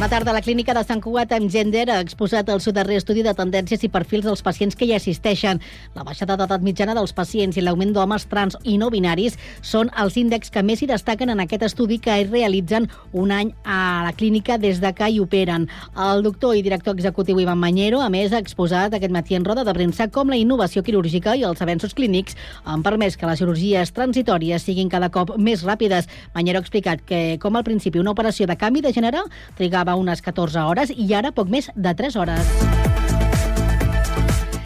Bona 0.00 0.16
tarda. 0.16 0.32
La 0.32 0.40
clínica 0.40 0.72
de 0.72 0.80
Sant 0.80 1.02
Cugat 1.04 1.34
amb 1.36 1.50
Gender 1.52 1.82
ha 1.92 1.98
exposat 2.00 2.48
el 2.48 2.62
seu 2.64 2.72
darrer 2.72 2.96
estudi 2.96 3.20
de 3.20 3.34
tendències 3.36 3.82
i 3.84 3.88
perfils 3.92 4.24
dels 4.24 4.40
pacients 4.40 4.72
que 4.72 4.86
hi 4.88 4.94
assisteixen. 4.96 5.58
La 5.92 6.06
baixada 6.06 6.38
d'edat 6.40 6.62
mitjana 6.64 6.94
dels 6.96 7.12
pacients 7.12 7.58
i 7.58 7.60
l'augment 7.60 7.92
d'homes 7.92 8.24
trans 8.30 8.56
i 8.64 8.78
no 8.80 8.88
binaris 8.88 9.36
són 9.60 9.90
els 10.00 10.16
índexs 10.16 10.54
que 10.54 10.62
més 10.64 10.80
hi 10.80 10.88
destaquen 10.88 11.28
en 11.34 11.42
aquest 11.44 11.66
estudi 11.68 11.98
que 12.00 12.14
es 12.22 12.30
realitzen 12.30 12.86
un 13.12 13.34
any 13.36 13.50
a 13.66 14.06
la 14.06 14.14
clínica 14.16 14.56
des 14.56 14.80
de 14.80 14.94
que 14.96 15.10
hi 15.10 15.20
operen. 15.20 15.68
El 16.06 16.24
doctor 16.24 16.56
i 16.56 16.64
director 16.64 16.96
executiu 16.96 17.36
Ivan 17.44 17.60
Mañero, 17.60 18.00
a 18.00 18.08
més, 18.08 18.32
ha 18.32 18.40
exposat 18.40 18.96
aquest 18.96 19.12
matí 19.12 19.36
en 19.36 19.44
roda 19.44 19.66
de 19.68 19.76
premsa 19.76 20.08
com 20.08 20.32
la 20.32 20.40
innovació 20.40 20.80
quirúrgica 20.82 21.36
i 21.36 21.44
els 21.44 21.60
avenços 21.60 21.92
clínics 21.92 22.40
han 22.64 22.80
permès 22.80 23.20
que 23.20 23.28
les 23.28 23.44
cirurgies 23.44 23.92
transitòries 23.92 24.64
siguin 24.64 24.88
cada 24.88 25.12
cop 25.12 25.36
més 25.36 25.60
ràpides. 25.60 26.08
Mañero 26.32 26.56
ha 26.56 26.64
explicat 26.64 27.04
que, 27.04 27.36
com 27.36 27.60
al 27.60 27.68
principi 27.68 28.00
una 28.00 28.16
operació 28.16 28.48
de 28.48 28.56
canvi 28.56 28.80
de 28.80 28.96
gènere 28.96 29.26
trigava 29.60 29.89
unes 29.98 30.22
14 30.22 30.66
hores 30.66 30.94
i 30.96 31.12
ara 31.14 31.32
poc 31.32 31.48
més 31.48 31.70
de 31.74 31.94
3 31.94 32.16
hores. 32.16 32.99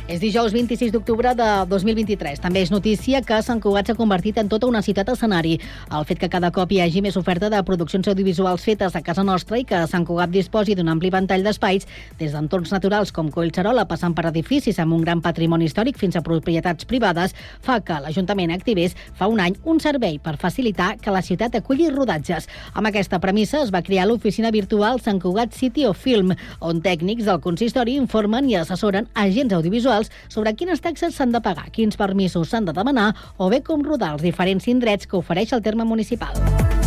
És 0.05 0.19
dijous 0.21 0.53
26 0.53 0.91
d'octubre 0.93 1.31
de 1.33 1.45
2023. 1.65 2.37
També 2.45 2.61
és 2.61 2.69
notícia 2.69 3.23
que 3.25 3.39
Sant 3.41 3.57
Cugat 3.65 3.89
s'ha 3.89 3.95
convertit 3.97 4.37
en 4.37 4.51
tota 4.53 4.69
una 4.69 4.83
ciutat 4.85 5.09
escenari. 5.09 5.55
El 5.97 6.05
fet 6.05 6.19
que 6.21 6.29
cada 6.29 6.51
cop 6.53 6.75
hi 6.77 6.83
hagi 6.85 7.01
més 7.01 7.17
oferta 7.17 7.49
de 7.49 7.63
produccions 7.65 8.11
audiovisuals 8.13 8.67
fetes 8.69 8.93
a 8.93 9.01
casa 9.01 9.25
nostra 9.25 9.57
i 9.57 9.65
que 9.65 9.81
Sant 9.89 10.05
Cugat 10.05 10.29
disposi 10.29 10.77
d'un 10.77 10.91
ampli 10.93 11.09
ventall 11.09 11.41
d'espais, 11.47 11.87
des 12.21 12.37
d'entorns 12.37 12.75
naturals 12.77 13.15
com 13.17 13.31
Collserola, 13.33 13.87
passant 13.89 14.13
per 14.13 14.27
edificis 14.29 14.79
amb 14.79 14.93
un 14.93 15.01
gran 15.01 15.23
patrimoni 15.25 15.71
històric 15.71 15.97
fins 15.97 16.21
a 16.21 16.23
propietats 16.27 16.85
privades, 16.85 17.33
fa 17.65 17.79
que 17.81 17.97
l'Ajuntament 18.05 18.53
activés 18.53 18.93
fa 19.17 19.31
un 19.33 19.41
any 19.41 19.57
un 19.65 19.81
servei 19.81 20.21
per 20.21 20.37
facilitar 20.37 20.99
que 21.01 21.17
la 21.17 21.25
ciutat 21.25 21.57
aculli 21.57 21.89
rodatges. 21.89 22.51
Amb 22.75 22.93
aquesta 22.93 23.23
premissa 23.25 23.63
es 23.65 23.73
va 23.73 23.81
crear 23.81 24.05
l'oficina 24.05 24.53
virtual 24.53 25.01
Sant 25.01 25.25
Cugat 25.25 25.57
City 25.57 25.89
of 25.89 25.97
Film, 25.97 26.37
on 26.61 26.85
tècnics 26.85 27.25
del 27.25 27.41
consistori 27.41 27.97
informen 27.97 28.53
i 28.53 28.61
assessoren 28.61 29.09
agents 29.15 29.57
audiovisuals 29.57 29.94
municipals 29.95 30.11
sobre 30.29 30.55
quines 30.55 30.81
taxes 30.81 31.15
s'han 31.15 31.33
de 31.33 31.41
pagar, 31.41 31.71
quins 31.71 31.97
permisos 31.97 32.51
s'han 32.51 32.65
de 32.65 32.73
demanar 32.73 33.15
o 33.39 33.51
bé 33.51 33.63
com 33.63 33.85
rodar 33.85 34.15
els 34.15 34.23
diferents 34.23 34.67
indrets 34.69 35.07
que 35.07 35.17
ofereix 35.17 35.53
el 35.53 35.63
terme 35.63 35.85
municipal. 35.85 36.84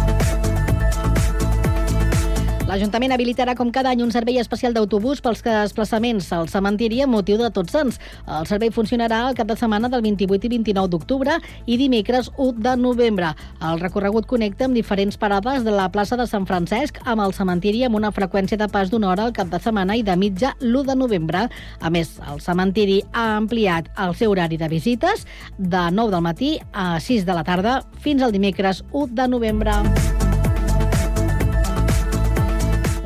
L'Ajuntament 2.67 3.13
habilitarà 3.15 3.53
com 3.55 3.69
cada 3.71 3.93
any 3.93 4.01
un 4.03 4.09
servei 4.11 4.41
especial 4.41 4.73
d'autobús 4.75 5.21
pels 5.23 5.39
desplaçaments 5.45 6.25
al 6.35 6.49
cementiri 6.51 6.99
amb 7.05 7.15
motiu 7.15 7.37
de 7.39 7.47
Tots 7.55 7.71
Sants. 7.71 7.99
El 8.27 8.49
servei 8.49 8.73
funcionarà 8.75 9.21
el 9.29 9.37
cap 9.37 9.47
de 9.47 9.55
setmana 9.55 9.87
del 9.87 10.03
28 10.03 10.49
i 10.49 10.51
29 10.51 10.91
d'octubre 10.91 11.37
i 11.63 11.77
dimecres 11.79 12.27
1 12.35 12.59
de 12.65 12.75
novembre. 12.75 13.31
El 13.63 13.79
recorregut 13.79 14.27
connecta 14.27 14.67
amb 14.67 14.75
diferents 14.75 15.15
parades 15.15 15.63
de 15.63 15.71
la 15.71 15.87
plaça 15.95 16.19
de 16.19 16.27
Sant 16.27 16.43
Francesc 16.49 16.99
amb 17.05 17.23
el 17.23 17.31
cementiri 17.39 17.85
amb 17.87 18.01
una 18.01 18.11
freqüència 18.11 18.59
de 18.59 18.67
pas 18.67 18.91
d'una 18.91 19.13
hora 19.13 19.29
al 19.29 19.35
cap 19.39 19.47
de 19.47 19.63
setmana 19.63 19.95
i 19.95 20.03
de 20.03 20.19
mitja 20.19 20.57
l'1 20.59 20.91
de 20.91 20.99
novembre. 20.99 21.47
A 21.79 21.89
més, 21.89 22.17
el 22.27 22.43
cementiri 22.43 22.99
ha 23.13 23.29
ampliat 23.37 23.93
el 23.95 24.11
seu 24.19 24.35
horari 24.35 24.59
de 24.59 24.67
visites 24.67 25.23
de 25.57 25.87
9 25.87 26.11
del 26.11 26.27
matí 26.27 26.57
a 26.73 26.97
6 26.99 27.23
de 27.23 27.33
la 27.39 27.47
tarda 27.47 27.83
fins 27.95 28.27
al 28.27 28.35
dimecres 28.35 28.83
1 28.91 29.15
de 29.15 29.35
novembre. 29.37 30.26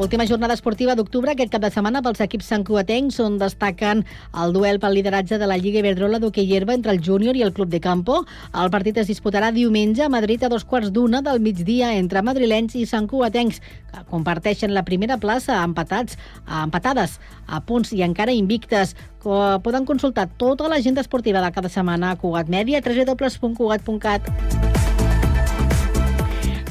Última 0.02 0.26
jornada 0.26 0.56
esportiva 0.58 0.96
d'octubre 0.98 1.30
aquest 1.30 1.52
cap 1.54 1.62
de 1.62 1.70
setmana 1.70 2.00
pels 2.02 2.24
equips 2.26 2.48
santcuatencs 2.50 3.20
on 3.22 3.36
destaquen 3.38 4.00
el 4.44 4.56
duel 4.56 4.80
pel 4.82 4.96
lideratge 4.98 5.38
de 5.38 5.46
la 5.46 5.60
Lliga 5.62 5.84
Iberdrola 5.84 6.18
d'hoquei 6.18 6.50
herba 6.58 6.74
entre 6.74 6.96
el 6.96 7.04
júnior 7.06 7.38
i 7.38 7.44
el 7.46 7.54
Club 7.54 7.70
de 7.70 7.78
Campo. 7.84 8.24
El 8.64 8.74
partit 8.74 8.98
es 8.98 9.12
disputarà 9.12 9.52
diumenge 9.54 10.02
a 10.02 10.10
Madrid 10.10 10.42
a 10.42 10.50
dos 10.50 10.66
quarts 10.66 10.90
d'una 10.90 11.22
del 11.22 11.38
migdia 11.40 11.94
entre 12.00 12.26
madrilenys 12.26 12.80
i 12.82 12.88
santcuatencs 12.90 13.62
que 13.62 14.04
comparteixen 14.10 14.74
la 14.74 14.88
primera 14.90 15.22
plaça 15.22 15.62
empatats, 15.62 16.18
empatades 16.50 17.20
a 17.46 17.62
punts 17.62 17.94
i 17.94 18.02
encara 18.02 18.34
invictes. 18.34 18.98
Poden 19.22 19.86
consultar 19.86 20.32
tota 20.34 20.66
l'agenda 20.66 21.06
esportiva 21.06 21.46
de 21.46 21.54
cada 21.54 21.70
setmana 21.70 22.16
a 22.16 22.18
Cugat 22.18 22.50
Mèdia, 22.50 22.82
www.cugat.cat. 22.82 24.81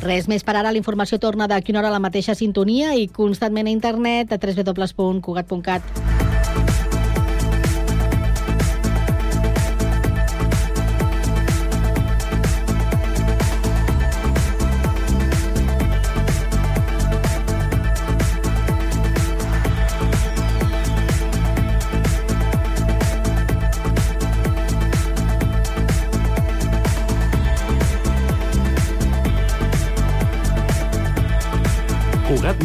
Res 0.00 0.28
més 0.32 0.44
per 0.46 0.56
ara. 0.56 0.72
La 0.72 0.80
informació 0.80 1.18
torna 1.20 1.48
d'aquí 1.50 1.74
una 1.74 1.82
hora 1.82 1.92
a 1.92 1.96
la 1.96 2.00
mateixa 2.00 2.34
sintonia 2.34 2.94
i 2.96 3.08
constantment 3.12 3.68
a 3.68 3.74
internet 3.74 4.32
a 4.32 4.40
www.cugat.cat. 4.40 6.29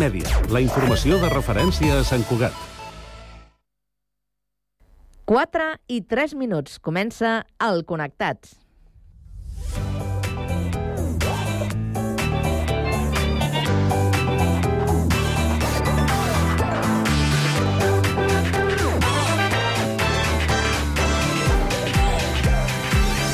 Mèdia, 0.06 0.30
la 0.54 0.60
informació 0.62 1.18
de 1.18 1.30
referència 1.32 1.96
a 1.98 2.04
Sant 2.06 2.22
Cugat. 2.30 2.54
4 5.26 5.70
i 5.90 6.04
3 6.06 6.36
minuts. 6.38 6.78
Comença 6.78 7.40
el 7.66 7.82
Connectats. 7.90 8.54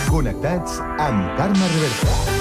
Connectats 0.07 0.79
amb 0.79 1.35
Carme 1.35 1.73
Reversa. 1.75 2.40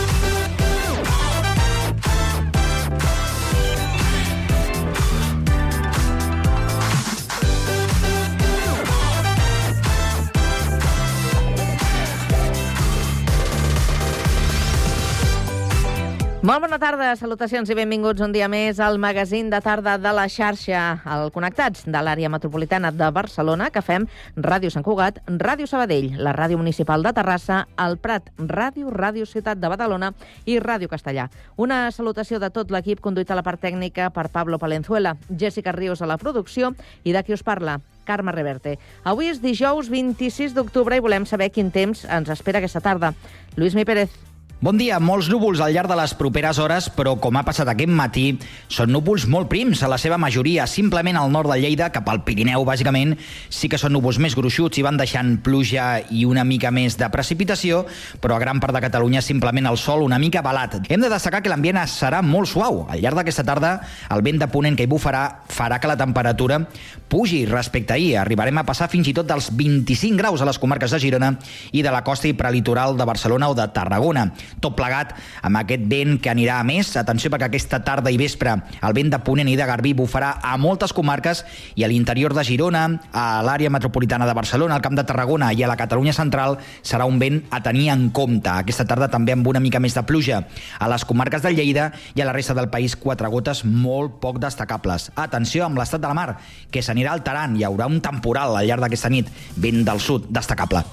Molt 16.40 16.62
bona 16.64 16.78
tarda, 16.80 17.10
salutacions 17.20 17.68
i 17.68 17.74
benvinguts 17.76 18.22
un 18.24 18.32
dia 18.32 18.46
més 18.48 18.78
al 18.80 18.94
magazín 18.96 19.50
de 19.52 19.58
tarda 19.60 19.98
de 20.00 20.12
la 20.16 20.22
xarxa, 20.24 21.02
al 21.04 21.28
Connectats 21.34 21.82
de 21.84 22.00
l'àrea 22.00 22.30
metropolitana 22.32 22.88
de 22.96 23.10
Barcelona, 23.12 23.66
que 23.68 23.82
fem 23.84 24.06
Ràdio 24.40 24.70
Sant 24.72 24.86
Cugat, 24.86 25.18
Ràdio 25.28 25.68
Sabadell, 25.68 26.14
la 26.16 26.32
Ràdio 26.32 26.56
Municipal 26.56 27.04
de 27.04 27.12
Terrassa, 27.12 27.66
el 27.84 27.98
Prat, 28.00 28.32
Ràdio, 28.38 28.88
Ràdio 28.88 29.28
Ciutat 29.28 29.60
de 29.60 29.68
Badalona 29.68 30.14
i 30.48 30.56
Ràdio 30.64 30.88
Castellà. 30.88 31.28
Una 31.60 31.82
salutació 31.92 32.40
de 32.40 32.48
tot 32.48 32.72
l'equip 32.72 33.04
conduït 33.04 33.28
a 33.28 33.36
la 33.36 33.44
part 33.44 33.60
tècnica 33.60 34.08
per 34.08 34.30
Pablo 34.32 34.56
Palenzuela, 34.56 35.18
Jessica 35.28 35.76
Ríos 35.76 36.00
a 36.00 36.08
la 36.08 36.16
producció 36.16 36.72
i 37.04 37.12
de 37.12 37.20
qui 37.20 37.36
us 37.36 37.44
parla, 37.44 37.82
Carme 38.08 38.32
Reverte. 38.32 38.78
Avui 39.04 39.28
és 39.28 39.44
dijous 39.44 39.92
26 39.92 40.56
d'octubre 40.56 40.96
i 40.96 41.04
volem 41.04 41.28
saber 41.28 41.52
quin 41.52 41.68
temps 41.68 42.06
ens 42.08 42.32
espera 42.32 42.64
aquesta 42.64 42.80
tarda. 42.80 43.12
Lluís 43.60 43.76
Mi 43.76 43.84
Pérez, 43.84 44.16
Bon 44.60 44.76
dia. 44.76 44.98
Molts 45.00 45.30
núvols 45.32 45.62
al 45.64 45.72
llarg 45.72 45.88
de 45.88 45.96
les 45.96 46.12
properes 46.12 46.58
hores, 46.60 46.90
però 46.92 47.14
com 47.16 47.32
ha 47.38 47.42
passat 47.46 47.70
aquest 47.72 47.88
matí, 47.96 48.24
són 48.68 48.90
núvols 48.92 49.24
molt 49.24 49.48
prims, 49.48 49.80
a 49.80 49.88
la 49.88 49.96
seva 49.96 50.18
majoria, 50.20 50.66
simplement 50.68 51.16
al 51.16 51.30
nord 51.32 51.48
de 51.48 51.56
Lleida, 51.62 51.86
cap 51.94 52.10
al 52.12 52.20
Pirineu, 52.26 52.66
bàsicament, 52.68 53.14
sí 53.48 53.70
que 53.72 53.78
són 53.80 53.94
núvols 53.96 54.18
més 54.20 54.36
gruixuts 54.36 54.76
i 54.76 54.84
van 54.84 55.00
deixant 55.00 55.38
pluja 55.40 56.02
i 56.12 56.26
una 56.28 56.44
mica 56.44 56.68
més 56.68 56.98
de 57.00 57.08
precipitació, 57.08 57.86
però 58.20 58.36
a 58.36 58.42
gran 58.42 58.60
part 58.60 58.76
de 58.76 58.82
Catalunya 58.84 59.22
simplement 59.24 59.70
el 59.70 59.78
sol 59.80 60.04
una 60.04 60.18
mica 60.20 60.42
balat. 60.44 60.76
Hem 60.92 61.00
de 61.00 61.08
destacar 61.08 61.40
que 61.40 61.48
l'ambient 61.48 61.80
serà 61.88 62.20
molt 62.20 62.52
suau. 62.52 62.82
Al 62.92 63.00
llarg 63.00 63.16
d'aquesta 63.16 63.46
tarda, 63.48 63.72
el 64.12 64.20
vent 64.20 64.44
de 64.44 64.50
ponent 64.52 64.76
que 64.76 64.84
hi 64.84 64.92
bufarà 64.92 65.24
farà 65.48 65.80
que 65.80 65.88
la 65.88 65.96
temperatura 65.96 66.60
pugi 67.08 67.46
respecte 67.48 67.96
a 67.96 67.96
ahir. 67.96 68.18
Arribarem 68.20 68.60
a 68.60 68.68
passar 68.68 68.92
fins 68.92 69.08
i 69.08 69.16
tot 69.16 69.24
dels 69.24 69.48
25 69.56 70.20
graus 70.20 70.44
a 70.44 70.52
les 70.52 70.60
comarques 70.60 70.92
de 70.92 71.00
Girona 71.00 71.32
i 71.72 71.80
de 71.80 71.96
la 71.96 72.04
costa 72.04 72.28
i 72.28 72.36
prelitoral 72.36 73.00
de 73.00 73.08
Barcelona 73.08 73.48
o 73.48 73.56
de 73.56 73.64
Tarragona 73.72 74.28
tot 74.60 74.74
plegat 74.78 75.14
amb 75.46 75.60
aquest 75.60 75.86
vent 75.90 76.18
que 76.22 76.32
anirà 76.32 76.58
a 76.60 76.66
més. 76.66 76.92
Atenció 76.98 77.30
perquè 77.30 77.48
aquesta 77.48 77.80
tarda 77.86 78.10
i 78.10 78.18
vespre 78.20 78.56
el 78.82 78.96
vent 78.96 79.12
de 79.12 79.20
Ponent 79.22 79.48
i 79.50 79.56
de 79.58 79.66
Garbí 79.68 79.94
bufarà 79.96 80.36
a 80.42 80.56
moltes 80.60 80.94
comarques 80.96 81.44
i 81.78 81.84
a 81.84 81.90
l'interior 81.90 82.34
de 82.34 82.44
Girona, 82.44 82.86
a 83.12 83.42
l'àrea 83.46 83.70
metropolitana 83.70 84.26
de 84.26 84.34
Barcelona, 84.36 84.76
al 84.76 84.84
Camp 84.84 84.96
de 84.98 85.06
Tarragona 85.06 85.52
i 85.52 85.62
a 85.62 85.70
la 85.70 85.78
Catalunya 85.80 86.14
central 86.16 86.58
serà 86.82 87.06
un 87.08 87.18
vent 87.22 87.42
a 87.50 87.62
tenir 87.62 87.88
en 87.94 88.08
compte. 88.10 88.50
Aquesta 88.50 88.86
tarda 88.88 89.10
també 89.12 89.36
amb 89.36 89.46
una 89.46 89.62
mica 89.62 89.80
més 89.80 89.94
de 89.96 90.04
pluja 90.06 90.42
a 90.78 90.90
les 90.90 91.04
comarques 91.04 91.42
de 91.42 91.54
Lleida 91.54 91.90
i 92.14 92.22
a 92.22 92.28
la 92.28 92.34
resta 92.36 92.56
del 92.56 92.70
país 92.72 92.96
quatre 92.96 93.28
gotes 93.28 93.64
molt 93.64 94.20
poc 94.22 94.40
destacables. 94.42 95.10
Atenció 95.14 95.66
amb 95.66 95.80
l'estat 95.80 96.02
de 96.02 96.08
la 96.10 96.16
mar, 96.16 96.38
que 96.70 96.82
s'anirà 96.82 97.14
alterant. 97.16 97.56
Hi 97.56 97.66
haurà 97.68 97.88
un 97.90 98.00
temporal 98.04 98.56
al 98.56 98.66
llarg 98.68 98.86
d'aquesta 98.86 99.12
nit, 99.12 99.30
vent 99.56 99.84
del 99.86 100.00
sud 100.00 100.30
destacable. 100.30 100.84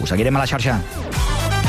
Us 0.00 0.12
seguirem 0.12 0.36
a 0.36 0.44
la 0.44 0.50
xarxa. 0.50 1.59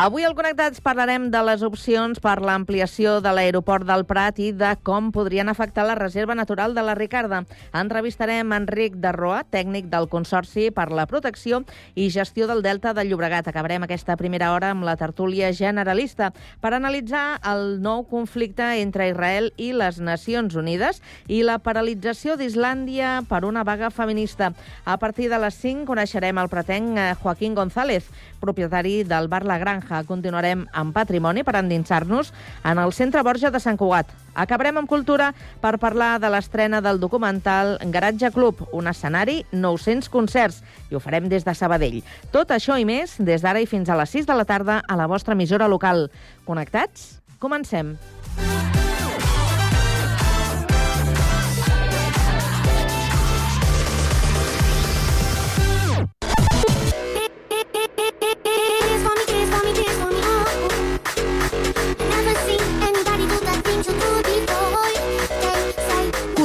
Avui 0.00 0.24
al 0.24 0.32
Connectats 0.32 0.80
parlarem 0.80 1.26
de 1.28 1.40
les 1.44 1.60
opcions 1.60 2.22
per 2.24 2.38
l'ampliació 2.40 3.18
de 3.20 3.34
l'aeroport 3.36 3.84
del 3.84 4.06
Prat 4.08 4.38
i 4.40 4.46
de 4.56 4.70
com 4.80 5.10
podrien 5.12 5.50
afectar 5.52 5.84
la 5.84 5.96
reserva 5.98 6.32
natural 6.32 6.72
de 6.72 6.80
la 6.80 6.94
Ricarda. 6.96 7.42
Entrevistarem 7.76 8.54
Enric 8.56 8.96
Darroa, 9.02 9.42
tècnic 9.44 9.90
del 9.92 10.08
Consorci 10.08 10.70
per 10.72 10.86
la 10.88 11.04
Protecció 11.04 11.58
i 12.00 12.06
Gestió 12.08 12.46
del 12.48 12.62
Delta 12.64 12.94
del 12.96 13.10
Llobregat. 13.10 13.50
Acabarem 13.52 13.84
aquesta 13.84 14.16
primera 14.16 14.54
hora 14.54 14.70
amb 14.72 14.86
la 14.88 14.94
tertúlia 14.96 15.52
generalista 15.52 16.30
per 16.64 16.72
analitzar 16.72 17.36
el 17.52 17.76
nou 17.84 18.06
conflicte 18.08 18.70
entre 18.80 19.10
Israel 19.12 19.50
i 19.60 19.74
les 19.76 20.00
Nacions 20.00 20.56
Unides 20.56 21.02
i 21.28 21.42
la 21.44 21.58
paralització 21.60 22.38
d'Islàndia 22.40 23.18
per 23.28 23.42
una 23.44 23.68
vaga 23.68 23.92
feminista. 23.92 24.54
A 24.86 24.96
partir 24.96 25.28
de 25.28 25.44
les 25.44 25.60
5 25.60 25.84
coneixerem 25.92 26.40
el 26.40 26.48
pretenc 26.48 26.96
eh, 26.96 27.12
Joaquín 27.20 27.52
González, 27.52 28.08
propietari 28.40 29.02
del 29.04 29.28
bar 29.28 29.44
La 29.44 29.60
Granja 29.60 29.89
Granja. 29.90 30.06
Continuarem 30.06 30.66
amb 30.72 30.94
patrimoni 30.94 31.42
per 31.44 31.56
endinsar-nos 31.58 32.32
en 32.64 32.78
el 32.78 32.92
Centre 32.92 33.22
Borja 33.22 33.50
de 33.50 33.60
Sant 33.60 33.76
Cugat. 33.76 34.06
Acabarem 34.34 34.78
amb 34.78 34.88
cultura 34.88 35.32
per 35.60 35.78
parlar 35.78 36.18
de 36.20 36.30
l'estrena 36.30 36.80
del 36.80 37.00
documental 37.00 37.78
Garatge 37.90 38.30
Club, 38.30 38.66
un 38.72 38.86
escenari, 38.86 39.44
900 39.52 40.08
concerts, 40.08 40.62
i 40.90 40.94
ho 40.94 41.00
farem 41.00 41.28
des 41.28 41.44
de 41.44 41.54
Sabadell. 41.54 42.02
Tot 42.32 42.50
això 42.50 42.78
i 42.78 42.84
més 42.84 43.18
des 43.18 43.42
d'ara 43.42 43.60
i 43.60 43.66
fins 43.66 43.88
a 43.88 43.98
les 43.98 44.10
6 44.10 44.26
de 44.26 44.34
la 44.34 44.44
tarda 44.44 44.82
a 44.86 44.96
la 44.96 45.06
vostra 45.06 45.34
emissora 45.34 45.68
local. 45.68 46.10
Connectats? 46.46 47.20
Comencem. 47.40 47.96
Tears 47.96 48.19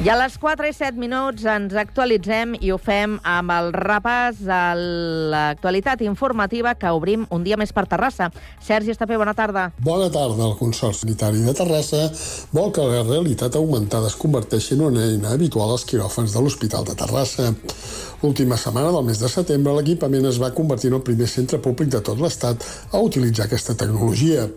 I 0.00 0.08
a 0.08 0.14
les 0.16 0.38
4 0.40 0.64
i 0.64 0.72
7 0.72 0.96
minuts 0.96 1.42
ens 1.44 1.74
actualitzem 1.76 2.54
i 2.64 2.70
ho 2.72 2.78
fem 2.80 3.18
amb 3.28 3.52
el 3.52 3.66
repàs 3.74 4.38
a 4.48 4.72
l'actualitat 4.72 6.00
informativa 6.06 6.72
que 6.72 6.88
obrim 6.96 7.26
un 7.36 7.44
dia 7.44 7.58
més 7.60 7.74
per 7.76 7.84
Terrassa. 7.90 8.30
Sergi 8.64 8.94
Estapé, 8.94 9.18
bona 9.20 9.34
tarda. 9.36 9.66
Bona 9.84 10.08
tarda. 10.08 10.46
El 10.46 10.56
Consorci 10.56 11.02
Sanitari 11.04 11.44
de 11.44 11.52
Terrassa 11.52 12.06
vol 12.56 12.72
que 12.72 12.88
la 12.88 13.04
realitat 13.04 13.60
augmentada 13.60 14.08
es 14.08 14.16
converteixi 14.16 14.72
en 14.78 14.86
una 14.88 15.04
eina 15.04 15.36
habitual 15.36 15.76
als 15.76 15.84
quiròfans 15.84 16.32
de 16.32 16.46
l'Hospital 16.46 16.88
de 16.88 16.96
Terrassa. 16.96 17.52
L'última 18.24 18.56
setmana 18.56 18.96
del 18.96 19.04
mes 19.04 19.20
de 19.20 19.28
setembre, 19.28 19.76
l'equipament 19.76 20.32
es 20.32 20.40
va 20.40 20.54
convertir 20.56 20.94
en 20.94 21.02
el 21.02 21.04
primer 21.04 21.28
centre 21.28 21.60
públic 21.60 21.92
de 21.92 22.00
tot 22.00 22.24
l'Estat 22.24 22.64
a 22.96 23.04
utilitzar 23.04 23.50
aquesta 23.50 23.76
tecnologia. 23.76 24.48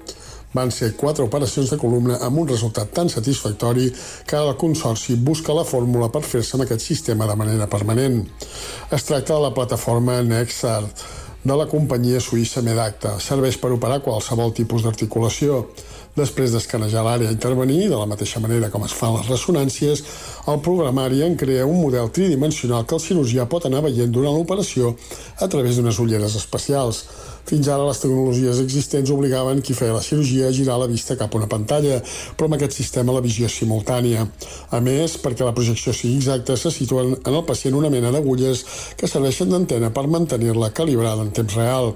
Van 0.53 0.69
ser 0.71 0.91
quatre 0.93 1.25
operacions 1.25 1.71
de 1.73 1.79
columna 1.81 2.19
amb 2.21 2.43
un 2.43 2.47
resultat 2.47 2.91
tan 2.93 3.09
satisfactori 3.09 3.87
que 4.29 4.37
el 4.37 4.53
Consorci 4.61 5.15
busca 5.15 5.55
la 5.57 5.65
fórmula 5.65 6.11
per 6.13 6.21
fer-se 6.21 6.57
amb 6.57 6.67
aquest 6.67 6.85
sistema 6.85 7.25
de 7.29 7.35
manera 7.39 7.67
permanent. 7.67 8.21
Es 8.91 9.09
tracta 9.09 9.33
de 9.33 9.41
la 9.47 9.53
plataforma 9.53 10.21
Nexart, 10.21 11.03
de 11.43 11.55
la 11.59 11.65
companyia 11.67 12.21
suïssa 12.23 12.61
Medacta. 12.63 13.17
Serveix 13.19 13.57
per 13.59 13.73
operar 13.75 13.99
qualsevol 14.05 14.53
tipus 14.55 14.85
d'articulació. 14.85 15.65
Després 16.15 16.53
d'escanejar 16.53 17.01
l'àrea 17.03 17.31
a 17.31 17.33
intervenir, 17.33 17.89
de 17.89 17.97
la 17.97 18.07
mateixa 18.07 18.39
manera 18.39 18.69
com 18.71 18.85
es 18.85 18.93
fan 18.93 19.15
les 19.17 19.27
ressonàncies, 19.27 20.03
el 20.47 20.61
programari 20.63 21.23
en 21.25 21.35
crea 21.35 21.65
un 21.65 21.81
model 21.81 22.11
tridimensional 22.13 22.85
que 22.85 22.95
el 22.95 23.01
cirurgià 23.01 23.47
pot 23.49 23.65
anar 23.65 23.81
veient 23.87 24.13
durant 24.13 24.37
l'operació 24.37 24.93
a 25.41 25.49
través 25.49 25.75
d'unes 25.75 25.99
ulleres 25.99 26.37
especials. 26.39 27.03
Fins 27.43 27.67
ara 27.67 27.83
les 27.83 27.99
tecnologies 27.99 28.59
existents 28.63 29.11
obligaven 29.11 29.59
qui 29.61 29.75
feia 29.75 29.95
la 29.95 30.03
cirurgia 30.03 30.47
a 30.47 30.53
girar 30.55 30.77
la 30.79 30.87
vista 30.87 31.17
cap 31.19 31.33
a 31.33 31.39
una 31.41 31.49
pantalla, 31.51 31.97
però 32.37 32.47
amb 32.47 32.55
aquest 32.55 32.77
sistema 32.79 33.15
la 33.15 33.23
visió 33.25 33.49
és 33.49 33.57
simultània. 33.59 34.23
A 34.71 34.79
més, 34.85 35.17
perquè 35.19 35.43
la 35.43 35.55
projecció 35.55 35.91
sigui 35.93 36.21
exacta, 36.21 36.55
se 36.55 36.71
situen 36.71 37.17
en 37.17 37.33
el 37.33 37.43
pacient 37.49 37.75
una 37.75 37.91
mena 37.91 38.13
d'agulles 38.15 38.63
que 38.95 39.11
serveixen 39.11 39.51
d'antena 39.51 39.91
per 39.91 40.05
mantenir-la 40.07 40.71
calibrada 40.71 41.27
en 41.27 41.33
temps 41.35 41.59
real. 41.59 41.93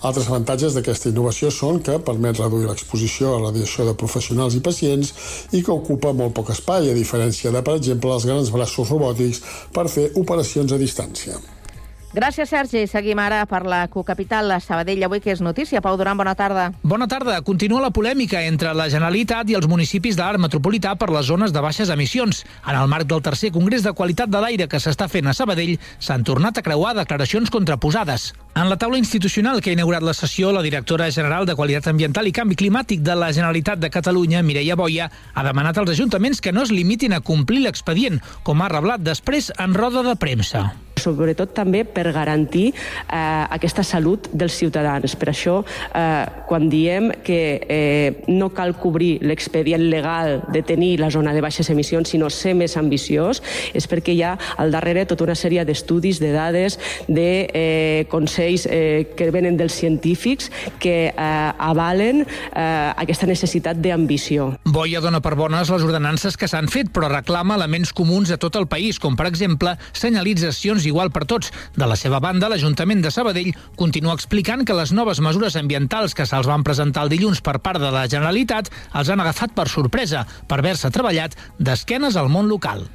Altres 0.00 0.30
avantatges 0.32 0.74
d'aquesta 0.74 1.10
innovació 1.12 1.52
són 1.54 1.78
que 1.86 1.98
permet 2.02 2.40
reduir 2.40 2.66
l'exposició 2.66 3.34
a 3.36 3.42
radiació 3.44 3.86
de 3.86 3.94
professionals 4.02 4.56
i 4.56 4.64
pacients 4.64 5.12
i 5.52 5.62
que 5.62 5.76
ocupa 5.76 6.16
molt 6.16 6.34
poc 6.34 6.50
espai, 6.56 6.90
a 6.90 6.98
diferència 6.98 7.52
de, 7.54 7.62
per 7.62 7.76
exemple, 7.78 8.10
els 8.16 8.26
grans 8.26 8.50
braços 8.50 8.90
robòtics 8.90 9.44
per 9.76 9.86
fer 9.92 10.10
operacions 10.24 10.72
a 10.72 10.80
distància. 10.80 11.38
Gràcies, 12.10 12.48
Sergi. 12.50 12.88
Seguim 12.90 13.20
ara 13.22 13.44
per 13.46 13.60
la 13.70 13.84
cocapital, 13.86 14.48
la 14.50 14.56
Sabadell. 14.58 15.04
Avui 15.06 15.20
que 15.22 15.30
és 15.30 15.40
notícia. 15.40 15.78
Pau 15.80 15.94
Duran, 15.96 16.18
bona 16.18 16.34
tarda. 16.34 16.72
Bona 16.82 17.06
tarda. 17.06 17.36
Continua 17.46 17.84
la 17.84 17.92
polèmica 17.94 18.40
entre 18.42 18.72
la 18.74 18.88
Generalitat 18.90 19.48
i 19.50 19.54
els 19.54 19.68
municipis 19.70 20.18
de 20.18 20.24
l'art 20.24 20.42
metropolità 20.42 20.96
per 20.98 21.12
les 21.14 21.28
zones 21.30 21.54
de 21.54 21.62
baixes 21.62 21.92
emissions. 21.94 22.42
En 22.66 22.74
el 22.74 22.90
marc 22.90 23.06
del 23.06 23.22
tercer 23.22 23.52
Congrés 23.54 23.86
de 23.86 23.92
Qualitat 23.94 24.28
de 24.28 24.42
l'Aire 24.42 24.66
que 24.66 24.82
s'està 24.82 25.06
fent 25.06 25.30
a 25.30 25.36
Sabadell, 25.38 25.76
s'han 26.00 26.26
tornat 26.26 26.58
a 26.58 26.66
creuar 26.66 26.96
declaracions 26.98 27.50
contraposades. 27.50 28.32
En 28.58 28.66
la 28.66 28.76
taula 28.76 28.98
institucional 28.98 29.62
que 29.62 29.70
ha 29.70 29.78
inaugurat 29.78 30.02
la 30.02 30.14
sessió, 30.14 30.50
la 30.50 30.66
directora 30.66 31.12
general 31.14 31.46
de 31.46 31.54
Qualitat 31.54 31.86
Ambiental 31.94 32.26
i 32.26 32.34
Canvi 32.34 32.58
Climàtic 32.58 33.06
de 33.06 33.14
la 33.14 33.30
Generalitat 33.30 33.78
de 33.78 33.94
Catalunya, 33.94 34.42
Mireia 34.42 34.74
Boia, 34.74 35.12
ha 35.32 35.46
demanat 35.46 35.78
als 35.78 35.94
ajuntaments 35.94 36.42
que 36.42 36.50
no 36.50 36.66
es 36.66 36.74
limitin 36.74 37.14
a 37.14 37.22
complir 37.22 37.62
l'expedient, 37.62 38.18
com 38.42 38.62
ha 38.62 38.68
reblat 38.68 38.98
després 38.98 39.54
en 39.62 39.78
roda 39.78 40.02
de 40.02 40.18
premsa 40.18 40.72
sobretot 41.00 41.54
també 41.56 41.84
per 41.88 42.10
garantir 42.14 42.70
eh, 42.70 43.44
aquesta 43.50 43.84
salut 43.86 44.28
dels 44.32 44.56
ciutadans. 44.60 45.16
Per 45.16 45.30
això, 45.32 45.60
eh, 45.94 46.26
quan 46.48 46.68
diem 46.70 47.10
que 47.24 47.40
eh, 47.66 48.22
no 48.28 48.50
cal 48.54 48.76
cobrir 48.78 49.18
l'expedient 49.24 49.88
legal 49.90 50.44
de 50.52 50.62
tenir 50.62 50.98
la 51.00 51.10
zona 51.10 51.34
de 51.34 51.42
baixes 51.42 51.70
emissions, 51.70 52.10
sinó 52.10 52.30
ser 52.30 52.54
més 52.58 52.76
ambiciós, 52.76 53.42
és 53.74 53.86
perquè 53.90 54.14
hi 54.14 54.22
ha 54.26 54.36
al 54.60 54.72
darrere 54.74 55.06
tota 55.08 55.26
una 55.26 55.36
sèrie 55.38 55.64
d'estudis, 55.64 56.20
de 56.20 56.32
dades, 56.34 56.78
de 57.08 57.48
eh, 57.52 58.06
consells 58.10 58.66
eh, 58.70 59.08
que 59.16 59.30
venen 59.30 59.56
dels 59.56 59.74
científics 59.74 60.50
que 60.82 60.96
eh, 61.10 61.50
avalen 61.58 62.24
eh, 62.24 62.92
aquesta 63.00 63.28
necessitat 63.30 63.80
d'ambició. 63.80 64.52
Boia 64.64 65.02
dona 65.02 65.22
per 65.24 65.36
bones 65.38 65.70
les 65.72 65.86
ordenances 65.86 66.36
que 66.36 66.48
s'han 66.50 66.70
fet, 66.72 66.90
però 66.94 67.10
reclama 67.10 67.56
elements 67.58 67.94
comuns 67.96 68.32
a 68.34 68.38
tot 68.40 68.58
el 68.60 68.68
país, 68.70 68.98
com 69.00 69.16
per 69.18 69.28
exemple 69.30 69.76
senyalitzacions 69.96 70.86
igual 70.90 71.12
per 71.14 71.24
tots. 71.30 71.54
De 71.78 71.88
la 71.88 71.96
seva 71.96 72.20
banda, 72.20 72.50
l'Ajuntament 72.50 73.00
de 73.04 73.14
Sabadell 73.14 73.54
continua 73.78 74.14
explicant 74.18 74.66
que 74.66 74.76
les 74.76 74.92
noves 74.92 75.22
mesures 75.24 75.56
ambientals 75.56 76.14
que 76.14 76.26
se'ls 76.28 76.50
van 76.50 76.66
presentar 76.66 77.06
el 77.06 77.14
dilluns 77.14 77.40
per 77.40 77.58
part 77.64 77.80
de 77.80 77.90
la 77.94 78.06
Generalitat 78.10 78.68
els 78.94 79.08
han 79.10 79.22
agafat 79.22 79.54
per 79.56 79.68
sorpresa 79.70 80.26
per 80.48 80.60
haver-se 80.60 80.90
treballat 80.90 81.38
d'esquenes 81.58 82.18
al 82.18 82.28
món 82.28 82.50
local. 82.50 82.88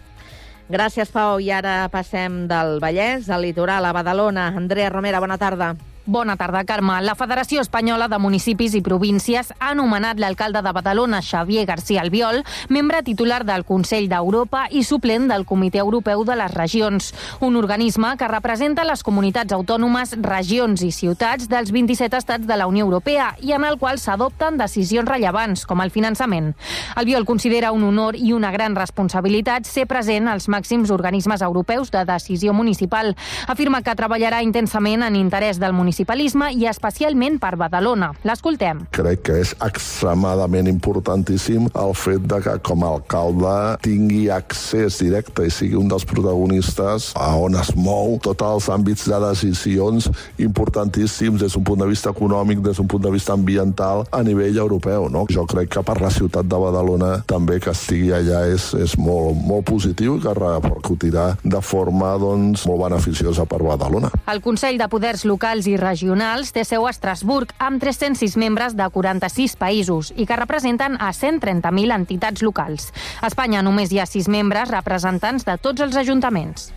Gràcies, 0.70 1.12
Pau. 1.14 1.38
I 1.40 1.52
ara 1.54 1.84
passem 1.94 2.46
del 2.50 2.80
Vallès 2.82 3.30
al 3.30 3.46
litoral, 3.46 3.86
a 3.86 3.94
Badalona. 3.94 4.48
Andrea 4.58 4.90
Romera, 4.90 5.22
bona 5.22 5.38
tarda. 5.38 5.76
Bona 6.08 6.36
tarda, 6.38 6.64
Carme. 6.66 7.00
La 7.02 7.16
Federació 7.18 7.64
Espanyola 7.64 8.06
de 8.06 8.20
Municipis 8.22 8.76
i 8.78 8.82
Províncies 8.86 9.48
ha 9.58 9.72
anomenat 9.72 10.20
l'alcalde 10.22 10.62
de 10.62 10.72
Badalona, 10.78 11.24
Xavier 11.26 11.64
García 11.66 12.04
Albiol, 12.04 12.44
membre 12.70 13.00
titular 13.02 13.40
del 13.42 13.64
Consell 13.66 14.06
d'Europa 14.12 14.68
i 14.70 14.84
suplent 14.86 15.26
del 15.32 15.48
Comitè 15.50 15.82
Europeu 15.82 16.22
de 16.22 16.36
les 16.38 16.54
Regions, 16.54 17.08
un 17.42 17.58
organisme 17.58 18.12
que 18.20 18.28
representa 18.30 18.86
les 18.86 19.02
comunitats 19.02 19.56
autònomes, 19.58 20.14
regions 20.22 20.84
i 20.86 20.92
ciutats 20.94 21.50
dels 21.50 21.72
27 21.74 22.22
estats 22.22 22.46
de 22.46 22.60
la 22.62 22.70
Unió 22.70 22.86
Europea 22.86 23.32
i 23.42 23.56
en 23.58 23.66
el 23.66 23.80
qual 23.82 23.98
s'adopten 23.98 24.62
decisions 24.62 25.10
rellevants, 25.10 25.66
com 25.66 25.82
el 25.82 25.90
finançament. 25.90 26.54
Albiol 26.94 27.26
considera 27.26 27.74
un 27.74 27.82
honor 27.82 28.14
i 28.14 28.30
una 28.38 28.54
gran 28.54 28.78
responsabilitat 28.78 29.66
ser 29.66 29.88
present 29.90 30.30
als 30.30 30.46
màxims 30.54 30.94
organismes 30.94 31.42
europeus 31.42 31.90
de 31.90 32.06
decisió 32.06 32.54
municipal. 32.54 33.16
Afirma 33.50 33.82
que 33.82 33.98
treballarà 33.98 34.46
intensament 34.46 35.02
en 35.02 35.18
interès 35.18 35.58
del 35.58 35.74
municipalisme 35.96 36.50
i 36.60 36.66
especialment 36.68 37.38
per 37.40 37.56
Badalona. 37.56 38.10
L'escoltem. 38.28 38.82
Crec 38.92 39.22
que 39.24 39.36
és 39.40 39.54
extremadament 39.64 40.68
importantíssim 40.68 41.70
el 41.72 41.94
fet 41.96 42.26
de 42.28 42.40
que 42.44 42.56
com 42.68 42.84
a 42.84 42.90
alcalde 42.98 43.54
tingui 43.86 44.28
accés 44.30 45.00
directe 45.00 45.46
i 45.48 45.54
sigui 45.54 45.78
un 45.80 45.88
dels 45.88 46.04
protagonistes 46.06 47.14
a 47.16 47.30
on 47.40 47.56
es 47.56 47.72
mou 47.80 48.18
tots 48.20 48.44
els 48.44 48.68
àmbits 48.74 49.06
de 49.08 49.20
decisions 49.24 50.10
importantíssims 50.38 51.40
des 51.40 51.56
d'un 51.56 51.64
punt 51.64 51.80
de 51.80 51.88
vista 51.88 52.12
econòmic, 52.12 52.60
des 52.66 52.76
d'un 52.76 52.92
punt 52.92 53.04
de 53.04 53.14
vista 53.16 53.34
ambiental 53.34 54.04
a 54.12 54.22
nivell 54.24 54.58
europeu. 54.58 55.08
No? 55.10 55.26
Jo 55.32 55.46
crec 55.48 55.72
que 55.78 55.84
per 55.84 56.02
la 56.02 56.12
ciutat 56.12 56.44
de 56.44 56.60
Badalona 56.60 57.22
també 57.26 57.62
que 57.64 57.72
estigui 57.72 58.12
allà 58.12 58.44
és, 58.52 58.74
és 58.76 58.98
molt, 59.00 59.40
molt 59.48 59.64
positiu 59.70 60.18
i 60.18 60.26
que 60.26 60.36
repercutirà 60.36 61.38
de 61.44 61.64
forma 61.64 62.18
doncs, 62.20 62.68
molt 62.68 62.84
beneficiosa 62.84 63.48
per 63.48 63.64
Badalona. 63.64 64.12
El 64.28 64.44
Consell 64.44 64.82
de 64.82 64.92
Poders 64.92 65.24
Locals 65.24 65.72
i 65.72 65.78
Regionals 65.86 66.50
té 66.56 66.64
seu 66.66 66.88
a 66.88 66.92
Estrasburg 66.94 67.54
amb 67.62 67.82
306 67.84 68.36
membres 68.42 68.74
de 68.74 68.88
46 68.90 69.56
països 69.62 70.12
i 70.18 70.26
que 70.26 70.40
representen 70.40 70.98
a 70.98 71.12
130.000 71.14 71.96
entitats 71.96 72.42
locals. 72.46 72.90
A 73.22 73.30
Espanya 73.30 73.62
només 73.62 73.94
hi 73.94 74.02
ha 74.02 74.10
6 74.10 74.30
membres 74.34 74.74
representants 74.74 75.46
de 75.46 75.60
tots 75.62 75.86
els 75.86 75.96
ajuntaments. 76.02 76.72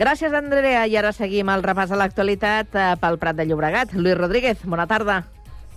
Gràcies, 0.00 0.34
Andrea. 0.34 0.86
I 0.86 0.96
ara 0.96 1.12
seguim 1.12 1.50
el 1.52 1.62
repàs 1.66 1.90
a 1.90 1.98
l'actualitat 1.98 2.74
eh, 2.74 2.94
pel 3.00 3.18
Prat 3.22 3.38
de 3.38 3.46
Llobregat. 3.46 3.94
Lluís 3.94 4.18
Rodríguez, 4.18 4.64
bona 4.64 4.86
tarda. 4.90 5.24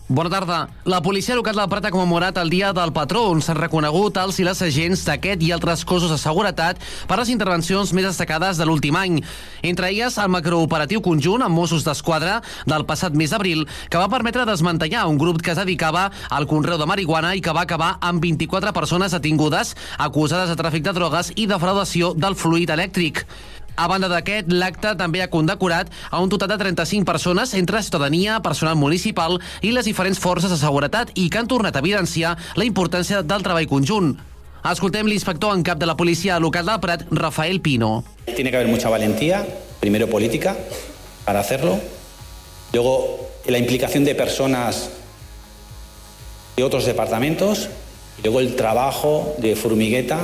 Bona 0.10 0.30
tarda. 0.30 0.68
La 0.84 1.02
policia 1.02 1.34
local 1.34 1.56
del 1.56 1.70
Prat 1.72 1.86
ha 1.88 1.90
commemorat 1.92 2.36
el 2.38 2.50
Dia 2.52 2.74
del 2.76 2.92
Patró, 2.92 3.22
on 3.32 3.40
s'han 3.40 3.56
reconegut 3.56 4.18
els 4.20 4.36
i 4.42 4.44
les 4.44 4.60
agents 4.66 5.06
d'aquest 5.08 5.46
i 5.48 5.54
altres 5.56 5.86
cossos 5.88 6.12
de 6.12 6.18
seguretat 6.20 6.82
per 7.08 7.18
les 7.22 7.32
intervencions 7.32 7.94
més 7.96 8.04
destacades 8.10 8.60
de 8.60 8.68
l'últim 8.68 8.98
any. 9.00 9.22
Entre 9.64 9.88
elles, 9.88 10.18
el 10.20 10.28
macrooperatiu 10.28 11.00
conjunt 11.02 11.48
amb 11.48 11.56
Mossos 11.56 11.88
d'Esquadra 11.88 12.42
del 12.68 12.84
passat 12.84 13.16
mes 13.16 13.32
d'abril, 13.32 13.64
que 13.88 14.02
va 14.02 14.12
permetre 14.12 14.44
desmantellar 14.44 15.08
un 15.08 15.18
grup 15.18 15.40
que 15.42 15.56
es 15.56 15.62
dedicava 15.64 16.10
al 16.30 16.50
conreu 16.52 16.78
de 16.78 16.90
marihuana 16.90 17.32
i 17.34 17.42
que 17.42 17.56
va 17.56 17.64
acabar 17.64 17.96
amb 18.02 18.20
24 18.20 18.76
persones 18.76 19.16
detingudes 19.16 19.72
acusades 19.98 20.52
de 20.52 20.60
tràfic 20.60 20.84
de 20.84 20.98
drogues 21.00 21.32
i 21.38 21.48
defraudació 21.48 22.12
del 22.14 22.36
fluid 22.36 22.76
elèctric. 22.76 23.24
A 23.76 23.88
banda 23.90 24.06
d'aquest, 24.06 24.52
l'acte 24.54 24.92
també 25.00 25.24
ha 25.24 25.32
condecorat 25.34 25.90
a 26.12 26.20
un 26.22 26.30
total 26.30 26.52
de 26.52 26.60
35 26.62 27.08
persones 27.10 27.56
entre 27.58 27.82
ciutadania, 27.82 28.38
personal 28.46 28.76
municipal 28.78 29.40
i 29.66 29.72
les 29.74 29.90
diferents 29.90 30.22
forces 30.22 30.54
de 30.54 30.60
seguretat 30.62 31.10
i 31.18 31.26
que 31.34 31.42
han 31.42 31.50
tornat 31.50 31.76
a 31.76 31.82
evidenciar 31.82 32.36
la 32.54 32.68
importància 32.70 33.24
del 33.26 33.42
treball 33.42 33.70
conjunt. 33.72 34.14
Escoltem 34.64 35.10
l'inspector 35.10 35.58
en 35.58 35.64
cap 35.66 35.82
de 35.82 35.90
la 35.90 35.98
policia 35.98 36.38
local 36.40 36.70
del 36.70 36.80
Prat, 36.80 37.08
Rafael 37.10 37.60
Pino. 37.62 38.04
Tiene 38.36 38.52
que 38.52 38.58
haber 38.58 38.70
mucha 38.70 38.90
valentía, 38.90 39.44
primero 39.80 40.08
política, 40.08 40.56
para 41.26 41.40
hacerlo. 41.40 41.80
Luego, 42.72 43.28
la 43.48 43.58
implicación 43.58 44.06
de 44.06 44.14
personas 44.14 44.90
de 46.56 46.64
otros 46.64 46.86
departamentos. 46.86 47.70
Y 48.20 48.22
luego, 48.22 48.40
el 48.40 48.56
trabajo 48.56 49.36
de 49.40 49.56
formigueta 49.56 50.20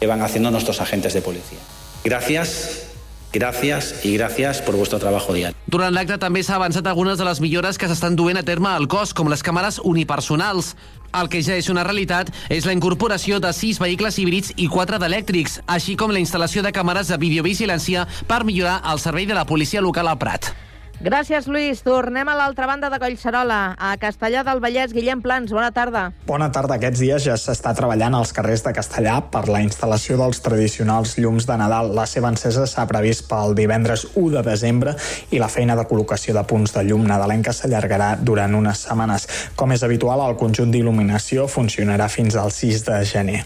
que 0.00 0.06
van 0.08 0.20
haciendo 0.20 0.50
nuestros 0.50 0.80
agentes 0.80 1.14
de 1.14 1.22
policía. 1.22 1.58
Gracias 2.04 2.87
Gràcies 3.32 3.90
i 4.08 4.14
gràcies 4.16 4.62
per 4.64 4.72
vostre 4.76 5.00
treball 5.02 5.26
diari. 5.36 5.56
Durant 5.68 5.92
l'acte 5.92 6.16
també 6.20 6.40
s'ha 6.42 6.56
avançat 6.56 6.86
algunes 6.88 7.18
de 7.20 7.26
les 7.28 7.40
millores 7.44 7.76
que 7.76 7.88
s'estan 7.88 8.16
duent 8.16 8.40
a 8.40 8.44
terme 8.46 8.70
al 8.72 8.88
cos, 8.88 9.12
com 9.12 9.28
les 9.28 9.44
càmeres 9.44 9.80
unipersonals. 9.84 10.74
El 11.18 11.28
que 11.32 11.42
ja 11.44 11.56
és 11.56 11.68
una 11.72 11.84
realitat 11.84 12.32
és 12.52 12.64
la 12.68 12.72
incorporació 12.76 13.40
de 13.40 13.52
sis 13.56 13.80
vehicles 13.80 14.18
híbrids 14.20 14.54
i 14.56 14.68
quatre 14.68 15.00
d'elèctrics, 15.00 15.60
així 15.66 15.96
com 15.96 16.12
la 16.12 16.20
instal·lació 16.20 16.64
de 16.64 16.72
càmeres 16.72 17.12
de 17.12 17.20
videovigilància 17.20 18.06
per 18.28 18.44
millorar 18.44 18.80
el 18.92 19.00
servei 19.00 19.28
de 19.28 19.36
la 19.36 19.46
policia 19.48 19.84
local 19.84 20.08
al 20.08 20.18
Prat. 20.20 20.52
Gràcies, 20.98 21.46
Lluís. 21.46 21.84
Tornem 21.86 22.26
a 22.26 22.32
l'altra 22.34 22.66
banda 22.66 22.88
de 22.90 22.98
Collserola, 22.98 23.76
a 23.78 23.92
Castellà 24.02 24.40
del 24.42 24.58
Vallès. 24.58 24.90
Guillem 24.90 25.20
Plans, 25.22 25.52
bona 25.54 25.70
tarda. 25.70 26.08
Bona 26.26 26.48
tarda. 26.50 26.74
Aquests 26.74 26.98
dies 26.98 27.22
ja 27.22 27.36
s'està 27.38 27.70
treballant 27.78 28.16
als 28.18 28.32
carrers 28.34 28.64
de 28.66 28.72
Castellà 28.74 29.20
per 29.30 29.44
la 29.46 29.60
instal·lació 29.62 30.16
dels 30.18 30.42
tradicionals 30.42 31.14
llums 31.22 31.46
de 31.46 31.54
Nadal. 31.60 31.92
La 31.94 32.08
seva 32.10 32.32
encesa 32.34 32.66
s'ha 32.66 32.88
previst 32.90 33.28
pel 33.30 33.54
divendres 33.54 34.08
1 34.16 34.32
de 34.34 34.42
desembre 34.48 34.96
i 35.30 35.38
la 35.38 35.46
feina 35.46 35.76
de 35.78 35.84
col·locació 35.86 36.34
de 36.34 36.42
punts 36.50 36.74
de 36.74 36.82
llum 36.90 37.06
nadalenca 37.06 37.54
s'allargarà 37.54 38.16
durant 38.18 38.58
unes 38.58 38.82
setmanes. 38.88 39.28
Com 39.54 39.76
és 39.78 39.86
habitual, 39.86 40.24
el 40.26 40.34
conjunt 40.40 40.74
d'il·luminació 40.74 41.46
funcionarà 41.46 42.10
fins 42.10 42.34
al 42.34 42.50
6 42.50 42.82
de 42.90 42.98
gener. 43.06 43.44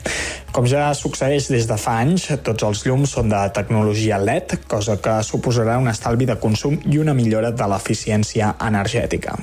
Com 0.53 0.65
ja 0.69 0.91
succeeix 0.93 1.47
des 1.49 1.69
de 1.69 1.77
fa 1.81 1.99
anys, 2.01 2.27
tots 2.45 2.65
els 2.65 2.83
llums 2.85 3.13
són 3.17 3.29
de 3.33 3.45
tecnologia 3.57 4.19
LED, 4.21 4.59
cosa 4.69 4.99
que 5.01 5.21
suposarà 5.25 5.79
un 5.81 5.89
estalvi 5.89 6.27
de 6.29 6.37
consum 6.41 6.81
i 6.89 6.99
una 7.01 7.15
millora 7.17 7.42
de 7.51 7.69
l'eficiència 7.75 8.55
energètica. 8.63 9.35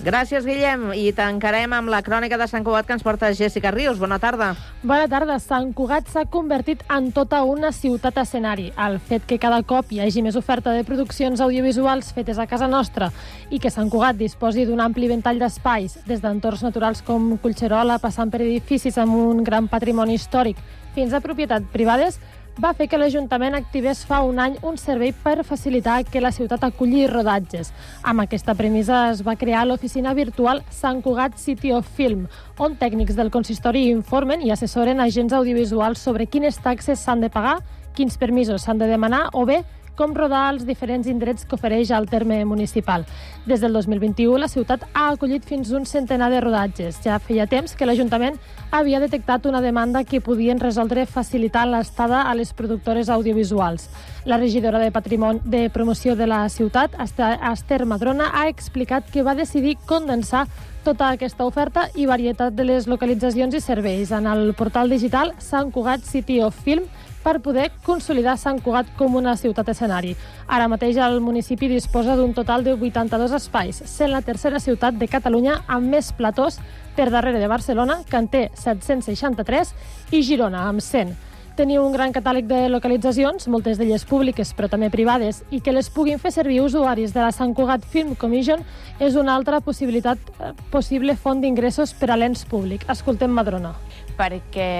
Gràcies, 0.00 0.46
Guillem. 0.48 0.94
I 0.96 1.10
tancarem 1.12 1.74
amb 1.76 1.90
la 1.92 1.98
crònica 2.00 2.38
de 2.40 2.46
Sant 2.48 2.64
Cugat 2.64 2.86
que 2.88 2.94
ens 2.96 3.02
porta 3.04 3.28
Jessica 3.36 3.68
Rius. 3.74 3.98
Bona 4.00 4.16
tarda. 4.18 4.54
Bona 4.80 5.04
tarda. 5.12 5.36
Sant 5.44 5.74
Cugat 5.76 6.08
s'ha 6.08 6.22
convertit 6.24 6.80
en 6.88 7.10
tota 7.12 7.42
una 7.44 7.68
ciutat 7.68 8.16
escenari. 8.22 8.70
El 8.80 8.96
fet 8.96 9.26
que 9.28 9.36
cada 9.38 9.60
cop 9.60 9.92
hi 9.92 10.00
hagi 10.00 10.24
més 10.24 10.40
oferta 10.40 10.72
de 10.72 10.86
produccions 10.88 11.42
audiovisuals 11.44 12.14
fetes 12.16 12.40
a 12.40 12.48
casa 12.48 12.68
nostra 12.68 13.10
i 13.50 13.60
que 13.60 13.68
Sant 13.68 13.92
Cugat 13.92 14.16
disposi 14.16 14.64
d'un 14.64 14.80
ampli 14.80 15.10
ventall 15.10 15.42
d'espais, 15.42 15.98
des 16.08 16.24
d'entorns 16.24 16.64
naturals 16.64 17.04
com 17.04 17.34
Collserola, 17.36 18.00
passant 18.00 18.32
per 18.32 18.40
edificis 18.40 18.96
amb 18.96 19.20
un 19.20 19.44
gran 19.44 19.68
patrimoni 19.68 20.16
històric, 20.16 20.56
fins 20.96 21.12
a 21.12 21.20
propietat 21.20 21.68
privades, 21.76 22.16
va 22.60 22.74
fer 22.76 22.86
que 22.92 22.98
l'Ajuntament 23.00 23.54
activés 23.56 24.02
fa 24.04 24.18
un 24.26 24.38
any 24.42 24.56
un 24.68 24.76
servei 24.76 25.14
per 25.16 25.46
facilitar 25.48 26.02
que 26.04 26.20
la 26.20 26.32
ciutat 26.34 26.66
aculli 26.66 27.06
rodatges. 27.08 27.70
Amb 28.04 28.20
aquesta 28.26 28.54
premissa 28.58 29.06
es 29.14 29.22
va 29.24 29.36
crear 29.40 29.62
l'oficina 29.64 30.12
virtual 30.14 30.60
Sant 30.68 31.00
Cugat 31.00 31.38
City 31.40 31.72
of 31.72 31.88
Film, 31.96 32.26
on 32.58 32.76
tècnics 32.76 33.16
del 33.16 33.32
consistori 33.32 33.86
informen 33.88 34.44
i 34.44 34.52
assessoren 34.52 35.00
agents 35.00 35.32
audiovisuals 35.32 36.04
sobre 36.04 36.26
quines 36.26 36.60
taxes 36.60 37.00
s'han 37.00 37.24
de 37.24 37.32
pagar, 37.32 37.60
quins 37.96 38.18
permisos 38.20 38.62
s'han 38.62 38.78
de 38.78 38.90
demanar 38.90 39.30
o 39.32 39.46
bé 39.48 39.62
com 40.00 40.14
rodar 40.16 40.46
als 40.48 40.64
diferents 40.64 41.04
indrets 41.12 41.44
que 41.44 41.58
ofereix 41.58 41.90
el 41.92 42.06
terme 42.08 42.38
municipal. 42.48 43.04
Des 43.44 43.60
del 43.60 43.74
2021, 43.76 44.38
la 44.40 44.48
ciutat 44.48 44.86
ha 44.94 45.10
acollit 45.10 45.44
fins 45.44 45.74
un 45.76 45.84
centenar 45.84 46.30
de 46.32 46.40
rodatges. 46.40 47.02
Ja 47.04 47.18
feia 47.20 47.44
temps 47.50 47.76
que 47.76 47.84
l'Ajuntament 47.84 48.38
havia 48.72 49.02
detectat 49.02 49.44
una 49.50 49.60
demanda 49.60 50.04
que 50.08 50.22
podien 50.24 50.62
resoldre 50.62 51.04
facilitar 51.04 51.66
l'estada 51.68 52.22
a 52.22 52.32
les 52.34 52.54
productores 52.56 53.12
audiovisuals. 53.12 53.90
La 54.24 54.38
regidora 54.40 54.78
de 54.80 54.90
Patrimoni 54.90 55.44
de 55.44 55.68
Promoció 55.68 56.16
de 56.16 56.26
la 56.26 56.48
ciutat, 56.48 56.96
Esther 56.96 57.84
Madrona, 57.84 58.30
ha 58.32 58.48
explicat 58.48 59.10
que 59.12 59.22
va 59.22 59.36
decidir 59.36 59.76
condensar 59.84 60.46
tota 60.84 61.10
aquesta 61.12 61.44
oferta 61.44 61.88
i 61.94 62.06
varietat 62.08 62.54
de 62.56 62.64
les 62.64 62.86
localitzacions 62.88 63.54
i 63.54 63.60
serveis 63.60 64.12
en 64.16 64.26
el 64.30 64.54
portal 64.56 64.88
digital 64.88 65.34
Sant 65.38 65.72
Cugat 65.74 66.06
City 66.08 66.40
of 66.40 66.56
Film, 66.64 66.88
per 67.22 67.40
poder 67.44 67.70
consolidar 67.84 68.36
Sant 68.40 68.60
Cugat 68.64 68.90
com 68.98 69.16
una 69.16 69.36
ciutat 69.36 69.68
escenari. 69.72 70.14
Ara 70.48 70.68
mateix 70.68 70.98
el 71.00 71.20
municipi 71.20 71.68
disposa 71.68 72.16
d'un 72.16 72.34
total 72.34 72.64
de 72.64 72.74
82 72.74 73.36
espais, 73.36 73.82
sent 73.84 74.12
la 74.12 74.22
tercera 74.22 74.60
ciutat 74.60 74.96
de 74.98 75.08
Catalunya 75.08 75.60
amb 75.68 75.90
més 75.92 76.12
platós 76.16 76.60
per 76.96 77.10
darrere 77.10 77.40
de 77.40 77.48
Barcelona, 77.48 78.00
que 78.08 78.16
en 78.16 78.28
té 78.28 78.46
763, 78.54 79.74
i 80.12 80.22
Girona, 80.22 80.68
amb 80.68 80.80
100. 80.84 81.30
Teniu 81.60 81.82
un 81.84 81.92
gran 81.92 82.12
catàleg 82.14 82.46
de 82.48 82.68
localitzacions, 82.70 83.44
moltes 83.52 83.76
d'elles 83.76 84.06
públiques 84.08 84.54
però 84.56 84.70
també 84.72 84.88
privades, 84.88 85.42
i 85.52 85.58
que 85.60 85.74
les 85.74 85.90
puguin 85.92 86.20
fer 86.22 86.30
servir 86.32 86.60
usuaris 86.64 87.12
de 87.12 87.20
la 87.20 87.34
Sant 87.36 87.52
Cugat 87.58 87.84
Film 87.84 88.14
Commission 88.16 88.62
és 89.02 89.18
una 89.20 89.34
altra 89.34 89.60
possibilitat, 89.60 90.18
eh, 90.38 90.54
possible 90.70 91.16
font 91.20 91.42
d'ingressos 91.42 91.92
per 91.92 92.12
a 92.12 92.16
l'ens 92.16 92.46
públic. 92.48 92.86
Escoltem 92.88 93.34
Madrona. 93.34 93.74
Perquè 94.16 94.70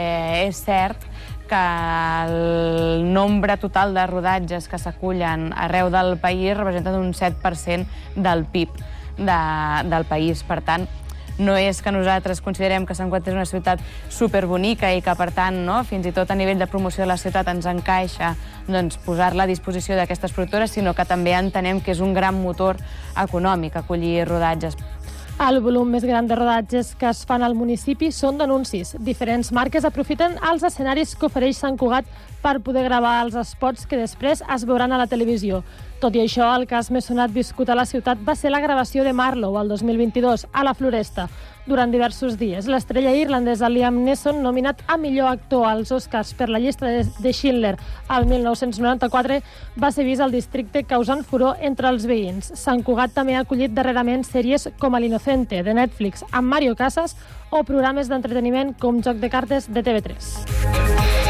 és 0.46 0.62
cert 0.64 1.04
que 1.50 1.60
el 2.30 3.12
nombre 3.12 3.56
total 3.58 3.92
de 3.94 4.06
rodatges 4.06 4.70
que 4.70 4.78
s'acullen 4.78 5.50
arreu 5.50 5.90
del 5.90 6.14
país 6.22 6.54
representa 6.56 6.94
un 6.94 7.10
7% 7.10 8.14
del 8.14 8.46
PIB 8.46 8.70
de, 9.18 9.40
del 9.90 10.06
país. 10.06 10.44
Per 10.46 10.60
tant, 10.62 10.86
no 11.40 11.56
és 11.56 11.80
que 11.82 11.90
nosaltres 11.90 12.42
considerem 12.44 12.84
que 12.86 12.94
Sant 12.94 13.08
Cugat 13.08 13.30
és 13.32 13.34
una 13.34 13.48
ciutat 13.48 13.82
superbonica 14.12 14.92
i 14.92 15.00
que, 15.02 15.14
per 15.16 15.30
tant, 15.34 15.56
no, 15.66 15.80
fins 15.88 16.06
i 16.06 16.14
tot 16.14 16.30
a 16.30 16.36
nivell 16.38 16.60
de 16.60 16.68
promoció 16.70 17.02
de 17.02 17.10
la 17.10 17.18
ciutat 17.18 17.48
ens 17.50 17.66
encaixa 17.66 18.34
doncs, 18.68 19.00
posar-la 19.02 19.48
a 19.48 19.50
disposició 19.50 19.96
d'aquestes 19.96 20.36
productores, 20.36 20.76
sinó 20.76 20.94
que 20.94 21.08
també 21.08 21.34
entenem 21.34 21.80
que 21.80 21.94
és 21.96 22.04
un 22.04 22.14
gran 22.14 22.38
motor 22.38 22.78
econòmic 23.18 23.80
acollir 23.80 24.28
rodatges. 24.28 24.76
El 25.40 25.56
volum 25.64 25.88
més 25.88 26.04
gran 26.04 26.26
de 26.28 26.36
rodatges 26.36 26.90
que 27.00 27.06
es 27.08 27.22
fan 27.24 27.40
al 27.40 27.54
municipi 27.56 28.10
són 28.12 28.36
d'anuncis. 28.36 28.90
Diferents 29.00 29.48
marques 29.56 29.86
aprofiten 29.88 30.34
els 30.50 30.66
escenaris 30.68 31.14
que 31.16 31.30
ofereix 31.30 31.56
Sant 31.56 31.78
Cugat 31.80 32.04
per 32.42 32.60
poder 32.64 32.84
gravar 32.88 33.20
els 33.24 33.36
spots 33.52 33.86
que 33.86 34.00
després 34.00 34.42
es 34.42 34.66
veuran 34.66 34.92
a 34.92 34.98
la 35.00 35.08
televisió. 35.10 35.62
Tot 36.00 36.14
i 36.16 36.22
això, 36.22 36.46
el 36.56 36.64
cas 36.64 36.88
més 36.88 37.04
sonat 37.10 37.32
viscut 37.34 37.68
a 37.68 37.76
la 37.76 37.84
ciutat 37.84 38.20
va 38.24 38.32
ser 38.32 38.48
la 38.48 38.62
gravació 38.64 39.04
de 39.04 39.12
Marlowe 39.12 39.60
el 39.60 39.68
2022 39.68 40.46
a 40.52 40.64
la 40.64 40.72
Floresta. 40.72 41.26
Durant 41.68 41.92
diversos 41.92 42.38
dies, 42.40 42.64
l'estrella 42.72 43.12
irlandesa 43.12 43.68
Liam 43.68 43.98
Neeson, 44.06 44.40
nominat 44.42 44.80
a 44.88 44.96
millor 44.96 45.28
actor 45.28 45.66
als 45.68 45.92
Oscars 45.92 46.32
per 46.34 46.48
la 46.48 46.58
llista 46.58 46.88
de, 46.88 47.32
Schindler 47.36 47.74
al 48.08 48.24
1994, 48.26 49.42
va 49.76 49.90
ser 49.92 50.06
vist 50.08 50.24
al 50.24 50.32
districte 50.32 50.86
causant 50.88 51.20
furor 51.22 51.60
entre 51.60 51.92
els 51.92 52.08
veïns. 52.08 52.48
Sant 52.56 52.80
Cugat 52.82 53.12
també 53.14 53.36
ha 53.36 53.44
acollit 53.44 53.76
darrerament 53.76 54.24
sèries 54.24 54.70
com 54.80 54.96
l'Inocente, 54.96 55.60
de 55.62 55.74
Netflix, 55.76 56.24
amb 56.32 56.48
Mario 56.48 56.74
Casas, 56.80 57.14
o 57.50 57.60
programes 57.62 58.08
d'entreteniment 58.08 58.72
com 58.80 59.02
Joc 59.04 59.20
de 59.20 59.30
Cartes 59.30 59.68
de 59.68 59.84
TV3. 59.84 61.29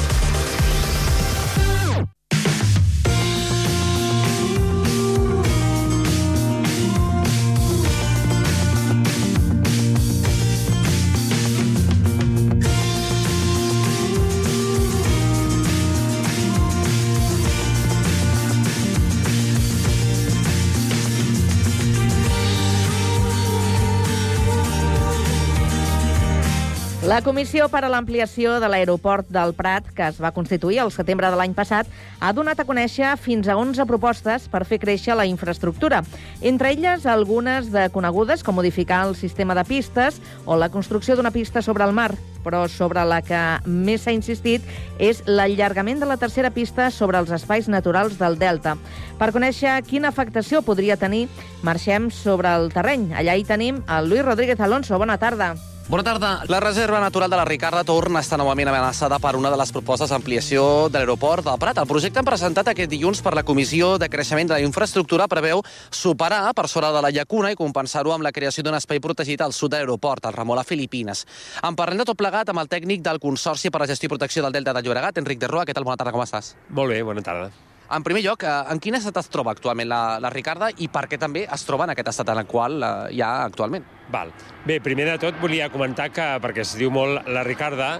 Comissió 27.21 27.67
per 27.69 27.83
a 27.85 27.89
l'Ampliació 27.91 28.55
de 28.57 28.65
l'Aeroport 28.71 29.27
del 29.29 29.51
Prat, 29.53 29.85
que 29.93 30.07
es 30.09 30.17
va 30.17 30.31
constituir 30.33 30.79
el 30.81 30.89
setembre 30.89 31.29
de 31.29 31.37
l'any 31.37 31.53
passat, 31.53 31.85
ha 32.19 32.31
donat 32.33 32.59
a 32.59 32.65
conèixer 32.65 33.11
fins 33.21 33.45
a 33.45 33.57
11 33.59 33.85
propostes 33.85 34.47
per 34.49 34.63
fer 34.65 34.79
créixer 34.81 35.13
la 35.13 35.27
infraestructura. 35.29 35.99
Entre 36.41 36.71
elles, 36.73 37.05
algunes 37.05 37.69
de 37.69 37.87
conegudes, 37.93 38.41
com 38.41 38.57
modificar 38.57 39.03
el 39.05 39.15
sistema 39.15 39.53
de 39.53 39.65
pistes 39.69 40.17
o 40.45 40.57
la 40.57 40.71
construcció 40.73 41.15
d'una 41.15 41.29
pista 41.31 41.61
sobre 41.61 41.85
el 41.85 41.93
mar. 41.93 42.09
Però 42.41 42.63
sobre 42.65 43.03
la 43.05 43.21
que 43.21 43.41
més 43.69 44.01
s'ha 44.01 44.15
insistit 44.17 44.65
és 44.97 45.21
l'allargament 45.27 46.01
de 46.01 46.09
la 46.09 46.17
tercera 46.17 46.49
pista 46.49 46.89
sobre 46.89 47.21
els 47.21 47.29
espais 47.29 47.69
naturals 47.69 48.17
del 48.17 48.39
Delta. 48.41 48.79
Per 49.19 49.29
conèixer 49.29 49.77
quina 49.85 50.09
afectació 50.09 50.63
podria 50.65 50.97
tenir, 50.97 51.27
marxem 51.61 52.09
sobre 52.09 52.49
el 52.49 52.73
terreny. 52.73 53.11
Allà 53.13 53.37
hi 53.37 53.45
tenim 53.45 53.83
el 53.85 54.09
Lluís 54.09 54.25
Rodríguez 54.25 54.59
Alonso. 54.59 54.97
Bona 54.97 55.19
tarda. 55.21 55.53
Bona 55.53 55.59
tarda. 55.59 55.70
La 55.91 56.61
Reserva 56.61 57.01
Natural 57.01 57.29
de 57.29 57.35
la 57.35 57.43
Ricarda 57.43 57.83
torna 57.83 58.19
a 58.19 58.21
estar 58.23 58.37
novament 58.39 58.69
amenaçada 58.71 59.17
per 59.19 59.33
una 59.35 59.49
de 59.51 59.57
les 59.59 59.73
propostes 59.75 60.07
d'ampliació 60.07 60.87
de 60.87 61.01
l'aeroport 61.01 61.43
del 61.43 61.57
Prat. 61.59 61.81
El 61.81 61.89
projecte 61.89 62.23
presentat 62.23 62.69
aquest 62.71 62.87
dilluns 62.89 63.19
per 63.19 63.33
la 63.35 63.43
Comissió 63.43 63.97
de 63.99 64.07
Creixement 64.07 64.47
de 64.47 64.55
la 64.55 64.63
Infraestructura 64.63 65.27
preveu 65.27 65.59
superar 65.91 66.53
per 66.55 66.69
sobre 66.71 66.93
de 66.95 67.01
la 67.03 67.11
llacuna 67.11 67.51
i 67.51 67.59
compensar-ho 67.59 68.13
amb 68.15 68.23
la 68.23 68.31
creació 68.31 68.63
d'un 68.63 68.77
espai 68.79 69.01
protegit 69.03 69.43
al 69.43 69.51
sud 69.51 69.73
de 69.73 69.81
l'aeroport, 69.81 70.29
al 70.29 70.37
Ramon 70.37 70.61
a 70.61 70.63
Filipines. 70.63 71.25
En 71.61 71.75
parlem 71.75 71.99
de 71.99 72.05
tot 72.07 72.15
plegat 72.15 72.47
amb 72.47 72.63
el 72.63 72.71
tècnic 72.71 73.03
del 73.03 73.19
Consorci 73.19 73.67
per 73.67 73.81
a 73.81 73.83
la 73.83 73.89
Gestió 73.91 74.07
i 74.07 74.13
Protecció 74.15 74.47
del 74.47 74.55
Delta 74.55 74.71
de 74.71 74.85
Llobregat, 74.87 75.19
Enric 75.19 75.43
de 75.43 75.51
Roa. 75.51 75.67
Què 75.67 75.75
tal? 75.75 75.83
Bona 75.83 75.99
tarda, 75.99 76.15
com 76.15 76.23
estàs? 76.23 76.53
Molt 76.69 76.95
bé, 76.95 77.03
bona 77.03 77.19
tarda. 77.19 77.51
En 77.91 78.03
primer 78.03 78.21
lloc, 78.23 78.43
eh, 78.47 78.51
en 78.71 78.79
quin 78.79 78.95
estat 78.95 79.17
es 79.19 79.27
troba 79.31 79.51
actualment 79.51 79.89
la, 79.91 80.17
la 80.23 80.29
Ricarda 80.31 80.69
i 80.79 80.87
per 80.87 81.07
què 81.11 81.17
també 81.19 81.43
es 81.43 81.65
troba 81.67 81.83
en 81.83 81.91
aquest 81.91 82.11
estat 82.13 82.29
en 82.31 82.39
el 82.39 82.47
qual 82.47 82.77
eh, 82.79 82.91
hi 83.17 83.21
ha 83.21 83.31
actualment? 83.43 83.83
Val. 84.13 84.31
Bé, 84.65 84.79
primer 84.83 85.09
de 85.09 85.17
tot 85.19 85.39
volia 85.41 85.67
comentar 85.73 86.07
que, 86.15 86.27
perquè 86.43 86.63
es 86.63 86.71
diu 86.79 86.91
molt 86.93 87.27
la 87.27 87.43
Ricarda, 87.43 87.97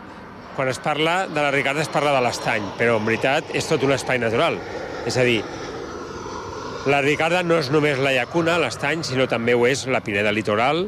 quan 0.55 0.71
es 0.71 0.79
parla 0.79 1.25
de 1.27 1.41
la 1.41 1.51
Ricarda 1.51 1.83
es 1.83 1.91
parla 1.91 2.15
de 2.15 2.23
l'estany, 2.23 2.71
però 2.79 2.95
en 2.99 3.07
veritat 3.07 3.51
és 3.55 3.67
tot 3.67 3.83
un 3.83 3.91
espai 3.95 4.19
natural. 4.23 4.59
És 5.07 5.17
a 5.19 5.27
dir, 5.27 5.41
la 6.87 7.03
Ricarda 7.03 7.43
no 7.43 7.59
és 7.59 7.71
només 7.73 7.99
la 7.99 8.15
llacuna, 8.15 8.59
l'estany, 8.63 9.03
sinó 9.07 9.27
també 9.31 9.55
ho 9.55 9.67
és 9.67 9.85
la 9.91 10.03
Pineda 10.05 10.31
Litoral, 10.31 10.85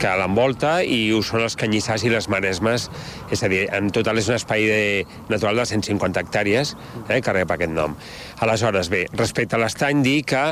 que 0.00 0.10
l'envolta 0.16 0.80
i 0.82 1.10
ho 1.12 1.20
són 1.24 1.44
els 1.44 1.56
canyissars 1.60 2.04
i 2.06 2.12
les 2.12 2.28
maresmes. 2.32 2.88
És 3.32 3.44
a 3.44 3.50
dir, 3.52 3.66
en 3.76 3.90
total 3.94 4.20
és 4.20 4.30
un 4.30 4.38
espai 4.38 4.66
de, 4.68 4.80
natural 5.32 5.60
de 5.60 5.66
150 5.68 6.22
hectàrees 6.24 6.74
eh, 7.08 7.20
que 7.20 7.34
rep 7.36 7.52
aquest 7.52 7.74
nom. 7.74 7.96
Aleshores, 8.40 8.88
bé, 8.92 9.04
respecte 9.12 9.58
a 9.58 9.62
l'estany, 9.62 10.04
dir 10.06 10.20
que 10.28 10.44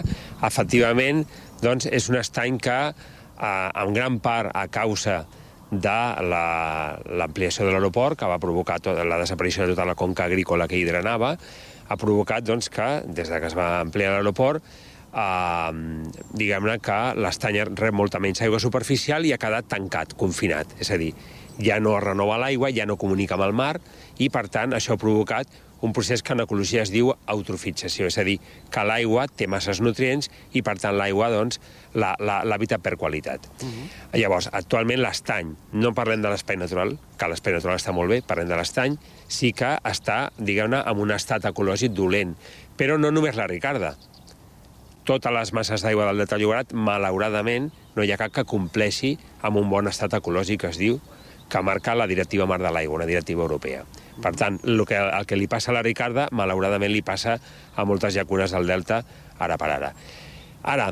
efectivament 0.46 1.24
doncs, 1.62 1.88
és 1.90 2.08
un 2.12 2.20
estany 2.20 2.60
que, 2.62 2.78
eh, 2.92 3.68
en 3.82 3.96
gran 3.96 4.20
part 4.24 4.52
a 4.54 4.68
causa 4.68 5.22
de 5.70 5.98
l'ampliació 6.24 7.64
la, 7.64 7.70
de 7.70 7.76
l'aeroport, 7.76 8.16
que 8.18 8.28
va 8.28 8.40
provocar 8.40 8.78
tota 8.80 9.04
la 9.04 9.18
desaparició 9.20 9.66
de 9.66 9.74
tota 9.74 9.88
la 9.88 9.96
conca 9.98 10.24
agrícola 10.24 10.68
que 10.68 10.78
hi 10.78 10.86
drenava, 10.88 11.34
ha 11.88 11.96
provocat 11.96 12.44
doncs, 12.44 12.68
que, 12.72 12.88
des 13.04 13.28
de 13.28 13.40
que 13.40 13.48
es 13.48 13.56
va 13.56 13.80
ampliar 13.80 14.14
l'aeroport, 14.14 14.64
eh, 15.12 15.72
diguem-ne 16.32 16.78
que 16.84 16.98
l'estany 17.18 17.62
rep 17.68 17.94
molta 17.94 18.20
menys 18.22 18.42
aigua 18.42 18.60
superficial 18.62 19.26
i 19.26 19.32
ha 19.32 19.40
quedat 19.40 19.68
tancat, 19.68 20.16
confinat. 20.18 20.74
És 20.80 20.90
a 20.90 20.98
dir, 21.00 21.12
ja 21.58 21.78
no 21.82 21.96
es 21.98 22.04
renova 22.04 22.38
l'aigua, 22.38 22.72
ja 22.74 22.86
no 22.86 22.98
comunica 22.98 23.38
amb 23.38 23.48
el 23.48 23.56
mar, 23.56 23.78
i 24.18 24.30
per 24.30 24.46
tant 24.52 24.76
això 24.76 24.94
ha 24.94 25.00
provocat 25.00 25.50
un 25.80 25.92
procés 25.92 26.22
que 26.22 26.32
en 26.34 26.42
ecologia 26.42 26.82
es 26.82 26.90
diu 26.90 27.12
eutrofització, 27.30 28.08
és 28.10 28.18
a 28.18 28.24
dir, 28.26 28.38
que 28.70 28.82
l'aigua 28.82 29.28
té 29.30 29.46
masses 29.46 29.78
nutrients 29.84 30.26
i 30.58 30.62
per 30.66 30.74
tant 30.82 30.96
l'aigua 30.98 31.28
doncs, 31.30 31.60
l'habita 31.94 32.80
per 32.82 32.96
qualitat. 32.96 33.46
Uh 33.62 33.68
-huh. 33.68 34.18
Llavors, 34.18 34.48
actualment 34.52 35.00
l'estany, 35.00 35.54
no 35.72 35.94
parlem 35.94 36.22
de 36.22 36.28
l'espai 36.28 36.56
natural, 36.56 36.98
que 37.16 37.28
l'espai 37.28 37.52
natural 37.52 37.76
està 37.76 37.92
molt 37.92 38.10
bé, 38.10 38.22
parlem 38.22 38.48
de 38.48 38.56
l'estany, 38.56 38.98
sí 39.28 39.52
que 39.52 39.78
està, 39.84 40.30
diguem-ne, 40.36 40.82
en 40.86 40.98
un 40.98 41.10
estat 41.10 41.44
ecològic 41.44 41.92
dolent, 41.92 42.36
però 42.76 42.98
no 42.98 43.10
només 43.10 43.36
la 43.36 43.46
Ricarda, 43.46 43.96
totes 45.08 45.32
les 45.32 45.54
masses 45.56 45.80
d'aigua 45.84 46.10
del 46.10 46.20
Delta 46.20 46.36
Llobregat, 46.36 46.74
malauradament, 46.76 47.70
no 47.96 48.04
hi 48.04 48.12
ha 48.12 48.18
cap 48.20 48.34
que 48.34 48.44
compleixi 48.48 49.14
amb 49.40 49.56
un 49.56 49.70
bon 49.72 49.88
estat 49.88 50.18
ecològic, 50.18 50.66
es 50.68 50.76
diu, 50.80 50.98
que 51.48 51.62
marca 51.64 51.94
la 51.96 52.06
directiva 52.10 52.46
Mar 52.46 52.58
de 52.60 52.68
l'Aigua, 52.68 52.98
una 53.00 53.08
directiva 53.08 53.46
europea. 53.46 53.86
Per 54.20 54.34
tant, 54.36 54.58
el 54.68 54.84
que, 54.84 54.98
el 54.98 55.26
que 55.26 55.38
li 55.38 55.48
passa 55.48 55.72
a 55.72 55.78
la 55.78 55.84
Ricarda, 55.86 56.26
malauradament 56.36 56.92
li 56.92 57.00
passa 57.00 57.38
a 57.74 57.86
moltes 57.88 58.18
llacunes 58.18 58.52
del 58.52 58.68
Delta, 58.68 59.00
ara 59.40 59.56
per 59.56 59.70
ara. 59.78 59.92
Ara, 60.68 60.90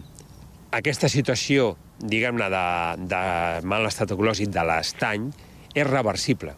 aquesta 0.78 1.10
situació, 1.12 1.74
diguem-ne, 2.00 2.48
de, 2.52 2.66
de 3.12 3.20
mal 3.68 3.84
estat 3.90 4.16
ecològic 4.16 4.48
de 4.54 4.64
l'estany, 4.64 5.28
és 5.76 5.84
reversible. 5.90 6.56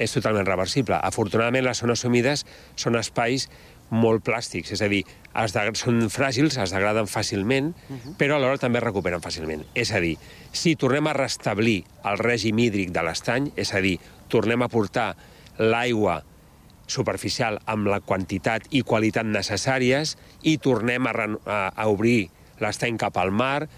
És 0.00 0.16
totalment 0.16 0.48
reversible. 0.48 0.96
Afortunadament, 0.96 1.66
les 1.66 1.84
zones 1.84 2.06
humides 2.08 2.46
són 2.80 2.96
espais 2.96 3.50
molt 3.90 4.24
plàstics, 4.26 4.72
és 4.72 4.82
a 4.82 4.88
dir, 4.90 5.02
es 5.42 5.54
de, 5.54 5.64
són 5.78 6.00
fràgils, 6.10 6.56
es 6.62 6.72
degraden 6.74 7.06
fàcilment, 7.10 7.74
uh 7.74 7.96
-huh. 7.96 8.16
però 8.18 8.36
alhora 8.36 8.58
també 8.58 8.78
es 8.78 8.84
recuperen 8.84 9.20
fàcilment. 9.20 9.64
És 9.74 9.92
a 9.92 10.00
dir, 10.00 10.16
si 10.52 10.76
tornem 10.76 11.06
a 11.06 11.12
restablir 11.12 11.84
el 12.04 12.18
règim 12.18 12.58
hídric 12.58 12.90
de 12.90 13.02
l'estany, 13.02 13.52
és 13.56 13.74
a 13.74 13.80
dir, 13.80 13.98
tornem 14.28 14.62
a 14.62 14.68
portar 14.68 15.16
l'aigua 15.58 16.24
superficial 16.86 17.60
amb 17.66 17.86
la 17.86 18.00
quantitat 18.00 18.66
i 18.70 18.82
qualitat 18.82 19.26
necessàries 19.26 20.16
i 20.42 20.58
tornem 20.58 21.06
a, 21.06 21.12
a, 21.46 21.72
a 21.76 21.86
obrir 21.86 22.30
l'estany 22.60 22.98
cap 22.98 23.16
al 23.16 23.30
mar, 23.30 23.68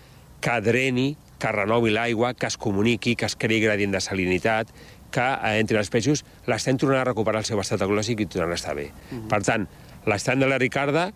que 0.40 0.61
dreni, 0.61 1.16
que 1.38 1.53
renovi 1.53 1.90
l'aigua, 1.90 2.35
que 2.35 2.46
es 2.46 2.57
comuniqui, 2.57 3.14
que 3.16 3.27
es 3.27 3.37
creï 3.37 3.61
gradient 3.61 3.92
de 3.94 4.01
salinitat, 4.01 4.68
que 5.12 5.22
eh, 5.22 5.59
entre 5.61 5.79
els 5.79 5.90
peixos 5.92 6.25
l'estany 6.48 6.81
tornarà 6.81 7.05
a 7.05 7.11
recuperar 7.12 7.42
el 7.42 7.48
seu 7.48 7.61
estat 7.62 7.85
ecològic 7.85 8.25
i 8.25 8.29
tornarà 8.31 8.57
a 8.57 8.61
estar 8.61 8.75
bé. 8.75 8.88
Uh 8.90 9.18
-huh. 9.18 9.29
Per 9.29 9.42
tant, 9.42 9.68
l'estany 10.06 10.42
de 10.42 10.48
la 10.50 10.58
Ricarda 10.58 11.10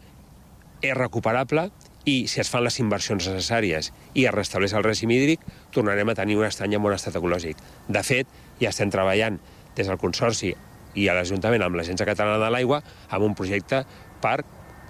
és 0.83 0.95
recuperable 0.97 1.71
i 2.07 2.17
si 2.31 2.41
es 2.41 2.51
fan 2.51 2.63
les 2.65 2.79
inversions 2.79 3.27
necessàries 3.27 3.91
i 4.15 4.27
es 4.29 4.35
restableix 4.35 4.77
el 4.79 4.85
règim 4.87 5.11
hídric, 5.11 5.43
tornarem 5.75 6.13
a 6.13 6.15
tenir 6.15 6.37
un 6.39 6.47
estany 6.47 6.77
en 6.77 6.85
bon 6.85 6.95
estat 6.95 7.19
ecològic. 7.19 7.59
De 7.89 8.03
fet, 8.07 8.31
ja 8.61 8.71
estem 8.71 8.93
treballant 8.95 9.41
des 9.77 9.91
del 9.91 9.99
Consorci 9.99 10.55
i 10.97 11.09
a 11.09 11.17
l'Ajuntament 11.17 11.67
amb 11.67 11.77
l'Agència 11.77 12.07
Catalana 12.09 12.39
de 12.45 12.53
l'Aigua 12.53 12.81
amb 13.11 13.27
un 13.27 13.35
projecte 13.35 13.83
per 14.23 14.39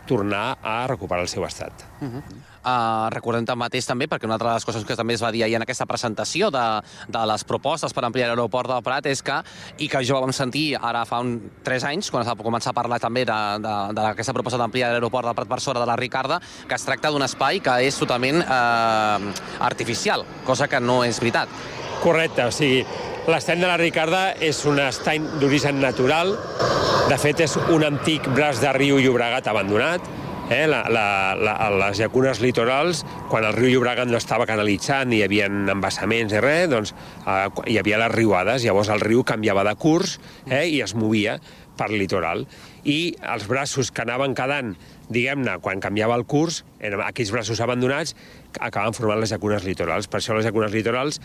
tornar 0.07 0.59
a 0.63 0.77
recuperar 0.87 1.25
el 1.25 1.33
seu 1.33 1.45
estat. 1.45 1.73
Uh 2.01 2.09
-huh. 2.09 2.23
Uh, 2.67 3.07
recordem 3.15 3.47
tanmateix 3.47 3.87
també, 3.89 4.09
perquè 4.11 4.29
una 4.29 4.37
altra 4.37 4.51
de 4.51 4.59
les 4.59 4.67
coses 4.67 4.85
que 4.87 4.97
també 4.99 5.15
es 5.17 5.23
va 5.23 5.31
dir 5.35 5.45
ahir 5.47 5.57
en 5.59 5.65
aquesta 5.65 5.87
presentació 5.87 6.51
de, 6.55 6.65
de 7.09 7.25
les 7.31 7.47
propostes 7.49 7.95
per 7.95 8.05
ampliar 8.07 8.29
l'aeroport 8.31 8.71
del 8.73 8.85
Prat 8.87 9.07
és 9.11 9.23
que, 9.25 9.39
i 9.79 9.89
que 9.93 10.03
jo 10.07 10.21
vam 10.23 10.35
sentir 10.37 10.67
ara 10.77 11.05
fa 11.09 11.23
un, 11.25 11.37
3 11.67 11.89
anys, 11.93 12.11
quan 12.11 12.25
es 12.25 12.31
va 12.31 12.37
començar 12.43 12.75
a 12.75 12.77
parlar 12.77 13.01
també 13.03 13.25
d'aquesta 13.27 14.35
proposta 14.37 14.61
d'ampliar 14.61 14.93
l'aeroport 14.93 15.31
del 15.31 15.39
Prat 15.39 15.51
per 15.51 15.61
sobre 15.63 15.83
de 15.83 15.89
la 15.89 15.99
Ricarda, 15.99 16.41
que 16.69 16.77
es 16.77 16.87
tracta 16.87 17.13
d'un 17.13 17.25
espai 17.27 17.63
que 17.65 17.79
és 17.87 17.99
totalment 17.99 18.43
eh, 18.43 19.35
artificial, 19.67 20.27
cosa 20.45 20.69
que 20.69 20.81
no 20.81 21.03
és 21.05 21.21
veritat. 21.23 21.53
Correcte, 22.03 22.45
o 22.45 22.53
sigui, 22.53 22.83
l'estany 23.31 23.63
de 23.63 23.71
la 23.71 23.79
Ricarda 23.81 24.23
és 24.43 24.59
un 24.69 24.79
estany 24.83 25.25
d'origen 25.41 25.81
natural, 25.81 26.35
de 27.07 27.19
fet 27.23 27.41
és 27.47 27.57
un 27.73 27.87
antic 27.87 28.29
braç 28.35 28.61
de 28.63 28.73
riu 28.77 29.01
Llobregat 29.01 29.49
abandonat, 29.51 30.05
eh? 30.51 30.67
la, 30.67 30.85
la, 30.91 31.35
la, 31.35 31.55
les 31.71 31.99
llacunes 31.99 32.41
litorals, 32.41 33.05
quan 33.31 33.47
el 33.47 33.55
riu 33.57 33.71
Llobregat 33.73 34.11
no 34.11 34.19
estava 34.21 34.47
canalitzat 34.49 35.09
ni 35.09 35.21
hi 35.21 35.27
havia 35.27 35.49
embassaments 35.49 36.35
ni 36.35 36.43
res, 36.43 36.69
doncs 36.73 36.95
eh, 37.27 37.47
hi 37.73 37.79
havia 37.81 38.01
les 38.05 38.15
riuades, 38.15 38.65
llavors 38.65 38.91
el 38.93 39.03
riu 39.03 39.25
canviava 39.27 39.65
de 39.67 39.75
curs 39.81 40.19
eh? 40.51 40.67
i 40.69 40.83
es 40.85 40.95
movia 40.95 41.39
per 41.77 41.91
litoral. 41.93 42.47
I 42.87 43.17
els 43.35 43.47
braços 43.51 43.91
que 43.93 44.05
anaven 44.07 44.37
quedant, 44.39 44.75
diguem-ne, 45.13 45.59
quan 45.65 45.83
canviava 45.83 46.17
el 46.17 46.25
curs, 46.29 46.63
eren 46.81 47.03
aquells 47.05 47.33
braços 47.35 47.61
abandonats, 47.61 48.15
acabaven 48.57 48.97
formant 48.97 49.21
les 49.21 49.35
llacunes 49.35 49.67
litorals. 49.67 50.09
Per 50.09 50.23
això 50.23 50.37
les 50.37 50.47
llacunes 50.47 50.73
litorals, 50.75 51.21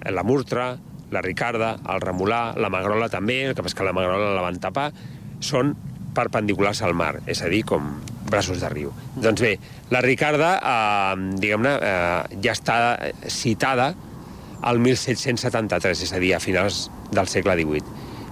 eh, 0.00 0.10
la 0.10 0.24
Murtra, 0.26 0.72
la 1.12 1.20
Ricarda, 1.20 1.76
el 1.92 2.00
Remolà, 2.00 2.56
la 2.56 2.72
Magrola 2.72 3.10
també, 3.12 3.42
el 3.46 3.54
que 3.54 3.62
passa 3.62 3.76
que 3.76 3.86
la 3.86 3.94
Magrola 3.96 4.32
la 4.34 4.44
van 4.44 4.58
tapar, 4.62 4.90
són 5.44 5.76
perpendiculars 6.16 6.82
al 6.82 6.96
mar, 6.96 7.18
és 7.26 7.40
a 7.44 7.52
dir, 7.52 7.62
com 7.68 7.94
braços 8.32 8.62
de 8.62 8.70
riu. 8.72 8.92
Doncs 9.14 9.44
bé, 9.44 9.56
la 9.92 10.02
Ricarda, 10.04 10.54
eh, 10.58 11.28
diguem-ne, 11.42 11.76
eh, 11.76 12.40
ja 12.44 12.56
està 12.56 12.78
citada 13.28 13.92
al 14.62 14.78
1773, 14.78 16.02
és 16.06 16.12
a 16.12 16.20
dir, 16.22 16.34
a 16.34 16.40
finals 16.40 16.86
del 17.12 17.28
segle 17.28 17.58
XVIII. 17.58 17.82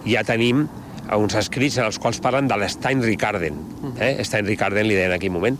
Ja 0.09 0.25
tenim 0.25 0.69
uns 1.17 1.35
escrits 1.35 1.79
en 1.81 1.89
els 1.89 1.99
quals 1.99 2.21
parlen 2.23 2.49
de 2.49 2.57
l'Estany 2.61 3.03
Ricarden. 3.03 3.59
Eh? 3.99 4.15
Estany 4.23 4.47
Ricarden 4.47 4.87
li 4.87 4.95
deien 4.95 5.11
en 5.11 5.19
aquell 5.19 5.35
moment. 5.35 5.59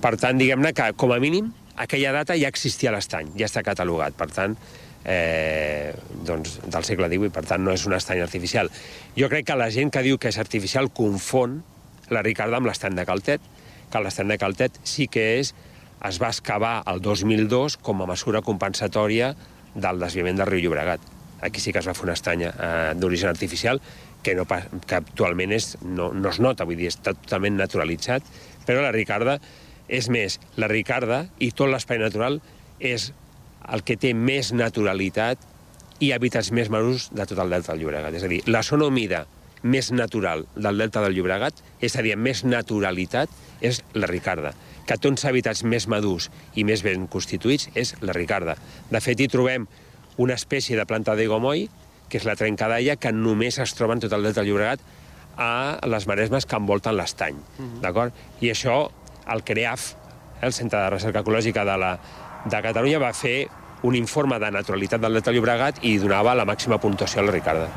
Per 0.00 0.14
tant, 0.20 0.38
diguem-ne 0.40 0.72
que, 0.76 0.92
com 1.00 1.12
a 1.12 1.18
mínim, 1.22 1.50
aquella 1.80 2.12
data 2.12 2.36
ja 2.36 2.50
existia 2.52 2.92
l'estany, 2.92 3.32
ja 3.38 3.48
està 3.48 3.64
catalogat. 3.64 4.16
Per 4.18 4.28
tant, 4.32 4.56
eh, 5.04 5.94
doncs, 6.26 6.58
del 6.66 6.84
segle 6.84 7.08
XVIII, 7.08 7.32
per 7.32 7.44
tant 7.48 7.64
no 7.64 7.72
és 7.72 7.86
un 7.88 7.96
estany 7.96 8.20
artificial. 8.20 8.70
Jo 9.16 9.30
crec 9.32 9.48
que 9.48 9.56
la 9.56 9.70
gent 9.72 9.92
que 9.92 10.04
diu 10.04 10.20
que 10.20 10.28
és 10.28 10.38
artificial 10.38 10.90
confon 10.92 11.62
la 12.10 12.24
Ricarda 12.26 12.58
amb 12.58 12.68
l'estany 12.68 12.96
de 12.98 13.06
Caltet, 13.08 13.40
que 13.90 14.02
l'estany 14.02 14.30
de 14.32 14.38
Caltet 14.40 14.78
sí 14.86 15.08
que 15.10 15.24
és, 15.40 15.54
es 16.06 16.18
va 16.22 16.30
excavar 16.32 16.80
el 16.90 17.02
2002 17.04 17.76
com 17.84 18.00
a 18.00 18.08
mesura 18.08 18.40
compensatòria 18.42 19.34
del 19.74 20.00
desviament 20.00 20.38
del 20.40 20.48
riu 20.48 20.64
Llobregat. 20.64 21.02
Aquí 21.44 21.60
sí 21.60 21.72
que 21.72 21.80
es 21.80 21.88
va 21.88 21.94
fer 21.96 22.06
una 22.08 22.16
estanya 22.16 22.52
eh, 22.52 22.92
d'origen 22.96 23.30
artificial 23.30 23.80
que, 24.22 24.34
no, 24.36 24.46
que 24.46 24.96
actualment 24.98 25.52
és, 25.56 25.74
no, 25.82 26.10
no 26.12 26.32
es 26.32 26.40
nota, 26.40 26.66
vull 26.68 26.78
dir, 26.80 26.90
està 26.92 27.14
totalment 27.16 27.56
naturalitzat, 27.60 28.24
però 28.66 28.84
la 28.84 28.92
Ricarda 28.96 29.38
és 29.88 30.08
més, 30.12 30.38
la 30.60 30.68
Ricarda 30.70 31.24
i 31.42 31.50
tot 31.56 31.70
l'espai 31.72 32.00
natural 32.00 32.38
és 32.78 33.10
el 33.70 33.84
que 33.84 33.96
té 34.00 34.12
més 34.16 34.52
naturalitat 34.56 35.42
i 36.00 36.12
hàbitats 36.14 36.50
més 36.56 36.70
madurs 36.72 37.10
de 37.12 37.26
tot 37.28 37.40
el 37.42 37.52
delta 37.52 37.74
del 37.74 37.84
Llobregat. 37.84 38.16
És 38.16 38.24
a 38.24 38.30
dir, 38.30 38.40
la 38.48 38.62
zona 38.64 38.88
humida 38.88 39.26
més 39.62 39.90
natural 39.92 40.46
del 40.56 40.78
delta 40.78 41.02
del 41.04 41.14
Llobregat, 41.16 41.54
és 41.80 41.96
a 41.96 42.02
dir, 42.02 42.16
més 42.16 42.44
naturalitat, 42.44 43.30
és 43.60 43.82
la 43.94 44.08
Ricarda. 44.10 44.54
Que 44.86 44.96
té 44.96 45.10
uns 45.10 45.24
hàbitats 45.28 45.62
més 45.64 45.86
madurs 45.88 46.30
i 46.56 46.64
més 46.64 46.82
ben 46.82 47.06
constituïts 47.10 47.68
és 47.74 47.94
la 48.00 48.16
Ricarda. 48.16 48.56
De 48.90 49.00
fet, 49.00 49.20
hi 49.20 49.28
trobem 49.28 49.68
una 50.18 50.34
espècie 50.34 50.76
de 50.76 50.86
planta 50.88 51.14
d'aigomoi, 51.16 51.68
que 52.10 52.18
és 52.18 52.26
la 52.26 52.36
trencadalla, 52.36 52.96
que 52.96 53.12
només 53.12 53.60
es 53.62 53.74
troba 53.78 53.94
en 53.94 54.02
tot 54.02 54.12
el 54.12 54.26
delta 54.26 54.42
del 54.42 54.50
Llobregat 54.50 54.80
a 55.40 55.78
les 55.86 56.06
maresmes 56.10 56.46
que 56.46 56.56
envolten 56.58 56.96
l'estany. 56.98 57.38
D'acord? 57.80 58.12
I 58.40 58.50
això, 58.50 58.90
el 59.30 59.44
CREAF, 59.44 59.94
el 60.42 60.52
Centre 60.52 60.80
de 60.80 60.90
Recerca 60.90 61.20
Ecològica 61.20 61.64
de, 61.64 61.76
la, 61.78 61.98
de 62.44 62.62
Catalunya, 62.64 62.98
va 62.98 63.12
fer 63.12 63.48
un 63.82 63.94
informe 63.96 64.38
de 64.38 64.50
naturalitat 64.50 65.00
del 65.00 65.14
delta 65.16 65.30
del 65.30 65.38
Llobregat 65.38 65.84
i 65.88 65.98
donava 65.98 66.34
la 66.34 66.44
màxima 66.44 66.80
puntuació 66.80 67.22
a 67.22 67.24
la 67.24 67.32
Ricarda. 67.32 67.68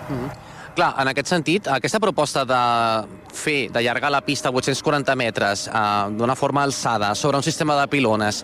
Clar, 0.74 0.96
en 0.98 1.10
aquest 1.12 1.30
sentit, 1.30 1.68
aquesta 1.70 2.00
proposta 2.02 2.42
de 2.50 2.60
fer, 3.34 3.68
d'allargar 3.70 4.10
la 4.10 4.24
pista 4.26 4.50
a 4.50 4.54
840 4.58 5.14
metres 5.20 5.68
eh, 5.68 5.82
d'una 6.18 6.34
forma 6.36 6.64
alçada 6.66 7.12
sobre 7.14 7.38
un 7.38 7.44
sistema 7.46 7.76
de 7.78 7.84
pilones 7.92 8.40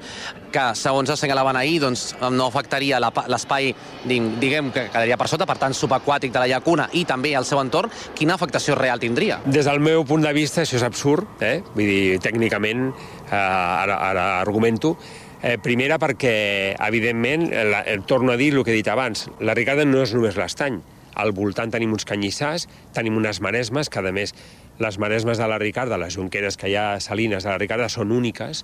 que, 0.54 0.66
segons 0.78 1.10
assenyalaven 1.10 1.58
ahir, 1.58 1.80
doncs, 1.82 2.04
no 2.30 2.46
afectaria 2.46 3.00
l'espai, 3.02 3.72
diguem, 4.06 4.70
que 4.76 4.84
quedaria 4.92 5.18
per 5.18 5.30
sota, 5.32 5.48
per 5.50 5.58
tant, 5.62 5.74
subaquàtic 5.74 6.36
de 6.36 6.44
la 6.44 6.52
llacuna 6.52 6.86
i 6.94 7.02
també 7.10 7.32
el 7.38 7.48
seu 7.50 7.62
entorn, 7.64 7.90
quina 8.18 8.38
afectació 8.38 8.78
real 8.78 9.02
tindria? 9.02 9.40
Des 9.50 9.66
del 9.66 9.82
meu 9.82 10.06
punt 10.06 10.28
de 10.28 10.36
vista, 10.38 10.62
això 10.62 10.78
és 10.78 10.86
absurd, 10.86 11.42
eh? 11.42 11.64
vull 11.74 11.90
dir, 11.90 12.20
tècnicament, 12.22 12.92
eh, 13.26 13.34
ara, 13.34 13.98
ara 14.12 14.30
argumento, 14.44 14.98
Eh, 15.40 15.56
primera 15.56 15.96
perquè, 15.96 16.76
evidentment, 16.84 17.46
la, 17.72 17.80
eh, 17.88 18.02
torno 18.06 18.34
a 18.34 18.36
dir 18.36 18.50
el 18.58 18.66
que 18.68 18.74
he 18.74 18.82
dit 18.82 18.90
abans, 18.92 19.30
la 19.40 19.54
Ricarda 19.56 19.86
no 19.88 20.02
és 20.04 20.12
només 20.12 20.36
l'estany. 20.36 20.82
Al 21.20 21.34
voltant 21.36 21.72
tenim 21.74 21.92
uns 21.96 22.06
canyissars, 22.08 22.68
tenim 22.96 23.18
unes 23.20 23.42
maresmes, 23.44 23.90
que 23.92 24.00
a 24.00 24.12
més 24.16 24.34
les 24.80 24.96
maresmes 25.02 25.38
de 25.42 25.48
la 25.52 25.58
Ricarda, 25.60 25.98
les 26.00 26.16
jonqueres 26.16 26.56
que 26.56 26.70
hi 26.72 26.76
ha 26.80 27.00
salines 27.04 27.44
de 27.44 27.50
la 27.52 27.58
Ricarda, 27.60 27.90
són 27.92 28.14
úniques, 28.16 28.64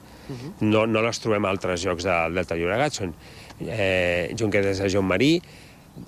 no, 0.63 0.86
no 0.88 1.02
les 1.04 1.20
trobem 1.20 1.44
a 1.44 1.52
altres 1.52 1.84
llocs 1.84 2.08
del 2.08 2.38
Delta 2.39 2.56
Llobregat, 2.56 2.96
són 3.02 3.12
eh, 3.68 4.32
jonqueres 4.39 4.80
de 4.80 4.88
Joan 4.94 5.10
Marí, 5.12 5.34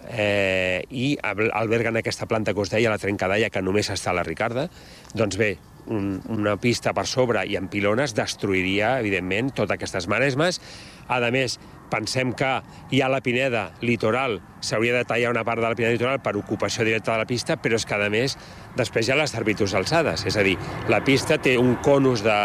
eh, 0.10 0.84
i 0.90 1.18
al- 1.24 1.52
alberguen 1.54 1.98
aquesta 2.00 2.28
planta 2.28 2.54
que 2.54 2.64
us 2.64 2.72
deia, 2.72 2.90
la 2.94 3.00
trencadalla, 3.02 3.50
que 3.52 3.62
només 3.64 3.90
està 3.92 4.12
a 4.14 4.18
la 4.22 4.24
Ricarda, 4.28 4.70
doncs 5.16 5.38
bé, 5.40 5.58
un, 5.88 6.18
una 6.34 6.58
pista 6.60 6.92
per 6.96 7.06
sobre 7.08 7.46
i 7.48 7.56
amb 7.56 7.72
pilones 7.72 8.16
destruiria, 8.16 8.98
evidentment, 9.00 9.54
totes 9.56 9.78
aquestes 9.78 10.08
maresmes. 10.12 10.60
A 11.08 11.20
més, 11.32 11.60
pensem 11.92 12.34
que 12.38 12.50
hi 12.92 13.02
ha 13.02 13.10
la 13.12 13.22
Pineda 13.26 13.72
litoral, 13.82 14.40
s'hauria 14.62 14.96
de 14.98 15.06
tallar 15.08 15.32
una 15.34 15.46
part 15.48 15.62
de 15.62 15.68
la 15.68 15.76
Pineda 15.76 15.96
litoral 15.96 16.22
per 16.24 16.36
ocupació 16.40 16.86
directa 16.88 17.14
de 17.14 17.24
la 17.24 17.30
pista, 17.30 17.58
però 17.62 17.78
és 17.78 17.86
que, 17.86 17.96
a 17.96 18.10
més, 18.14 18.38
després 18.78 19.08
hi 19.08 19.16
ha 19.16 19.20
les 19.20 19.34
servituds 19.34 19.76
alçades. 19.78 20.26
És 20.28 20.38
a 20.38 20.46
dir, 20.46 20.58
la 20.90 21.04
pista 21.06 21.40
té 21.42 21.58
un 21.58 21.76
conus 21.84 22.24
de, 22.26 22.38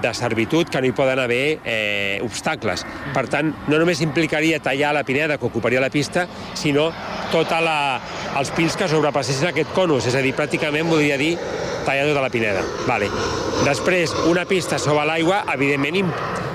de 0.00 0.14
servitud 0.14 0.68
que 0.68 0.80
no 0.80 0.88
hi 0.88 0.94
poden 0.96 1.20
haver 1.20 1.60
eh, 1.64 2.20
obstacles. 2.24 2.86
Per 3.12 3.26
tant, 3.32 3.52
no 3.68 3.80
només 3.80 4.00
implicaria 4.04 4.60
tallar 4.62 4.94
la 4.96 5.04
pineda 5.04 5.38
que 5.38 5.48
ocuparia 5.48 5.82
la 5.82 5.90
pista, 5.92 6.26
sinó 6.54 6.90
tota 7.32 7.60
la, 7.64 7.76
els 8.38 8.52
pins 8.56 8.76
que 8.76 8.88
sobrepassessin 8.88 9.50
aquest 9.52 9.72
conus, 9.76 10.08
és 10.08 10.16
a 10.16 10.24
dir, 10.24 10.34
pràcticament 10.36 10.88
voldria 10.88 11.18
dir 11.20 11.34
tallar 11.86 12.08
tota 12.08 12.24
la 12.24 12.32
pineda. 12.32 12.64
Vale. 12.88 13.10
Després, 13.66 14.14
una 14.30 14.46
pista 14.48 14.78
sobre 14.80 15.04
l'aigua, 15.08 15.42
evidentment, 15.52 16.02
im 16.02 16.12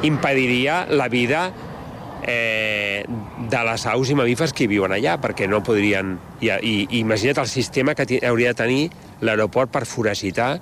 impediria 0.08 0.86
la 0.90 1.08
vida 1.10 1.52
eh, 2.28 3.06
de 3.50 3.62
les 3.70 3.86
aus 3.88 4.12
i 4.12 4.16
mamífers 4.20 4.54
que 4.54 4.68
viuen 4.70 4.94
allà, 4.94 5.18
perquè 5.24 5.48
no 5.50 5.64
podrien... 5.66 6.18
I, 6.44 6.52
i, 6.52 6.74
i 6.92 7.00
imagina't 7.00 7.42
el 7.42 7.50
sistema 7.50 7.96
que 7.96 8.20
hauria 8.28 8.54
de 8.54 8.60
tenir 8.62 8.82
l'aeroport 9.24 9.72
per 9.74 9.86
foragitar 9.90 10.58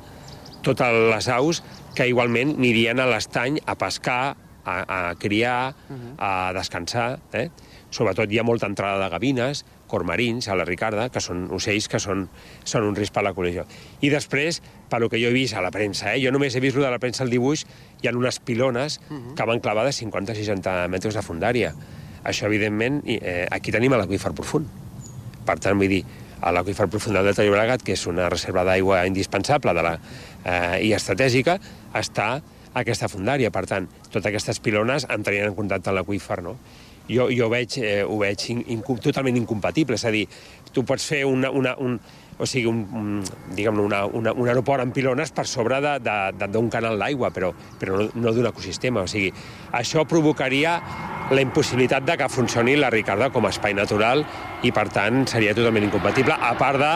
totes 0.65 0.97
les 1.12 1.30
aus 1.30 1.62
que 1.95 2.08
igualment 2.10 2.56
anirien 2.58 3.01
a 3.01 3.08
l'estany 3.10 3.60
a 3.65 3.75
pescar, 3.80 4.36
a, 4.65 4.75
a 4.82 4.99
criar, 5.21 5.75
a 6.17 6.32
descansar. 6.58 7.19
Eh? 7.34 7.49
Sobretot 7.93 8.32
hi 8.32 8.39
ha 8.41 8.45
molta 8.47 8.67
entrada 8.69 8.99
de 9.01 9.10
gavines, 9.13 9.63
cormarins, 9.88 10.49
a 10.49 10.58
la 10.58 10.65
Ricarda, 10.65 11.10
que 11.13 11.21
són 11.21 11.45
ocells 11.54 11.88
que 11.88 12.01
són, 12.01 12.25
són 12.65 12.88
un 12.89 12.97
risc 12.97 13.13
per 13.13 13.21
a 13.21 13.30
la 13.30 13.36
col·lisió. 13.38 13.67
I 14.01 14.10
després, 14.13 14.62
pel 14.89 15.08
que 15.10 15.19
jo 15.21 15.30
he 15.30 15.36
vist 15.36 15.56
a 15.56 15.63
la 15.65 15.71
premsa, 15.74 16.13
eh? 16.13 16.21
jo 16.24 16.32
només 16.32 16.56
he 16.56 16.62
vist 16.63 16.78
lo 16.78 16.84
de 16.84 16.91
la 16.93 17.00
premsa 17.02 17.24
al 17.26 17.34
dibuix, 17.34 17.65
hi 18.02 18.08
ha 18.08 18.13
unes 18.15 18.39
pilones 18.39 19.00
que 19.36 19.48
van 19.50 19.62
clavades 19.63 20.02
50-60 20.04 20.88
metres 20.93 21.17
de 21.17 21.24
fundària. 21.26 21.74
Això, 22.26 22.48
evidentment, 22.50 23.04
eh, 23.06 23.45
aquí 23.52 23.71
tenim 23.71 23.93
l'aqüífer 23.93 24.34
profund. 24.34 24.65
Per 25.45 25.60
tant, 25.62 25.78
vull 25.78 25.91
dir, 25.91 26.04
a 26.41 26.52
l'aqüífer 26.52 26.88
profund 26.89 27.15
del 27.17 27.30
Delta 27.30 27.45
Llobregat, 27.45 27.84
que 27.86 27.93
és 27.93 28.06
una 28.10 28.30
reserva 28.30 28.63
d'aigua 28.65 29.06
indispensable 29.06 29.74
de 29.74 29.84
la, 29.86 29.93
eh, 30.43 30.88
i 30.88 30.93
estratègica, 30.93 31.60
està 31.93 32.41
aquesta 32.74 33.08
fundària. 33.08 33.52
Per 33.52 33.65
tant, 33.65 33.88
totes 34.10 34.26
aquestes 34.26 34.60
pilones 34.60 35.08
entrarien 35.10 35.48
en 35.48 35.56
contacte 35.56 35.89
amb 35.89 36.00
l'aqüífer, 36.00 36.41
no? 36.43 36.58
Jo, 37.08 37.30
jo 37.30 37.50
veig, 37.50 37.78
eh, 37.78 38.04
ho 38.04 38.17
veig 38.17 38.50
in, 38.50 38.63
incom, 38.67 38.98
totalment 38.98 39.38
incompatible. 39.38 39.95
És 39.95 40.06
a 40.06 40.12
dir, 40.12 40.28
tu 40.74 40.84
pots 40.84 41.06
fer 41.06 41.24
una, 41.26 41.52
una, 41.52 41.76
un, 41.78 42.00
o 42.38 42.45
sigui, 42.45 42.67
un, 42.67 42.82
un, 42.91 43.54
diguem 43.56 43.80
una, 43.80 44.04
una, 44.06 44.34
un 44.36 44.50
aeroport 44.50 44.84
amb 44.84 44.95
pilones 44.95 45.32
per 45.36 45.45
sobre 45.48 45.80
d'un 45.80 46.69
canal 46.74 47.00
d'aigua, 47.00 47.32
però, 47.32 47.54
però 47.80 48.00
no, 48.02 48.10
no 48.19 48.34
d'un 48.36 48.50
ecosistema. 48.52 49.06
O 49.06 49.12
sigui, 49.12 49.32
això 49.71 50.04
provocaria 50.10 50.76
la 51.32 51.41
impossibilitat 51.41 52.06
de 52.06 52.17
que 52.19 52.30
funcioni 52.30 52.76
la 52.78 52.91
Ricarda 52.93 53.32
com 53.34 53.48
a 53.48 53.54
espai 53.56 53.74
natural 53.78 54.26
i, 54.63 54.74
per 54.76 54.89
tant, 54.93 55.24
seria 55.32 55.56
totalment 55.58 55.88
incompatible, 55.88 56.36
a 56.36 56.54
part 56.60 56.82
de 56.82 56.93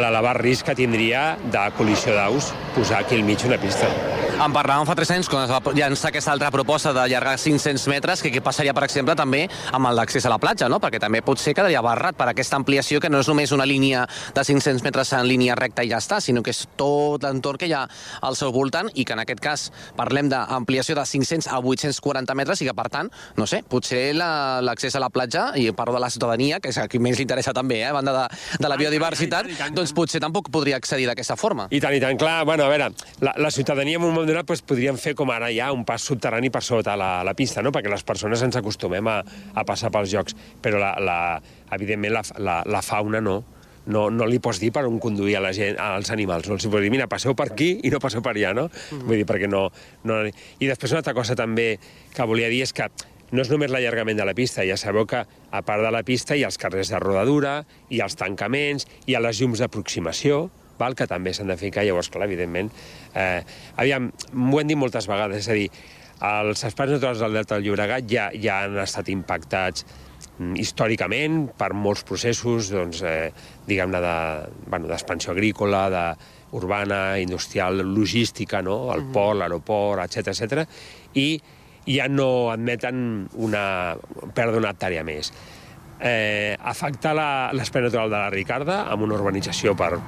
l'elevat 0.00 0.40
risc 0.40 0.70
que 0.70 0.78
tindria 0.78 1.34
de 1.44 1.68
col·lisió 1.78 2.16
d'aus 2.16 2.54
posar 2.74 3.04
aquí 3.04 3.20
al 3.20 3.26
mig 3.28 3.44
una 3.44 3.60
pista. 3.60 3.90
En 4.34 4.50
parlàvem 4.52 4.82
fa 4.88 4.96
3 4.98 5.10
anys 5.14 5.28
quan 5.30 5.44
es 5.46 5.50
va 5.52 5.72
llançar 5.78 6.08
aquesta 6.10 6.32
altra 6.34 6.48
proposta 6.50 6.90
d'allargar 6.92 7.36
500 7.38 7.84
metres, 7.88 8.20
que 8.20 8.32
què 8.34 8.40
passaria, 8.42 8.72
per 8.74 8.82
exemple, 8.84 9.14
també 9.16 9.44
amb 9.72 9.86
l'accés 9.94 10.26
a 10.26 10.32
la 10.32 10.40
platja, 10.42 10.66
no? 10.68 10.80
perquè 10.82 10.98
també 11.00 11.20
potser 11.22 11.52
quedaria 11.54 11.80
barrat 11.86 12.16
per 12.18 12.26
aquesta 12.32 12.58
ampliació, 12.58 12.98
que 13.00 13.08
no 13.08 13.20
és 13.22 13.28
només 13.30 13.52
una 13.54 13.64
línia 13.64 14.02
de 14.34 14.44
500 14.44 14.82
metres 14.84 15.12
en 15.14 15.28
línia 15.30 15.54
recta 15.56 15.84
i 15.86 15.92
ja 15.92 16.00
està, 16.02 16.18
sinó 16.20 16.42
que 16.42 16.50
és 16.50 16.64
tot 16.76 17.22
l'entorn 17.24 17.60
que 17.62 17.68
hi 17.70 17.76
ha 17.78 17.84
al 18.26 18.34
seu 18.36 18.50
voltant 18.52 18.90
i 18.94 19.04
que 19.06 19.14
en 19.14 19.22
aquest 19.22 19.40
cas 19.44 19.68
parlem 19.96 20.28
d'ampliació 20.32 20.98
de 20.98 21.06
500 21.06 21.48
a 21.54 21.60
840 21.62 22.34
metres 22.34 22.60
i 22.60 22.68
que, 22.68 22.74
per 22.74 22.88
tant, 22.90 23.12
no 23.38 23.46
sé, 23.46 23.62
potser 23.62 24.02
la- 24.18 24.58
l'accés 24.66 24.98
a 24.98 25.04
la 25.04 25.12
platja, 25.14 25.52
i 25.54 25.70
parlo 25.72 25.94
de 25.94 26.02
la 26.02 26.10
ciutadania, 26.10 26.58
que 26.60 26.74
és 26.74 26.78
a 26.82 26.88
qui 26.88 26.98
més 26.98 27.16
li 27.16 27.22
interessa 27.28 27.54
també, 27.54 27.80
eh, 27.84 27.88
a 27.88 27.94
banda 27.96 28.12
de, 28.18 28.26
de 28.58 28.68
la 28.68 28.76
biodiversitat, 28.82 29.46
doncs 29.72 29.94
potser 29.94 30.20
tampoc 30.20 30.50
podria 30.50 30.76
accedir 30.82 31.06
d'aquesta 31.06 31.38
forma. 31.38 31.68
I 31.70 31.80
tant, 31.80 31.94
i 31.94 32.02
tant, 32.02 32.18
clar, 32.18 32.42
bueno, 32.44 32.66
a 32.66 32.68
veure, 32.74 32.90
la, 33.22 33.34
la 33.38 33.50
ciutadania 33.54 33.96
en 33.96 34.02
un 34.02 34.10
moment 34.10 34.23
donat 34.28 34.46
doncs, 34.48 34.62
podríem 34.66 34.98
fer 35.00 35.14
com 35.18 35.30
ara 35.34 35.50
ja 35.54 35.70
un 35.74 35.84
pas 35.88 36.02
subterrani 36.02 36.50
per 36.52 36.62
sota 36.64 36.96
la, 36.98 37.10
la 37.26 37.34
pista, 37.38 37.62
no? 37.62 37.72
perquè 37.74 37.90
les 37.92 38.04
persones 38.06 38.42
ens 38.46 38.56
acostumem 38.60 39.08
a, 39.10 39.18
a 39.54 39.64
passar 39.66 39.90
pels 39.94 40.12
jocs, 40.12 40.36
però 40.62 40.80
la, 40.82 40.94
la, 41.00 41.18
evidentment 41.76 42.14
la, 42.14 42.24
la, 42.38 42.56
la 42.66 42.82
fauna 42.84 43.20
no, 43.24 43.40
no, 43.86 44.06
no 44.10 44.28
li 44.28 44.40
pots 44.42 44.60
dir 44.62 44.70
per 44.74 44.84
on 44.88 45.00
conduir 45.02 45.38
a 45.38 45.42
la 45.44 45.52
gent, 45.56 45.78
als 45.80 46.12
animals, 46.14 46.48
no 46.48 46.58
els 46.58 46.66
pots 46.66 46.84
dir, 46.84 46.92
mira, 46.92 47.08
passeu 47.10 47.36
per 47.36 47.50
aquí 47.52 47.74
i 47.84 47.92
no 47.92 48.00
passeu 48.02 48.24
per 48.24 48.34
allà, 48.34 48.54
no? 48.56 48.68
Mm. 48.68 49.08
Vull 49.08 49.20
dir, 49.20 49.26
perquè 49.28 49.50
no, 49.50 49.66
no... 50.08 50.20
I 50.24 50.70
després 50.70 50.94
una 50.94 51.02
altra 51.04 51.16
cosa 51.16 51.36
també 51.38 51.74
que 52.14 52.28
volia 52.28 52.50
dir 52.52 52.62
és 52.64 52.74
que 52.76 52.88
no 53.34 53.42
és 53.42 53.50
només 53.50 53.72
l'allargament 53.72 54.18
de 54.20 54.26
la 54.28 54.34
pista, 54.36 54.64
ja 54.66 54.76
sabeu 54.78 55.08
que 55.10 55.24
a 55.24 55.62
part 55.66 55.82
de 55.82 55.90
la 55.90 56.04
pista 56.06 56.36
hi 56.36 56.44
ha 56.44 56.50
els 56.52 56.60
carrers 56.60 56.92
de 56.92 57.00
rodadura, 57.02 57.62
hi 57.90 58.00
ha 58.00 58.08
els 58.08 58.14
tancaments, 58.20 58.86
hi 59.08 59.16
ha 59.16 59.22
les 59.24 59.40
llums 59.40 59.62
d'aproximació, 59.64 60.44
val? 60.78 60.94
que 60.94 61.06
també 61.10 61.34
s'han 61.34 61.50
de 61.52 61.56
ficar, 61.60 61.84
llavors, 61.84 62.10
clar, 62.10 62.28
evidentment... 62.28 62.70
Eh, 63.14 63.42
aviam, 63.76 64.10
m'ho 64.32 64.60
hem 64.60 64.70
dit 64.72 64.78
moltes 64.78 65.08
vegades, 65.10 65.44
és 65.44 65.48
a 65.50 65.58
dir, 65.58 65.68
els 66.24 66.64
espais 66.64 66.90
naturals 66.94 67.20
del 67.20 67.34
Delta 67.36 67.58
del 67.58 67.66
Llobregat 67.68 68.06
ja, 68.10 68.30
ja 68.34 68.62
han 68.64 68.78
estat 68.80 69.10
impactats 69.12 69.84
mm, 70.38 70.54
històricament 70.62 71.42
per 71.58 71.72
molts 71.74 72.04
processos, 72.06 72.70
doncs, 72.72 73.02
eh, 73.02 73.32
diguem-ne, 73.66 74.00
d'expansió 74.00 75.34
de, 75.34 75.40
bueno, 75.40 75.40
agrícola, 75.40 75.84
de, 75.90 76.06
urbana, 76.54 77.18
industrial, 77.18 77.82
logística, 77.94 78.62
no? 78.62 78.92
el 78.94 79.02
port, 79.12 79.38
l'aeroport, 79.40 80.04
etc 80.04 80.30
etc. 80.30 80.64
i 81.18 81.40
ja 81.90 82.06
no 82.08 82.50
admeten 82.52 83.26
una 83.34 83.96
perdre 84.34 84.62
una 84.62 84.70
hectàrea 84.72 85.02
més. 85.04 85.32
Eh, 86.00 86.56
afectar 86.60 87.14
la- 87.14 87.50
l'espai 87.52 87.82
natural 87.82 88.10
de 88.10 88.16
la 88.16 88.30
Ricarda 88.30 88.84
amb 88.90 89.02
una 89.02 89.18
urbanització 89.18 89.74
per, 89.76 89.98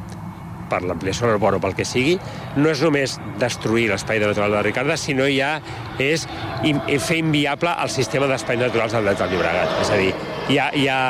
per 0.70 0.82
l'ampliació 0.82 1.26
de 1.26 1.32
l'aeroport 1.32 1.58
o 1.58 1.60
pel 1.62 1.74
que 1.78 1.84
sigui, 1.88 2.16
no 2.56 2.70
és 2.72 2.82
només 2.84 3.16
destruir 3.40 3.88
l'espai 3.90 4.20
natural 4.22 4.52
de 4.58 4.62
Ricarda, 4.66 4.96
sinó 5.00 5.26
ja 5.30 5.56
és 6.02 6.26
in, 6.64 6.80
fer 7.00 7.18
inviable 7.22 7.72
el 7.82 7.90
sistema 7.90 8.28
d'espais 8.30 8.60
naturals 8.60 8.92
del 8.96 9.04
Delta 9.10 9.26
del 9.26 9.36
Llobregat. 9.38 9.76
És 9.82 9.90
a 9.90 9.98
dir, 10.00 10.12
ja, 10.50 10.70
ja, 10.76 11.00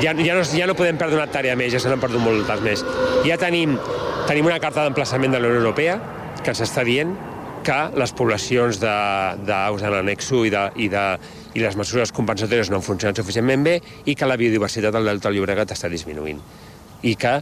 ja, 0.00 0.14
ja, 0.14 0.34
no, 0.36 0.44
ja 0.44 0.66
no 0.70 0.76
podem 0.78 0.98
perdre 1.00 1.18
una 1.18 1.26
hectàrea 1.28 1.56
més, 1.58 1.72
ja 1.74 1.80
se 1.82 1.90
n'han 1.90 2.00
perdut 2.02 2.22
moltes 2.22 2.62
més. 2.64 2.84
Ja 3.26 3.36
tenim, 3.40 3.76
tenim 4.28 4.46
una 4.46 4.60
carta 4.62 4.84
d'emplaçament 4.86 5.32
de 5.34 5.40
la 5.42 5.50
Unió 5.50 5.64
Europea 5.64 5.98
que 6.40 6.52
ens 6.54 6.62
està 6.64 6.84
dient 6.86 7.16
que 7.60 7.76
les 7.92 8.12
poblacions 8.16 8.78
de- 8.80 9.36
d'aus 9.44 9.82
en 9.84 9.90
l'anexo 9.92 10.46
i, 10.48 10.50
de, 10.50 10.62
i, 10.80 10.86
de, 10.88 11.02
i 11.52 11.60
les 11.60 11.74
mesures 11.76 12.08
compensatòries 12.16 12.70
no 12.72 12.78
han 12.78 12.84
funcionat 12.86 13.18
suficientment 13.20 13.66
bé 13.66 13.74
i 14.08 14.14
que 14.16 14.24
la 14.30 14.38
biodiversitat 14.40 14.94
del 14.96 15.04
Delta 15.04 15.28
del 15.28 15.36
Llobregat 15.36 15.74
està 15.76 15.90
disminuint. 15.92 16.40
I 17.04 17.12
que, 17.20 17.34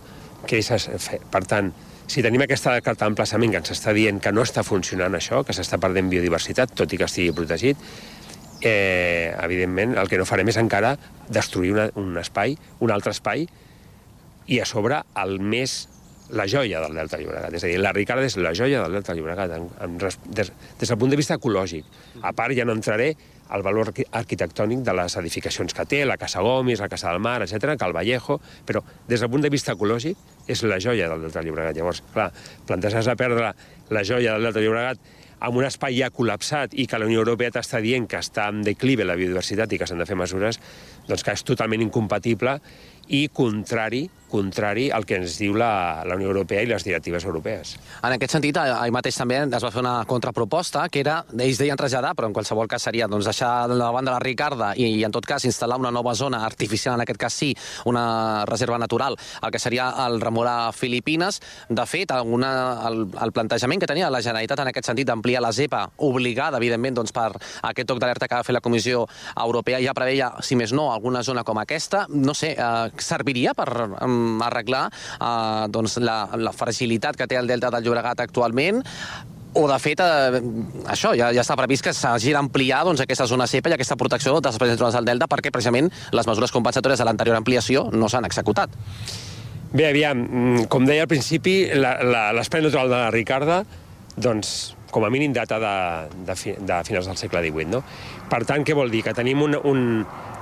que 0.46 0.60
és, 0.60 0.88
per 1.32 1.42
tant, 1.48 1.72
si 2.08 2.22
tenim 2.24 2.40
aquesta 2.44 2.78
carta 2.80 3.04
d'emplaçament 3.04 3.52
que 3.52 3.60
ens 3.60 3.74
està 3.74 3.92
dient 3.96 4.20
que 4.22 4.32
no 4.32 4.44
està 4.46 4.64
funcionant 4.64 5.14
això, 5.18 5.42
que 5.44 5.56
s'està 5.56 5.80
perdent 5.80 6.08
biodiversitat, 6.08 6.72
tot 6.78 6.92
i 6.92 7.00
que 7.00 7.08
estigui 7.08 7.34
protegit, 7.36 7.80
eh, 8.62 9.34
evidentment 9.42 9.96
el 10.00 10.08
que 10.08 10.18
no 10.18 10.26
farem 10.28 10.48
és 10.48 10.58
encara 10.60 10.96
destruir 11.28 11.74
una, 11.74 11.88
un 12.00 12.16
espai, 12.20 12.56
un 12.80 12.94
altre 12.94 13.12
espai, 13.12 13.46
i 14.48 14.60
a 14.62 14.66
sobre 14.66 15.02
el 15.20 15.38
més 15.44 15.82
la 16.30 16.46
joia 16.48 16.80
del 16.80 16.96
Delta 16.96 17.16
del 17.16 17.26
Llobregat. 17.26 17.54
És 17.56 17.64
a 17.64 17.70
dir, 17.70 17.78
la 17.80 17.92
Ricarda 17.96 18.24
és 18.28 18.36
la 18.40 18.52
joia 18.56 18.82
del 18.84 18.98
Delta 18.98 19.12
del 19.12 19.22
Llobregat, 19.22 19.52
en, 19.56 19.68
en, 19.84 19.98
des, 20.00 20.52
des 20.80 20.88
del 20.88 20.98
punt 21.00 21.12
de 21.12 21.20
vista 21.20 21.36
ecològic. 21.38 21.84
A 22.22 22.32
part, 22.36 22.56
ja 22.56 22.66
no 22.68 22.76
entraré 22.76 23.14
al 23.48 23.62
valor 23.62 23.92
arqui- 23.92 24.06
arquitectònic 24.12 24.82
de 24.84 24.94
les 24.94 25.16
edificacions 25.16 25.74
que 25.74 25.86
té, 25.88 26.04
la 26.04 26.18
Casa 26.20 26.42
Gomis, 26.44 26.80
la 26.80 26.88
Casa 26.88 27.12
del 27.12 27.20
Mar, 27.20 27.42
etc, 27.42 27.76
Cal 27.80 27.94
Vallejo, 27.96 28.40
però 28.66 28.82
des 29.08 29.20
del 29.20 29.30
punt 29.30 29.42
de 29.42 29.50
vista 29.50 29.72
ecològic 29.72 30.16
és 30.46 30.62
la 30.64 30.80
joia 30.80 31.08
del 31.08 31.22
Delta 31.22 31.40
del 31.40 31.50
Llobregat. 31.50 31.76
Llavors, 31.76 32.02
clar, 32.12 32.32
plantejar-se 32.66 33.10
a 33.14 33.16
perdre 33.16 33.54
la 33.90 34.04
joia 34.04 34.34
del 34.34 34.48
Delta 34.48 34.60
del 34.60 34.68
Llobregat 34.68 35.16
amb 35.40 35.56
un 35.60 35.64
espai 35.68 35.94
ja 36.00 36.10
col·lapsat 36.10 36.74
i 36.74 36.88
que 36.90 36.98
la 36.98 37.06
Unió 37.06 37.22
Europea 37.22 37.52
t'està 37.54 37.80
dient 37.80 38.08
que 38.10 38.18
està 38.18 38.48
en 38.50 38.62
declive 38.66 39.06
la 39.06 39.14
biodiversitat 39.18 39.72
i 39.72 39.78
que 39.78 39.86
s'han 39.86 40.02
de 40.02 40.06
fer 40.08 40.18
mesures, 40.18 40.58
doncs 41.06 41.22
que 41.24 41.34
és 41.36 41.44
totalment 41.46 41.84
incompatible 41.84 42.58
i 43.08 43.28
contrari, 43.32 44.08
contrari 44.30 44.88
al 44.94 45.06
que 45.08 45.18
ens 45.18 45.38
diu 45.40 45.56
la, 45.58 46.04
la 46.06 46.16
Unió 46.18 46.28
Europea 46.30 46.62
i 46.62 46.68
les 46.70 46.84
directives 46.84 47.24
europees. 47.24 47.76
En 48.02 48.14
aquest 48.14 48.36
sentit, 48.36 48.56
ah- 48.60 48.82
ahir 48.82 48.94
mateix 48.94 49.16
també 49.18 49.40
es 49.42 49.64
va 49.64 49.72
fer 49.72 49.82
una 49.82 49.96
contraproposta, 50.08 50.86
que 50.92 51.02
era, 51.02 51.22
ells 51.38 51.60
deien 51.60 51.78
traslladar, 51.78 52.14
però 52.16 52.28
en 52.28 52.36
qualsevol 52.36 52.68
cas 52.70 52.84
seria 52.88 53.08
doncs, 53.08 53.26
deixar 53.28 53.68
de 53.70 53.78
la 53.78 53.90
banda 53.94 54.14
la 54.14 54.22
Ricarda 54.22 54.72
i, 54.76 54.86
i 55.00 55.04
en 55.06 55.14
tot 55.14 55.26
cas 55.26 55.46
instal·lar 55.48 55.78
una 55.80 55.92
nova 55.94 56.14
zona 56.14 56.44
artificial, 56.46 56.96
en 56.96 57.04
aquest 57.06 57.20
cas 57.20 57.38
sí, 57.40 57.50
una 57.88 58.44
reserva 58.48 58.78
natural, 58.78 59.16
el 59.42 59.54
que 59.54 59.62
seria 59.62 59.88
el 60.06 60.20
Remorà 60.20 60.72
Filipines. 60.72 61.40
De 61.68 61.86
fet, 61.86 62.12
alguna, 62.12 62.52
el, 62.88 63.06
el 63.08 63.32
plantejament 63.32 63.80
que 63.82 63.90
tenia 63.90 64.10
la 64.10 64.22
Generalitat 64.22 64.64
en 64.64 64.72
aquest 64.72 64.90
sentit 64.90 65.08
d'ampliar 65.08 65.42
la 65.44 65.52
ZEPA, 65.52 65.84
obligada, 66.08 66.60
evidentment, 66.60 67.00
doncs, 67.00 67.14
per 67.16 67.30
aquest 67.70 67.88
toc 67.88 68.02
d'alerta 68.02 68.28
que 68.28 68.40
va 68.40 68.46
fer 68.46 68.56
la 68.56 68.64
Comissió 68.64 69.06
Europea, 69.34 69.80
ja 69.84 69.96
preveia, 69.96 70.32
si 70.44 70.58
més 70.58 70.74
no, 70.76 70.90
alguna 70.92 71.22
zona 71.26 71.44
com 71.44 71.58
aquesta. 71.62 72.06
No 72.08 72.34
sé, 72.36 72.54
eh, 72.58 73.02
serviria 73.02 73.54
per 73.56 73.68
um, 73.88 74.17
arreglar 74.44 74.86
eh, 74.90 75.66
doncs, 75.72 75.98
la, 76.04 76.20
la 76.36 76.54
fragilitat 76.54 77.18
que 77.18 77.28
té 77.30 77.38
el 77.40 77.50
Delta 77.50 77.72
del 77.74 77.86
Llobregat 77.86 78.24
actualment 78.26 78.82
o, 79.58 79.64
de 79.66 79.78
fet, 79.80 80.00
eh, 80.00 80.40
això, 80.92 81.14
ja, 81.16 81.30
ja 81.34 81.42
està 81.42 81.56
previst 81.58 81.86
que 81.86 81.94
s'hagi 81.96 82.34
d'ampliar 82.36 82.84
doncs, 82.86 83.02
aquesta 83.04 83.26
zona 83.30 83.48
CEPA 83.48 83.72
i 83.72 83.78
aquesta 83.78 83.96
protecció 83.98 84.36
dels 84.38 84.54
espais 84.54 84.74
naturals 84.74 84.98
del 84.98 85.08
Delta 85.08 85.28
perquè, 85.30 85.52
precisament, 85.54 85.90
les 86.12 86.28
mesures 86.28 86.52
compensatòries 86.54 87.00
de 87.00 87.08
l'anterior 87.08 87.38
ampliació 87.40 87.88
no 87.94 88.10
s'han 88.12 88.28
executat. 88.28 88.74
Bé, 89.72 89.88
aviam, 89.88 90.20
mm, 90.20 90.68
com 90.72 90.86
deia 90.88 91.04
al 91.04 91.10
principi, 91.10 91.60
l'espai 91.74 92.62
natural 92.64 92.88
de 92.88 92.96
la 92.96 93.10
Ricarda, 93.12 93.62
doncs, 94.16 94.74
com 94.90 95.04
a 95.04 95.10
mínim 95.12 95.34
data 95.36 95.58
de, 95.60 95.74
de, 96.24 96.36
fi, 96.36 96.54
de 96.56 96.78
finals 96.84 97.10
del 97.10 97.18
segle 97.20 97.42
XVIII, 97.44 97.68
no? 97.72 97.82
Per 98.30 98.44
tant, 98.48 98.64
què 98.64 98.76
vol 98.76 98.88
dir? 98.92 99.02
Que 99.04 99.12
tenim, 99.16 99.42
un, 99.44 99.58
un, 99.68 99.82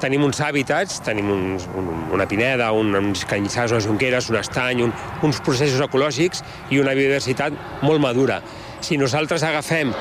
tenim 0.03 0.25
uns 0.27 0.41
hàbitats, 0.45 1.01
tenim 1.07 1.31
uns, 1.33 1.67
un, 1.77 1.89
una 2.15 2.27
pineda, 2.29 2.71
un, 2.77 2.95
uns 2.99 3.25
canyissars, 3.29 3.73
unes 3.73 3.89
jonqueres, 3.89 4.31
un 4.31 4.39
estany, 4.41 4.83
un, 4.85 4.95
uns 5.27 5.41
processos 5.45 5.83
ecològics 5.87 6.45
i 6.71 6.81
una 6.83 6.95
biodiversitat 6.97 7.83
molt 7.87 8.03
madura. 8.03 8.41
Si 8.85 8.99
nosaltres 9.01 9.45
agafem, 9.47 9.93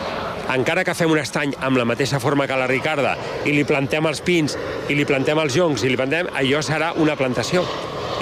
encara 0.54 0.84
que 0.86 0.94
fem 0.94 1.12
un 1.12 1.20
estany 1.22 1.56
amb 1.64 1.80
la 1.80 1.88
mateixa 1.88 2.20
forma 2.22 2.48
que 2.48 2.58
la 2.60 2.68
Ricarda, 2.70 3.16
i 3.48 3.56
li 3.56 3.64
plantem 3.66 4.06
els 4.06 4.22
pins, 4.26 4.58
i 4.90 4.98
li 4.98 5.06
plantem 5.08 5.40
els 5.42 5.56
joncs, 5.56 5.86
i 5.86 5.92
li 5.92 6.00
plantem, 6.00 6.30
allò 6.36 6.62
serà 6.66 6.94
una 7.02 7.16
plantació. 7.18 7.64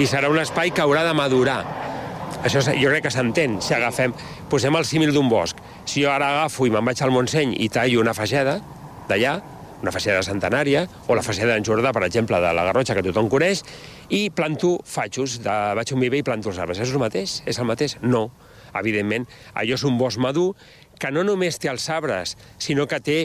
I 0.00 0.06
serà 0.10 0.30
un 0.30 0.40
espai 0.42 0.72
que 0.74 0.82
haurà 0.82 1.04
de 1.06 1.14
madurar. 1.14 1.60
Això 2.44 2.60
jo 2.66 2.90
crec 2.90 3.06
que 3.06 3.12
s'entén. 3.12 3.60
Si 3.62 3.74
agafem, 3.76 4.14
posem 4.50 4.74
el 4.76 4.86
símil 4.88 5.14
d'un 5.14 5.28
bosc. 5.30 5.60
Si 5.88 6.02
jo 6.02 6.10
ara 6.12 6.32
agafo 6.32 6.66
i 6.66 6.72
me'n 6.72 6.84
vaig 6.84 7.02
al 7.02 7.12
Montseny 7.14 7.54
i 7.62 7.70
tallo 7.72 8.02
una 8.02 8.16
fageda 8.16 8.58
d'allà, 9.08 9.38
una 9.82 9.92
fageda 9.92 10.22
centenària, 10.24 10.84
o 11.08 11.16
la 11.16 11.24
fageda 11.24 11.52
d'en 11.52 11.66
Jordà, 11.66 11.92
per 11.92 12.04
exemple, 12.06 12.40
de 12.40 12.52
la 12.56 12.66
Garrotxa, 12.68 12.96
que 12.96 13.04
tothom 13.06 13.28
coneix, 13.32 13.64
i 14.08 14.28
planto 14.30 14.78
fatxos, 14.88 15.40
de, 15.44 15.56
vaig 15.78 15.94
un 15.94 16.04
viver 16.04 16.22
i 16.22 16.26
planto 16.26 16.52
els 16.52 16.60
arbres. 16.62 16.80
És 16.80 16.92
el 16.94 17.02
mateix? 17.02 17.40
És 17.50 17.60
el 17.60 17.68
mateix? 17.68 17.98
No. 18.02 18.28
Evidentment, 18.74 19.26
allò 19.54 19.76
és 19.76 19.84
un 19.86 19.98
bosc 20.00 20.18
madur 20.18 20.52
que 20.98 21.10
no 21.14 21.22
només 21.26 21.58
té 21.62 21.68
els 21.70 21.88
arbres, 21.90 22.36
sinó 22.58 22.88
que 22.90 23.00
té 23.02 23.18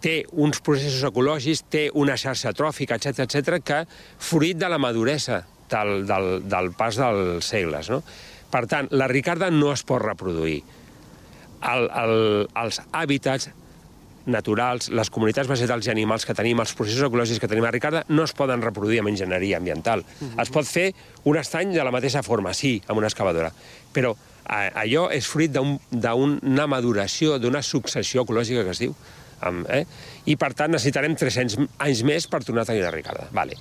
té 0.00 0.24
uns 0.32 0.62
processos 0.64 1.04
ecològics, 1.10 1.64
té 1.68 1.82
una 2.00 2.16
xarxa 2.16 2.54
tròfica, 2.56 2.96
etc 2.96 3.26
etc 3.26 3.60
que 3.60 3.80
fruit 4.16 4.56
de 4.56 4.68
la 4.72 4.78
maduresa 4.80 5.42
del, 5.70 6.06
del, 6.08 6.28
del 6.48 6.72
pas 6.76 6.96
dels 6.96 7.46
segles. 7.52 7.90
No? 7.92 8.00
Per 8.50 8.64
tant, 8.66 8.88
la 8.90 9.08
Ricarda 9.10 9.50
no 9.54 9.74
es 9.74 9.84
pot 9.86 10.02
reproduir. 10.02 10.62
El, 11.60 11.86
el, 11.92 12.14
els 12.56 12.80
hàbitats 12.96 13.50
naturals, 14.26 14.88
les 14.90 15.10
comunitats 15.10 15.48
vegetals 15.48 15.86
i 15.86 15.90
animals 15.90 16.26
que 16.26 16.34
tenim, 16.34 16.60
els 16.60 16.74
processos 16.76 17.06
ecològics 17.08 17.40
que 17.40 17.48
tenim 17.48 17.64
a 17.64 17.70
Ricarda, 17.70 18.04
no 18.08 18.24
es 18.24 18.32
poden 18.36 18.62
reproduir 18.62 19.00
amb 19.00 19.08
enginyeria 19.12 19.56
ambiental. 19.58 20.04
Es 20.40 20.50
pot 20.50 20.66
fer 20.68 20.90
un 21.24 21.36
estany 21.40 21.72
de 21.74 21.84
la 21.84 21.90
mateixa 21.94 22.22
forma, 22.22 22.52
sí, 22.54 22.80
amb 22.88 22.98
una 22.98 23.08
excavadora, 23.08 23.52
però 23.94 24.14
allò 24.50 25.08
és 25.14 25.26
fruit 25.26 25.52
d'un- 25.52 25.78
d'una 25.90 26.66
maduració, 26.66 27.38
d'una 27.38 27.62
successió 27.62 28.22
ecològica 28.24 28.64
que 28.64 28.70
es 28.70 28.78
diu. 28.78 28.94
Amb, 29.40 29.64
eh? 29.70 29.86
I, 30.26 30.36
per 30.36 30.52
tant, 30.52 30.70
necessitarem 30.70 31.14
300 31.16 31.56
anys 31.78 32.02
més 32.04 32.26
per 32.28 32.42
tornar 32.44 32.62
a 32.62 32.66
tenir 32.66 32.82
la 32.82 32.90
Ricarda. 32.90 33.28
Vale. 33.32 33.54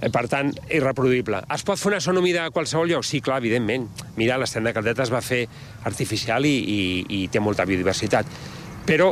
Eh, 0.00 0.08
Per 0.08 0.28
tant, 0.28 0.52
irreproduïble. 0.70 1.42
Es 1.52 1.62
pot 1.66 1.76
fer 1.76 1.88
una 1.90 2.00
zona 2.00 2.20
humida 2.20 2.44
a 2.46 2.50
qualsevol 2.50 2.88
lloc? 2.88 3.02
Sí, 3.04 3.20
clar, 3.20 3.38
evidentment. 3.42 3.88
Mira, 4.16 4.38
l'estany 4.38 4.64
de 4.64 4.72
Caldeta 4.72 5.02
es 5.02 5.10
va 5.12 5.20
fer 5.20 5.48
artificial 5.84 6.46
i, 6.46 6.54
i, 6.62 6.78
i 7.08 7.28
té 7.28 7.40
molta 7.40 7.64
biodiversitat. 7.66 8.24
Però 8.86 9.10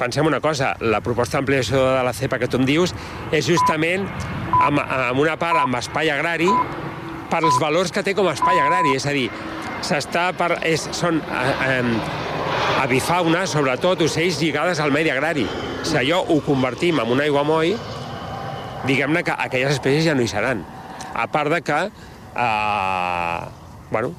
pensem 0.00 0.26
una 0.26 0.40
cosa, 0.40 0.74
la 0.80 1.02
proposta 1.04 1.38
d'ampliació 1.38 1.82
de 1.98 2.04
la 2.06 2.14
CEPA 2.16 2.40
que 2.40 2.48
tu 2.48 2.60
em 2.60 2.66
dius 2.68 2.94
és 3.36 3.44
justament 3.46 4.06
amb, 4.60 4.80
amb 4.80 5.20
una 5.20 5.36
part 5.40 5.60
amb 5.60 5.76
espai 5.80 6.10
agrari 6.12 6.48
per 7.30 7.42
als 7.44 7.60
valors 7.62 7.92
que 7.94 8.02
té 8.02 8.14
com 8.16 8.28
a 8.28 8.34
espai 8.34 8.58
agrari. 8.58 8.96
És 8.96 9.06
a 9.06 9.14
dir, 9.14 9.28
s'està 9.86 10.30
per, 10.36 10.56
és, 10.66 10.88
són 10.96 11.20
eh, 11.20 11.54
eh, 11.68 11.84
avifauna, 12.82 13.46
sobretot 13.50 14.04
ocells 14.06 14.40
lligades 14.42 14.80
al 14.80 14.92
medi 14.94 15.12
agrari. 15.12 15.46
Si 15.86 15.96
allò 16.00 16.24
ho 16.26 16.40
convertim 16.44 17.00
en 17.00 17.14
un 17.14 17.22
aiguamoll, 17.22 17.76
diguem-ne 18.88 19.24
que 19.24 19.36
aquelles 19.36 19.76
espècies 19.76 20.08
ja 20.08 20.16
no 20.16 20.24
hi 20.24 20.32
seran. 20.32 20.64
A 21.14 21.26
part 21.30 21.52
de 21.52 21.62
que 21.64 21.80
eh, 21.86 23.59
bueno, 23.90 24.12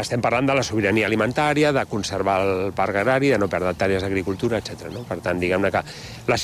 estem 0.00 0.22
parlant 0.24 0.48
de 0.48 0.56
la 0.56 0.64
sobirania 0.64 1.06
alimentària, 1.06 1.72
de 1.72 1.84
conservar 1.86 2.40
el 2.46 2.72
parc 2.72 2.96
agrari, 3.02 3.30
de 3.34 3.38
no 3.38 3.48
perdre 3.52 3.74
hectàrees 3.74 4.02
d'agricultura, 4.02 4.58
etc. 4.58 4.88
No? 4.92 5.04
Per 5.08 5.20
tant, 5.24 5.40
diguem-ne 5.40 5.70
que 5.74 5.84
la 6.28 6.38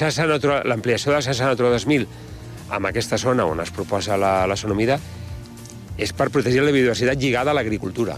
l'ampliació 0.64 1.12
de 1.12 1.16
la 1.16 1.24
xarxa 1.24 1.48
Natura 1.48 1.72
2000 1.74 2.06
amb 2.74 2.88
aquesta 2.88 3.18
zona 3.18 3.44
on 3.46 3.60
es 3.60 3.70
proposa 3.70 4.16
la, 4.16 4.46
la 4.46 4.56
zona 4.56 4.74
humida 4.74 4.98
és 5.96 6.12
per 6.12 6.30
protegir 6.30 6.62
la 6.64 6.72
biodiversitat 6.74 7.20
lligada 7.20 7.52
a 7.52 7.54
l'agricultura. 7.54 8.16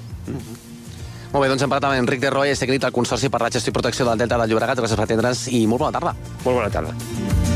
Molt 1.32 1.42
bé, 1.42 1.50
doncs 1.50 1.66
hem 1.66 1.72
parlat 1.72 1.90
amb 1.90 2.00
Enric 2.00 2.22
de 2.22 2.30
Roy, 2.32 2.54
és 2.54 2.62
tècnic 2.62 2.80
del 2.80 2.94
Consorci 2.96 3.28
per 3.28 3.42
la 3.42 3.50
Gestió 3.52 3.74
i 3.74 3.76
Protecció 3.76 4.06
del 4.08 4.24
Delta 4.24 4.38
del 4.40 4.54
Llobregat. 4.54 4.80
Gràcies 4.80 4.96
per 4.96 5.04
atendre'ns 5.04 5.44
i 5.52 5.66
molt 5.68 5.84
bona 5.84 5.98
tarda. 5.98 6.16
Molt 6.46 6.62
bona 6.62 6.72
tarda. 6.72 7.55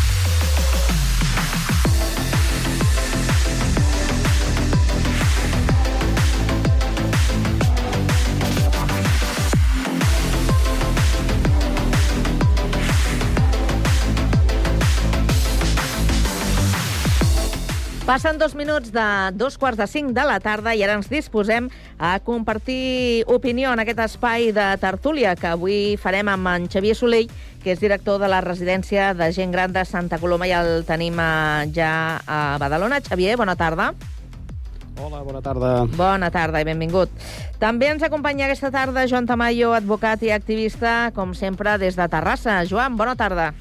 Passen 18.11 18.37
dos 18.37 18.55
minuts 18.55 18.91
de 18.91 19.31
dos 19.39 19.57
quarts 19.57 19.77
de 19.79 19.85
cinc 19.87 20.09
de 20.11 20.23
la 20.27 20.41
tarda 20.43 20.73
i 20.75 20.81
ara 20.83 20.97
ens 20.97 21.07
disposem 21.07 21.69
a 21.95 22.17
compartir 22.19 23.23
opinió 23.31 23.71
en 23.71 23.79
aquest 23.79 24.01
espai 24.03 24.49
de 24.51 24.65
tertúlia 24.81 25.31
que 25.39 25.47
avui 25.47 25.95
farem 25.95 26.27
amb 26.27 26.49
en 26.51 26.67
Xavier 26.67 26.97
Soleil, 26.99 27.31
que 27.63 27.71
és 27.71 27.79
director 27.79 28.19
de 28.19 28.27
la 28.27 28.41
residència 28.43 29.13
de 29.15 29.31
gent 29.31 29.55
gran 29.55 29.71
de 29.71 29.85
Santa 29.87 30.19
Coloma 30.19 30.51
i 30.51 30.51
el 30.51 30.83
tenim 30.83 31.23
eh, 31.23 31.71
ja 31.71 32.19
a 32.27 32.41
Badalona. 32.59 32.99
Xavier, 32.99 33.39
bona 33.39 33.55
tarda. 33.55 33.93
Hola, 34.99 35.23
bona 35.23 35.39
tarda. 35.39 35.73
Bona 35.95 36.35
tarda 36.35 36.59
i 36.59 36.67
benvingut. 36.67 37.15
També 37.63 37.93
ens 37.95 38.03
acompanya 38.03 38.49
aquesta 38.51 38.75
tarda 38.75 39.07
Joan 39.07 39.23
Tamayo, 39.23 39.71
advocat 39.71 40.27
i 40.27 40.35
activista, 40.35 41.13
com 41.15 41.31
sempre, 41.31 41.79
des 41.79 41.95
de 41.95 42.11
Terrassa. 42.11 42.59
Joan, 42.67 42.99
bona 42.99 43.15
tarda. 43.15 43.53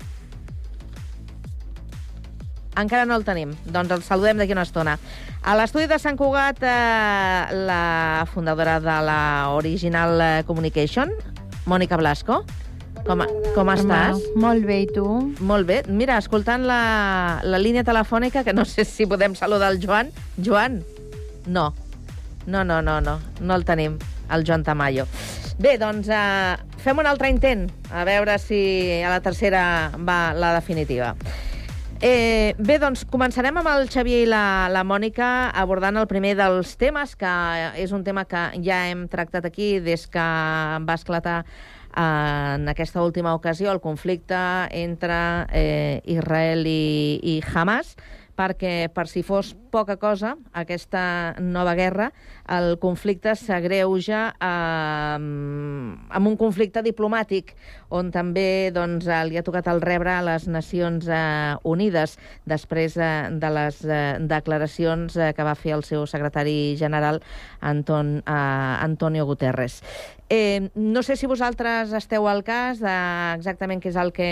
Encara 2.79 3.05
no 3.05 3.17
el 3.19 3.25
tenim, 3.27 3.53
doncs 3.67 3.91
el 3.97 4.03
saludem 4.07 4.39
d'aquí 4.39 4.55
una 4.55 4.63
estona. 4.63 4.97
A 5.43 5.57
l'estudi 5.59 5.89
de 5.91 5.99
Sant 5.99 6.19
Cugat, 6.19 6.63
eh, 6.63 7.65
la 7.67 8.27
fundadora 8.31 8.79
de 8.81 8.97
la 9.07 9.21
Original 9.57 10.21
eh, 10.21 10.31
Communication, 10.47 11.11
Mònica 11.67 11.99
Blasco. 11.99 12.45
Com, 13.07 13.25
com 13.57 13.71
estàs? 13.73 14.21
Molt 14.39 14.67
bé, 14.69 14.83
i 14.85 14.89
tu? 14.93 15.07
Molt 15.41 15.67
bé. 15.67 15.81
Mira, 15.89 16.19
escoltant 16.21 16.67
la, 16.69 17.41
la 17.43 17.59
línia 17.59 17.83
telefònica, 17.87 18.45
que 18.45 18.55
no 18.55 18.67
sé 18.69 18.85
si 18.85 19.09
podem 19.09 19.35
saludar 19.35 19.73
el 19.73 19.81
Joan. 19.83 20.13
Joan? 20.37 20.83
No. 21.47 21.71
No, 22.47 22.63
no, 22.65 22.81
no, 22.83 23.01
no. 23.01 23.19
No 23.41 23.57
el 23.57 23.65
tenim, 23.65 23.99
el 24.31 24.45
Joan 24.47 24.65
Tamayo. 24.65 25.09
Bé, 25.61 25.75
doncs 25.81 26.09
eh, 26.13 26.57
fem 26.81 27.01
un 27.01 27.09
altre 27.09 27.29
intent, 27.33 27.67
a 27.93 28.05
veure 28.09 28.39
si 28.41 28.61
a 29.03 29.11
la 29.13 29.21
tercera 29.25 29.63
va 29.97 30.33
la 30.37 30.55
definitiva. 30.57 31.15
Eh, 32.01 32.55
bé, 32.57 32.79
doncs 32.81 33.03
començarem 33.13 33.59
amb 33.61 33.69
el 33.69 33.83
Xavier 33.93 34.23
i 34.25 34.29
la, 34.29 34.71
la 34.73 34.81
Mònica 34.89 35.51
abordant 35.53 35.99
el 36.01 36.07
primer 36.09 36.31
dels 36.39 36.71
temes, 36.81 37.13
que 37.13 37.33
és 37.77 37.93
un 37.93 38.07
tema 38.07 38.25
que 38.25 38.41
ja 38.65 38.87
hem 38.89 39.03
tractat 39.13 39.45
aquí 39.45 39.75
des 39.85 40.07
que 40.09 40.25
va 40.89 40.97
esclatar 40.97 41.43
eh, 41.45 42.01
en 42.01 42.65
aquesta 42.73 43.05
última 43.05 43.35
ocasió 43.37 43.69
el 43.69 43.83
conflicte 43.85 44.41
entre 44.81 45.21
eh, 45.53 46.01
Israel 46.09 46.65
i, 46.65 47.21
i 47.21 47.37
Hamas, 47.53 47.93
perquè, 48.41 48.89
per 48.95 49.05
si 49.11 49.21
fos 49.27 49.53
poca 49.71 49.99
cosa, 50.01 50.35
aquesta 50.57 51.35
nova 51.45 51.75
guerra, 51.77 52.09
el 52.51 52.79
conflicte 52.81 53.35
s'agreuja 53.37 54.23
eh, 54.33 55.19
amb 55.21 56.31
un 56.31 56.39
conflicte 56.41 56.83
diplomàtic, 56.87 57.53
on 57.93 58.11
també 58.15 58.71
doncs, 58.75 59.09
li 59.29 59.37
ha 59.37 59.45
tocat 59.47 59.69
el 59.73 59.83
rebre 59.85 60.15
a 60.15 60.25
les 60.25 60.49
Nacions 60.49 61.09
eh, 61.11 61.21
Unides, 61.69 62.17
després 62.49 62.97
eh, 62.97 63.11
de 63.43 63.53
les 63.59 63.83
eh, 63.85 64.01
declaracions 64.31 65.19
eh, 65.19 65.33
que 65.37 65.47
va 65.47 65.59
fer 65.59 65.77
el 65.77 65.85
seu 65.85 66.07
secretari 66.09 66.77
general, 66.81 67.21
Anton, 67.61 68.19
eh, 68.25 68.41
Antonio 68.89 69.29
Guterres. 69.29 69.83
Eh, 70.33 70.71
no 70.77 71.03
sé 71.03 71.17
si 71.19 71.27
vosaltres 71.27 71.91
esteu 71.91 72.29
al 72.31 72.45
cas 72.47 72.79
de 72.79 72.93
exactament 73.35 73.81
què 73.83 73.91
és 73.91 73.97
el 73.99 74.13
que 74.15 74.29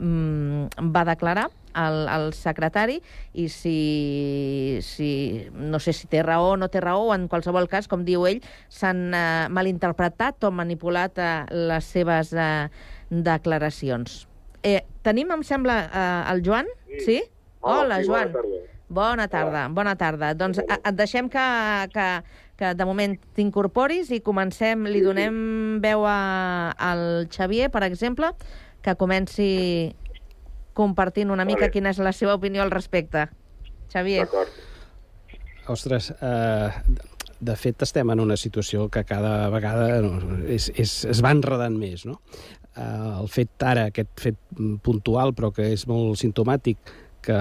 mm, 0.00 0.88
va 0.94 1.02
declarar 1.04 1.50
el, 1.76 1.98
el 2.08 2.32
secretari 2.32 2.96
i 3.36 3.50
si, 3.52 4.80
si 4.80 5.10
no 5.52 5.76
sé 5.76 5.92
si 5.92 6.08
té 6.08 6.22
raó 6.24 6.54
o 6.54 6.56
no 6.56 6.70
té 6.72 6.80
raó, 6.80 7.10
o 7.10 7.12
en 7.12 7.28
qualsevol 7.28 7.68
cas, 7.68 7.84
com 7.84 8.06
diu 8.08 8.24
ell, 8.30 8.40
s'han 8.72 9.12
eh, 9.12 9.52
malinterpretat 9.52 10.48
o 10.48 10.54
manipulat 10.56 11.20
eh, 11.20 11.30
les 11.68 11.92
seves 11.98 12.32
eh, 12.32 12.68
declaracions. 13.12 14.22
Eh, 14.64 14.80
tenim, 15.04 15.36
em 15.36 15.44
sembla, 15.44 15.82
eh, 15.84 16.32
el 16.32 16.44
Joan? 16.48 16.68
Sí? 17.04 17.20
Hola, 17.60 18.00
sí, 18.00 18.08
Joan. 18.08 18.32
bona 18.32 18.40
tarda. 18.40 18.68
Bona 18.92 19.26
tarda, 19.28 19.60
bona 19.72 19.92
tarda. 19.96 20.32
Doncs 20.36 20.58
et 20.64 20.96
deixem 20.98 21.28
que, 21.32 21.44
que, 21.94 22.08
que 22.62 22.74
de 22.78 22.86
moment 22.86 23.16
t'incorporis 23.34 24.12
i 24.14 24.20
comencem, 24.22 24.86
li 24.86 25.02
donem 25.02 25.34
veu 25.82 26.06
a, 26.06 26.70
al 26.78 27.26
Xavier, 27.32 27.72
per 27.74 27.82
exemple, 27.88 28.30
que 28.82 28.94
comenci 29.00 29.50
compartint 30.78 31.32
una 31.34 31.46
mica 31.48 31.66
Vale. 31.66 31.74
quina 31.74 31.90
és 31.90 31.98
la 31.98 32.14
seva 32.14 32.36
opinió 32.38 32.62
al 32.62 32.70
respecte. 32.70 33.26
Xavier. 33.92 34.28
Ostres, 35.72 36.12
eh, 36.14 36.70
de 37.42 37.56
fet 37.58 37.82
estem 37.82 38.14
en 38.14 38.22
una 38.22 38.38
situació 38.38 38.86
que 38.92 39.02
cada 39.04 39.50
vegada 39.50 40.00
no, 40.04 40.14
és, 40.46 40.70
és, 40.78 40.94
es 41.10 41.22
va 41.24 41.34
enredant 41.34 41.74
més, 41.78 42.06
no? 42.06 42.20
Eh, 42.72 42.86
el 43.18 43.28
fet 43.28 43.66
ara, 43.66 43.88
aquest 43.90 44.14
fet 44.22 44.38
puntual, 44.86 45.34
però 45.34 45.50
que 45.54 45.72
és 45.74 45.84
molt 45.90 46.22
sintomàtic, 46.22 46.94
que 47.22 47.38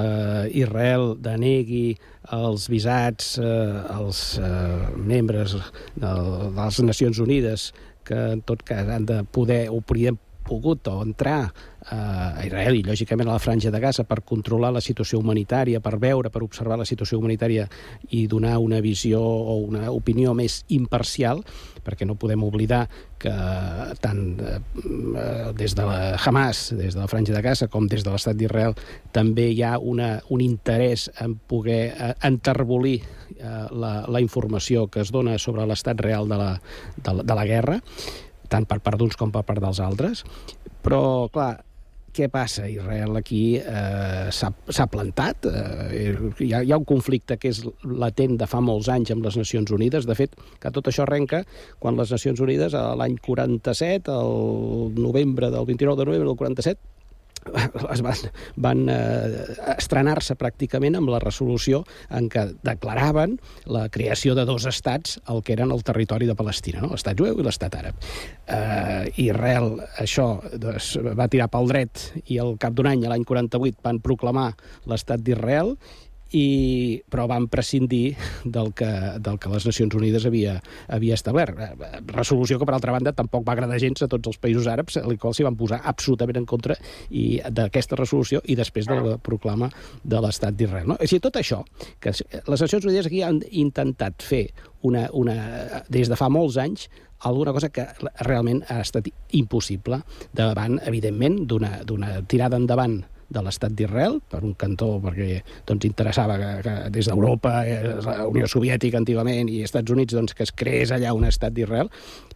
Israel 0.57 1.15
denegui 1.21 1.97
els 2.37 2.67
visats 2.71 3.35
eh, 3.41 3.47
als 3.91 4.39
eh, 4.39 4.49
membres 4.95 5.55
de, 5.57 5.63
de 6.03 6.11
les 6.57 6.81
Nacions 6.85 7.21
Unides 7.23 7.71
que 8.07 8.19
en 8.35 8.43
tot 8.45 8.63
cas 8.65 8.89
han 8.89 9.07
de 9.09 9.21
poder 9.23 9.65
o 9.69 9.81
podrien 9.81 10.19
pogut 10.43 10.87
o 10.91 11.01
entrar 11.03 11.41
eh, 11.45 11.95
a 11.95 12.45
Israel 12.45 12.77
i, 12.77 12.83
lògicament, 12.85 13.29
a 13.29 13.37
la 13.37 13.43
franja 13.43 13.71
de 13.71 13.79
Gaza 13.81 14.05
per 14.07 14.21
controlar 14.27 14.71
la 14.75 14.81
situació 14.83 15.19
humanitària, 15.21 15.81
per 15.83 15.97
veure, 16.01 16.31
per 16.33 16.43
observar 16.45 16.77
la 16.79 16.87
situació 16.87 17.19
humanitària 17.19 17.67
i 18.09 18.25
donar 18.27 18.57
una 18.61 18.81
visió 18.81 19.21
o 19.21 19.57
una 19.65 19.91
opinió 19.91 20.33
més 20.37 20.61
imparcial, 20.69 21.43
perquè 21.81 22.05
no 22.05 22.17
podem 22.19 22.43
oblidar 22.45 22.83
que 23.21 23.33
tant 24.01 24.23
eh, 24.41 24.59
des 25.57 25.75
de 25.77 25.85
la 25.87 26.17
Hamas, 26.17 26.69
des 26.77 26.95
de 26.95 27.01
la 27.01 27.09
franja 27.11 27.35
de 27.35 27.43
Gaza, 27.45 27.69
com 27.71 27.87
des 27.89 28.05
de 28.05 28.13
l'estat 28.13 28.37
d'Israel, 28.37 28.75
també 29.13 29.49
hi 29.51 29.61
ha 29.63 29.77
una, 29.77 30.15
un 30.29 30.41
interès 30.41 31.09
en 31.21 31.37
poder 31.37 31.83
eh, 31.91 32.13
enterbolir 32.27 32.99
la, 33.41 34.05
la 34.11 34.19
informació 34.21 34.85
que 34.91 35.01
es 35.01 35.09
dona 35.09 35.37
sobre 35.41 35.63
l'estat 35.65 35.97
real 36.03 36.27
de 36.29 36.37
la, 36.37 36.51
de, 36.97 37.13
la, 37.13 37.23
de 37.23 37.37
la 37.37 37.45
guerra, 37.49 37.79
tant 38.51 38.67
per 38.67 38.81
part 38.83 38.99
d'uns 38.99 39.17
com 39.19 39.31
per 39.33 39.45
part 39.47 39.63
dels 39.63 39.79
altres. 39.83 40.25
Però, 40.83 41.01
clar, 41.33 41.53
què 42.11 42.27
passa? 42.31 42.65
Israel 42.67 43.15
aquí 43.15 43.55
eh, 43.57 44.27
s'ha 44.35 44.87
plantat. 44.91 45.47
Eh, 45.47 46.11
hi, 46.43 46.51
ha, 46.51 46.61
hi 46.61 46.73
ha 46.73 46.79
un 46.79 46.87
conflicte 46.87 47.37
que 47.39 47.51
és 47.53 47.61
latent 47.87 48.35
de 48.41 48.47
fa 48.51 48.59
molts 48.63 48.91
anys 48.91 49.13
amb 49.15 49.25
les 49.25 49.37
Nacions 49.39 49.71
Unides. 49.71 50.07
De 50.09 50.17
fet, 50.19 50.35
que 50.59 50.73
tot 50.75 50.91
això 50.91 51.05
arrenca 51.05 51.43
quan 51.79 51.99
les 51.99 52.11
Nacions 52.11 52.43
Unides, 52.43 52.75
a 52.75 52.91
l'any 52.99 53.17
47, 53.23 54.11
el 54.11 54.99
novembre 54.99 55.51
del 55.53 55.69
29 55.69 56.01
de 56.01 56.09
novembre 56.11 56.33
del 56.33 56.41
47, 56.43 57.00
es 57.93 58.01
van, 58.05 58.25
van 58.61 58.83
eh, 58.91 59.55
estrenar-se 59.75 60.35
pràcticament 60.39 60.97
amb 60.99 61.11
la 61.11 61.21
resolució 61.23 61.81
en 62.13 62.29
què 62.31 62.47
declaraven 62.65 63.37
la 63.71 63.87
creació 63.93 64.35
de 64.37 64.45
dos 64.49 64.67
estats 64.69 65.17
el 65.31 65.41
que 65.45 65.55
eren 65.57 65.73
el 65.73 65.83
territori 65.87 66.29
de 66.29 66.37
Palestina, 66.37 66.83
no? 66.83 66.91
l'estat 66.93 67.17
jueu 67.17 67.39
i 67.39 67.47
l'estat 67.47 67.77
àrab. 67.79 68.11
Eh, 68.45 69.11
Israel 69.25 69.73
això 70.01 70.27
doncs, 70.53 70.93
va 71.17 71.29
tirar 71.31 71.49
pel 71.51 71.71
dret 71.71 72.07
i 72.27 72.39
al 72.41 72.55
cap 72.61 72.77
d'un 72.77 72.91
any, 72.91 73.07
l'any 73.09 73.25
48, 73.27 73.81
van 73.83 74.01
proclamar 74.03 74.51
l'estat 74.89 75.23
d'Israel 75.25 75.75
i, 76.37 77.01
però 77.11 77.25
van 77.27 77.47
prescindir 77.51 78.15
del 78.43 78.71
que, 78.77 78.89
del 79.19 79.39
que 79.41 79.51
les 79.51 79.65
Nacions 79.67 79.95
Unides 79.97 80.25
havia, 80.29 80.57
havia 80.87 81.17
establert. 81.17 81.59
Eh, 81.59 81.99
Resolució 82.11 82.59
que, 82.59 82.67
per 82.67 82.75
altra 82.77 82.95
banda, 82.95 83.13
tampoc 83.17 83.45
va 83.47 83.55
agradar 83.57 83.79
gens 83.83 84.03
a 84.05 84.09
tots 84.11 84.31
els 84.31 84.39
països 84.41 84.69
àrabs, 84.71 84.97
al 85.01 85.17
qual 85.19 85.35
s'hi 85.35 85.47
van 85.47 85.59
posar 85.59 85.81
absolutament 85.91 86.41
en 86.41 86.47
contra 86.49 86.77
i 87.09 87.41
d'aquesta 87.49 87.99
resolució 87.99 88.41
i 88.47 88.55
després 88.59 88.87
de 88.89 88.97
la 88.97 89.17
proclama 89.21 89.71
de 90.03 90.23
l'estat 90.23 90.55
d'Israel. 90.55 90.89
No? 90.93 90.99
O 90.99 91.07
sigui, 91.07 91.23
tot 91.23 91.39
això, 91.41 91.61
que 91.99 92.15
les 92.15 92.65
Nacions 92.65 92.87
Unides 92.87 93.11
aquí 93.11 93.23
han 93.27 93.41
intentat 93.51 94.23
fer 94.23 94.45
una, 94.87 95.07
una, 95.13 95.37
des 95.91 96.09
de 96.09 96.17
fa 96.17 96.31
molts 96.31 96.57
anys 96.61 96.87
alguna 97.21 97.53
cosa 97.53 97.69
que 97.69 97.85
realment 98.25 98.63
ha 98.69 98.79
estat 98.81 99.07
impossible 99.37 100.01
davant, 100.33 100.79
evidentment, 100.89 101.43
d'una 101.45 102.21
tirada 102.29 102.57
endavant 102.57 103.01
de 103.31 103.41
l'estat 103.45 103.71
d'Israel, 103.71 104.19
per 104.29 104.41
un 104.43 104.53
cantó, 104.59 104.97
perquè 105.03 105.41
doncs, 105.67 105.85
interessava 105.87 106.35
que, 106.41 106.49
que 106.65 106.75
des 106.97 107.07
d'Europa, 107.07 107.61
eh, 107.65 107.95
la 108.03 108.27
Unió 108.27 108.47
Soviètica 108.51 108.99
antigament 108.99 109.49
i 109.49 109.61
Estats 109.63 109.91
Units, 109.91 110.13
doncs, 110.17 110.35
que 110.35 110.43
es 110.43 110.51
creés 110.51 110.91
allà 110.91 111.13
un 111.15 111.23
estat 111.29 111.53
d'Israel, 111.55 111.89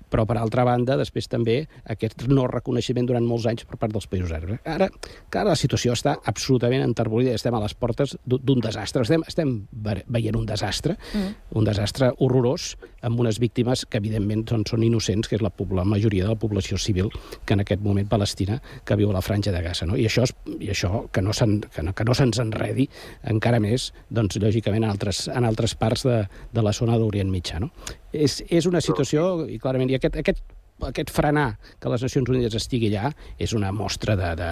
però 0.10 0.24
per 0.30 0.38
altra 0.38 0.64
banda, 0.64 0.96
després 0.96 1.28
també 1.28 1.58
aquest 1.92 2.28
no 2.32 2.46
reconeixement 2.48 3.08
durant 3.10 3.26
molts 3.28 3.48
anys 3.50 3.66
per 3.68 3.76
part 3.82 3.92
dels 3.92 4.06
països 4.08 4.32
àrabs. 4.32 4.62
Ara, 4.64 4.88
ara 5.34 5.48
la 5.50 5.56
situació 5.60 5.96
està 5.98 6.14
absolutament 6.30 6.86
enterbolida, 6.86 7.34
estem 7.36 7.56
a 7.58 7.60
les 7.64 7.74
portes 7.76 8.16
d'un 8.24 8.62
desastre, 8.64 9.02
estem, 9.04 9.26
estem 9.28 9.56
ve- 9.72 10.04
veient 10.08 10.38
un 10.40 10.46
desastre, 10.48 10.96
Mm. 11.16 11.34
un 11.60 11.66
desastre 11.68 12.12
horrorós, 12.20 12.78
amb 13.02 13.20
unes 13.20 13.38
víctimes 13.40 13.86
que 13.86 13.98
evidentment 13.98 14.46
són, 14.50 14.64
són 14.66 14.84
innocents, 14.84 15.28
que 15.28 15.36
és 15.38 15.42
la, 15.44 15.52
la 15.76 15.84
majoria 15.86 16.24
de 16.24 16.30
la 16.30 16.40
població 16.40 16.78
civil 16.78 17.10
que 17.46 17.54
en 17.54 17.62
aquest 17.62 17.82
moment 17.82 18.08
palestina 18.10 18.62
que 18.86 18.96
viu 18.96 19.10
a 19.12 19.14
la 19.14 19.22
franja 19.22 19.52
de 19.52 19.62
Gaza. 19.62 19.86
No? 19.86 19.98
I 19.98 20.06
això, 20.08 20.24
és, 20.24 20.34
i 20.60 20.70
això 20.74 20.85
que 21.12 21.24
no 21.26 21.34
se'n 21.36 21.60
que 21.74 21.86
no, 21.86 21.94
que 21.96 22.08
no 22.08 22.16
se'ns 22.18 22.42
enredi 22.44 22.88
encara 23.32 23.62
més, 23.64 23.92
doncs, 24.10 24.40
lògicament, 24.42 24.86
en 24.86 24.94
altres, 24.96 25.26
en 25.32 25.48
altres 25.48 25.76
parts 25.80 26.06
de, 26.08 26.20
de 26.54 26.66
la 26.66 26.76
zona 26.76 27.00
d'Orient 27.02 27.32
Mitjà. 27.32 27.62
No? 27.64 27.72
És, 28.12 28.42
és 28.50 28.68
una 28.70 28.84
situació, 28.84 29.46
i 29.50 29.60
clarament, 29.62 29.92
i 29.92 30.00
aquest, 30.00 30.20
aquest 30.22 30.44
aquest 30.84 31.12
frenar 31.14 31.56
que 31.80 31.90
les 31.90 32.04
Nacions 32.04 32.30
Unides 32.30 32.56
estigui 32.58 32.90
allà 32.90 33.12
és 33.40 33.54
una 33.56 33.72
mostra 33.72 34.16
de, 34.20 34.34
de, 34.36 34.50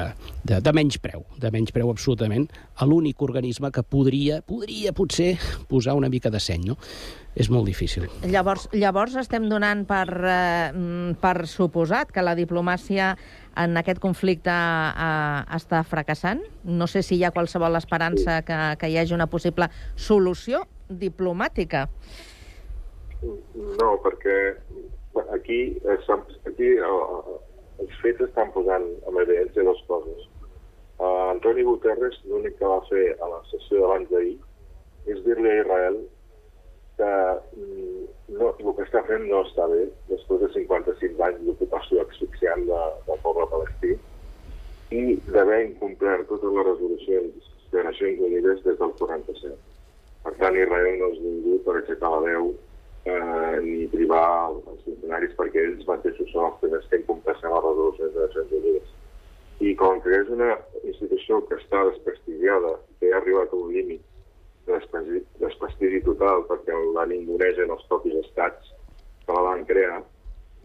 de, 0.47 0.59
de 0.63 0.73
menys 0.75 0.97
preu, 1.03 1.25
de 1.39 1.51
menys 1.51 1.73
preu 1.75 1.91
absolutament 1.91 2.47
a 2.79 2.87
l'únic 2.87 3.21
organisme 3.21 3.71
que 3.75 3.83
podria, 3.83 4.39
podria 4.47 4.93
potser 4.95 5.33
posar 5.69 5.97
una 5.99 6.09
mica 6.09 6.31
de 6.31 6.39
seny, 6.39 6.69
no? 6.71 6.77
És 7.35 7.49
molt 7.49 7.65
difícil. 7.65 8.05
Llavors, 8.29 8.67
llavors 8.77 9.17
estem 9.17 9.47
donant 9.49 9.87
per, 9.89 10.05
eh, 10.21 10.71
mm, 10.71 11.15
per 11.19 11.47
suposat 11.49 12.11
que 12.13 12.21
la 12.21 12.35
diplomàcia 12.37 13.15
en 13.57 13.77
aquest 13.77 14.01
conflicte 14.03 14.53
eh, 14.53 15.39
està 15.57 15.83
fracassant? 15.87 16.43
No 16.63 16.87
sé 16.87 17.03
si 17.05 17.17
hi 17.17 17.23
ha 17.23 17.33
qualsevol 17.35 17.79
esperança 17.79 18.41
que, 18.47 18.59
que 18.79 18.89
hi 18.89 18.97
hagi 18.97 19.15
una 19.15 19.29
possible 19.31 19.69
solució 19.95 20.63
diplomàtica. 20.89 21.87
No, 23.23 23.89
perquè 24.03 24.37
aquí, 25.35 25.61
eh, 25.85 25.99
aquí 26.49 26.69
eh, 26.75 27.39
els 27.83 27.99
fets 28.01 28.21
estan 28.27 28.51
posant 28.55 28.85
en 29.07 29.19
evidència 29.25 29.65
dues 29.65 29.83
coses. 29.89 30.29
Uh, 31.01 31.33
Antoni 31.33 31.63
Guterres 31.65 32.19
l'únic 32.29 32.59
que 32.59 32.69
va 32.69 32.79
fer 32.87 33.05
a 33.17 33.27
la 33.27 33.39
sessió 33.49 33.81
d'abans 33.81 34.11
d'ahir 34.11 34.35
és 35.09 35.23
dir-li 35.25 35.49
a 35.49 35.55
Israel 35.63 35.97
que 36.97 37.11
mm, 37.57 38.05
no, 38.37 38.49
el 38.53 38.75
que 38.77 38.85
està 38.85 39.01
fent 39.07 39.25
no 39.29 39.41
està 39.47 39.65
bé 39.71 39.85
després 40.11 40.43
de 40.43 40.49
55 40.55 41.25
anys 41.27 41.45
d'ocupació 41.47 42.03
asfixiant 42.03 42.65
de, 42.69 42.81
del 43.07 43.21
poble 43.25 43.47
palestí 43.53 43.95
i 44.93 45.03
d'haver 45.33 45.63
incomplert 45.65 46.27
totes 46.29 46.53
les 46.57 46.67
resolucions 46.69 47.49
de 47.73 47.85
Nacions 47.87 48.21
Unides 48.27 48.61
des 48.67 48.77
del 48.77 48.93
47. 48.99 49.55
Per 50.23 50.33
tant, 50.39 50.55
Israel 50.55 50.99
no 50.99 51.09
és 51.15 51.23
ningú 51.23 51.57
per 51.65 51.79
aixecar 51.79 52.11
la 52.13 52.21
veu 52.27 52.51
eh, 53.09 53.55
ni 53.65 53.87
privar 53.91 54.25
els 54.51 54.83
funcionaris 54.85 55.33
perquè 55.39 55.65
ells 55.65 55.87
mateixos 55.89 56.29
són 56.31 56.51
els 56.51 56.61
primers 56.61 56.85
que 56.91 57.01
incompleixen 57.01 57.55
les 57.55 57.65
resolucions 57.65 58.13
de 58.13 58.27
Nacions 58.27 58.55
Unides. 58.61 58.93
I 59.65 59.73
com 59.79 59.99
que 60.03 60.13
és 60.19 60.29
una 60.33 60.53
institució 60.83 61.41
que 61.49 61.57
està 61.57 61.83
desprestigiada, 61.89 62.77
que 62.99 63.11
ha 63.11 63.19
arribat 63.19 63.51
a 63.51 63.59
un 63.59 63.73
límit 63.73 64.05
desprestigi, 64.65 66.01
total 66.07 66.45
perquè 66.49 66.77
la 66.95 67.05
ningunegen 67.09 67.73
els 67.75 67.83
propis 67.89 68.15
estats 68.21 68.71
que 69.25 69.35
la 69.35 69.43
van 69.49 69.65
crear, 69.69 69.99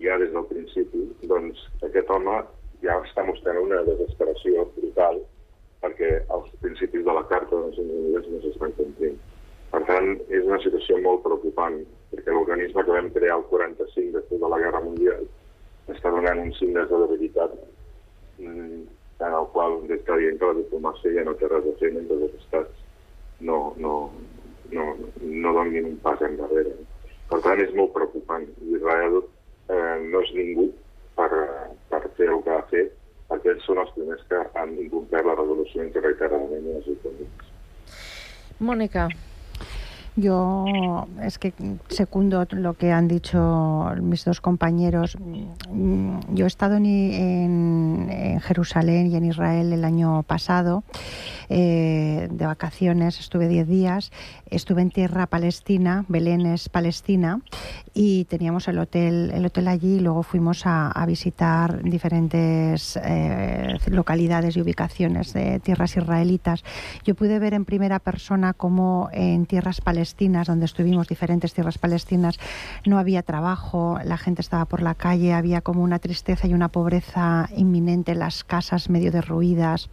ja 0.02 0.18
des 0.22 0.30
del 0.34 0.46
principi, 0.50 1.06
doncs 1.30 1.64
aquest 1.88 2.10
home 2.14 2.36
ja 2.84 3.00
està 3.02 3.24
mostrant 3.26 3.58
una 3.64 3.82
desesperació 3.86 4.68
brutal 4.76 5.18
perquè 5.82 6.10
els 6.34 6.54
principis 6.62 7.04
de 7.06 7.14
la 7.14 7.24
Carta 7.30 7.54
de 7.54 7.68
Nacions 7.68 7.96
Unides 8.00 8.30
no 8.32 8.40
s'estan 8.42 8.72
complint. 8.78 9.18
Per 9.70 9.82
tant, 9.86 10.08
és 10.32 10.46
una 10.48 10.58
situació 10.64 10.96
molt 11.04 11.22
preocupant, 11.26 11.76
perquè 12.12 12.34
l'organisme 12.34 12.84
que 12.84 12.96
vam 12.96 13.10
crear 13.14 13.36
el 13.38 13.44
45 13.50 14.14
després 14.16 14.40
de 14.42 14.50
la 14.50 14.58
Guerra 14.62 14.82
Mundial 14.82 15.26
està 15.92 16.10
donant 16.12 16.40
uns 16.42 16.58
signes 16.60 16.88
de 16.90 17.00
debilitat 17.04 17.54
mm, 18.38 18.80
en 19.26 19.36
el 19.40 19.46
qual 19.54 19.78
està 19.96 20.18
dient 20.20 20.38
que 20.40 20.50
la 20.50 20.58
diplomàcia 20.58 21.14
ja 21.14 21.24
no 21.26 21.34
té 21.38 21.48
res 21.50 21.68
a 21.68 21.74
fer 21.80 21.92
mentre 21.94 22.18
els 22.18 22.36
estats 22.42 22.87
no, 23.40 23.74
no, 23.78 24.10
no, 24.72 24.84
no 25.22 25.52
donin 25.52 25.84
un 25.92 25.96
pas 26.02 26.20
endarrere. 26.22 26.74
Per 27.28 27.40
tant, 27.44 27.60
és 27.60 27.74
molt 27.76 27.92
preocupant. 27.92 28.46
Israel 28.72 29.20
eh, 29.68 29.96
no 30.10 30.22
és 30.24 30.32
ningú 30.36 30.70
per, 31.18 31.28
per 31.90 32.02
fer 32.16 32.28
el 32.32 32.42
que 32.46 32.54
ha 32.56 32.62
fet, 32.70 32.94
perquè 33.28 33.52
ells 33.52 33.64
són 33.68 33.78
els 33.82 33.90
primers 33.96 34.22
que 34.30 34.42
han 34.56 34.74
incomplert 34.80 35.26
les 35.28 35.38
resolucions 35.38 35.98
reiteradament 36.02 36.62
de 36.64 36.76
les 36.78 36.86
Nacions 36.86 37.04
Unides. 37.12 37.50
Mónica. 38.58 39.08
Yo 40.16 41.06
es 41.22 41.38
que 41.38 41.52
secundo 41.90 42.44
lo 42.50 42.74
que 42.74 42.90
han 42.90 43.06
dicho 43.06 43.92
mis 44.02 44.24
dos 44.24 44.40
compañeros. 44.40 45.16
Mm, 45.70 46.34
Yo 46.34 46.44
he 46.44 46.48
estado 46.48 46.74
en, 46.74 46.86
en- 46.86 48.08
en 48.10 48.40
Jerusalén 48.40 49.06
y 49.12 49.16
en 49.16 49.24
Israel 49.26 49.72
el 49.72 49.84
año 49.84 50.24
pasado. 50.24 50.82
Eh, 51.48 52.28
de, 52.30 52.46
vacaciones, 52.46 53.20
estuve 53.20 53.48
10 53.48 53.66
días, 53.66 54.12
estuve 54.50 54.82
en 54.82 54.90
tierra 54.90 55.26
palestina, 55.26 56.04
Belén 56.08 56.46
es 56.46 56.68
Palestina, 56.68 57.40
y 57.94 58.24
teníamos 58.26 58.68
el 58.68 58.78
hotel, 58.78 59.30
el 59.34 59.46
hotel 59.46 59.68
allí 59.68 60.00
luego 60.00 60.22
fuimos 60.22 60.66
a, 60.66 60.90
a 60.90 61.06
visitar 61.06 61.82
diferentes 61.82 62.98
eh, 63.02 63.76
localidades 63.86 64.56
y 64.56 64.60
ubicaciones 64.60 65.32
de 65.32 65.60
tierras 65.60 65.96
israelitas. 65.96 66.64
Yo 67.04 67.14
pude 67.14 67.38
ver 67.38 67.54
en 67.54 67.64
primera 67.64 67.98
persona 67.98 68.52
cómo 68.52 69.08
en 69.12 69.46
tierras 69.46 69.80
palestinas, 69.80 70.46
donde 70.46 70.66
estuvimos, 70.66 71.08
diferentes 71.08 71.54
tierras 71.54 71.78
palestinas, 71.78 72.38
no 72.86 72.98
había 72.98 73.22
trabajo, 73.22 73.98
la 74.04 74.18
gente 74.18 74.42
estaba 74.42 74.66
por 74.66 74.82
la 74.82 74.94
calle, 74.94 75.32
había 75.32 75.60
como 75.60 75.82
una 75.82 75.98
tristeza 75.98 76.46
y 76.46 76.54
una 76.54 76.68
pobreza 76.68 77.48
inminente, 77.56 78.14
las 78.14 78.44
casas 78.44 78.90
medio 78.90 79.10
derruidas 79.10 79.90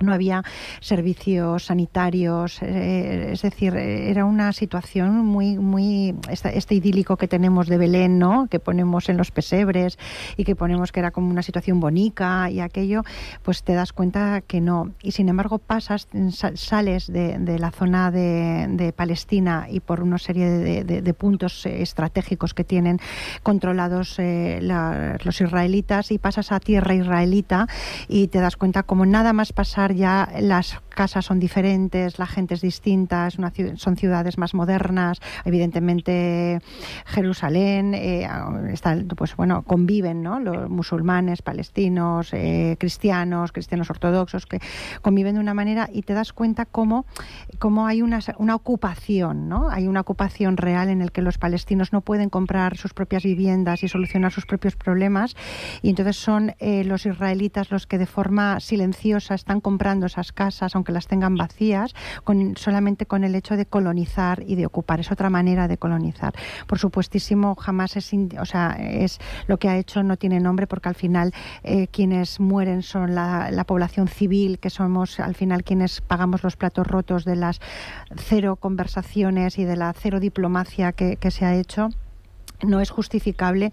no 0.00 0.12
había 0.12 0.42
servicios 0.80 1.66
sanitarios, 1.66 2.60
eh, 2.62 3.30
es 3.32 3.42
decir, 3.42 3.76
era 3.76 4.24
una 4.24 4.52
situación 4.52 5.24
muy, 5.24 5.56
muy, 5.56 6.16
este, 6.28 6.58
este, 6.58 6.74
idílico 6.74 7.16
que 7.16 7.28
tenemos 7.28 7.68
de 7.68 7.78
Belén, 7.78 8.18
¿no? 8.18 8.48
Que 8.48 8.58
ponemos 8.58 9.08
en 9.08 9.16
los 9.16 9.30
pesebres 9.30 9.98
y 10.36 10.44
que 10.44 10.56
ponemos 10.56 10.90
que 10.90 11.00
era 11.00 11.12
como 11.12 11.30
una 11.30 11.42
situación 11.42 11.78
bonita 11.78 12.50
y 12.50 12.60
aquello, 12.60 13.02
pues 13.42 13.62
te 13.62 13.74
das 13.74 13.92
cuenta 13.92 14.40
que 14.40 14.60
no. 14.60 14.92
Y 15.00 15.12
sin 15.12 15.28
embargo 15.28 15.58
pasas, 15.58 16.08
sales 16.54 17.06
de, 17.06 17.58
la 17.58 17.70
zona 17.70 18.10
de, 18.10 18.92
Palestina 18.96 19.66
y 19.70 19.80
por 19.80 20.02
una 20.02 20.18
serie 20.18 20.48
de, 20.48 21.14
puntos 21.14 21.64
estratégicos 21.66 22.54
que 22.54 22.64
tienen 22.64 22.98
controlados 23.42 24.16
eh, 24.18 24.58
los 24.60 25.40
israelitas 25.40 26.10
y 26.10 26.18
pasas 26.18 26.50
a 26.50 26.58
tierra 26.58 26.94
israelita 26.94 27.68
y 28.08 28.28
te 28.28 28.40
das 28.40 28.56
cuenta 28.56 28.82
como 28.82 29.06
nada 29.06 29.32
más 29.32 29.52
pasar 29.52 29.83
ya 29.92 30.28
las 30.40 30.78
casas 30.94 31.24
son 31.24 31.38
diferentes, 31.38 32.18
la 32.18 32.26
gente 32.26 32.54
es 32.54 32.60
distinta, 32.60 33.26
es 33.26 33.38
una, 33.38 33.52
son 33.76 33.96
ciudades 33.96 34.38
más 34.38 34.54
modernas, 34.54 35.20
evidentemente 35.44 36.60
Jerusalén, 37.06 37.94
eh, 37.94 38.28
está, 38.72 38.96
pues 39.16 39.36
bueno, 39.36 39.62
conviven 39.62 40.22
¿no? 40.22 40.40
los 40.40 40.68
musulmanes, 40.70 41.42
palestinos, 41.42 42.32
eh, 42.32 42.76
cristianos, 42.78 43.52
cristianos 43.52 43.90
ortodoxos, 43.90 44.46
que 44.46 44.60
conviven 45.02 45.34
de 45.34 45.40
una 45.40 45.54
manera 45.54 45.88
y 45.92 46.02
te 46.02 46.14
das 46.14 46.32
cuenta 46.32 46.64
cómo, 46.64 47.06
cómo 47.58 47.86
hay 47.86 48.02
una, 48.02 48.20
una 48.38 48.54
ocupación, 48.54 49.48
¿no? 49.48 49.68
hay 49.70 49.86
una 49.86 50.00
ocupación 50.00 50.56
real 50.56 50.88
en 50.88 51.02
el 51.02 51.12
que 51.12 51.22
los 51.22 51.38
palestinos 51.38 51.92
no 51.92 52.00
pueden 52.00 52.30
comprar 52.30 52.76
sus 52.76 52.94
propias 52.94 53.22
viviendas 53.22 53.82
y 53.82 53.88
solucionar 53.88 54.32
sus 54.32 54.46
propios 54.46 54.76
problemas 54.76 55.36
y 55.82 55.90
entonces 55.90 56.16
son 56.16 56.54
eh, 56.58 56.84
los 56.84 57.06
israelitas 57.06 57.70
los 57.70 57.86
que 57.86 57.98
de 57.98 58.06
forma 58.06 58.60
silenciosa 58.60 59.34
están 59.34 59.60
comprando 59.60 60.06
esas 60.06 60.32
casas, 60.32 60.74
aunque 60.84 60.92
las 60.92 61.06
tengan 61.06 61.34
vacías, 61.34 61.94
con, 62.24 62.58
solamente 62.58 63.06
con 63.06 63.24
el 63.24 63.34
hecho 63.34 63.56
de 63.56 63.64
colonizar 63.64 64.42
y 64.46 64.54
de 64.54 64.66
ocupar. 64.66 65.00
Es 65.00 65.10
otra 65.10 65.30
manera 65.30 65.66
de 65.66 65.78
colonizar. 65.78 66.34
Por 66.66 66.78
supuestísimo, 66.78 67.54
jamás 67.54 67.96
es, 67.96 68.12
o 68.38 68.44
sea, 68.44 68.76
es 68.78 69.18
lo 69.46 69.56
que 69.56 69.70
ha 69.70 69.78
hecho 69.78 70.02
no 70.02 70.18
tiene 70.18 70.40
nombre 70.40 70.66
porque 70.66 70.90
al 70.90 70.94
final 70.94 71.32
eh, 71.62 71.86
quienes 71.88 72.38
mueren 72.38 72.82
son 72.82 73.14
la, 73.14 73.50
la 73.50 73.64
población 73.64 74.08
civil, 74.08 74.58
que 74.58 74.68
somos 74.68 75.20
al 75.20 75.34
final 75.34 75.64
quienes 75.64 76.02
pagamos 76.02 76.42
los 76.42 76.56
platos 76.56 76.86
rotos 76.86 77.24
de 77.24 77.36
las 77.36 77.60
cero 78.16 78.56
conversaciones 78.56 79.58
y 79.58 79.64
de 79.64 79.76
la 79.76 79.94
cero 79.94 80.20
diplomacia 80.20 80.92
que 80.92 81.30
se 81.30 81.46
ha 81.46 81.54
hecho 81.54 81.88
no 82.62 82.80
es 82.80 82.90
justificable, 82.90 83.72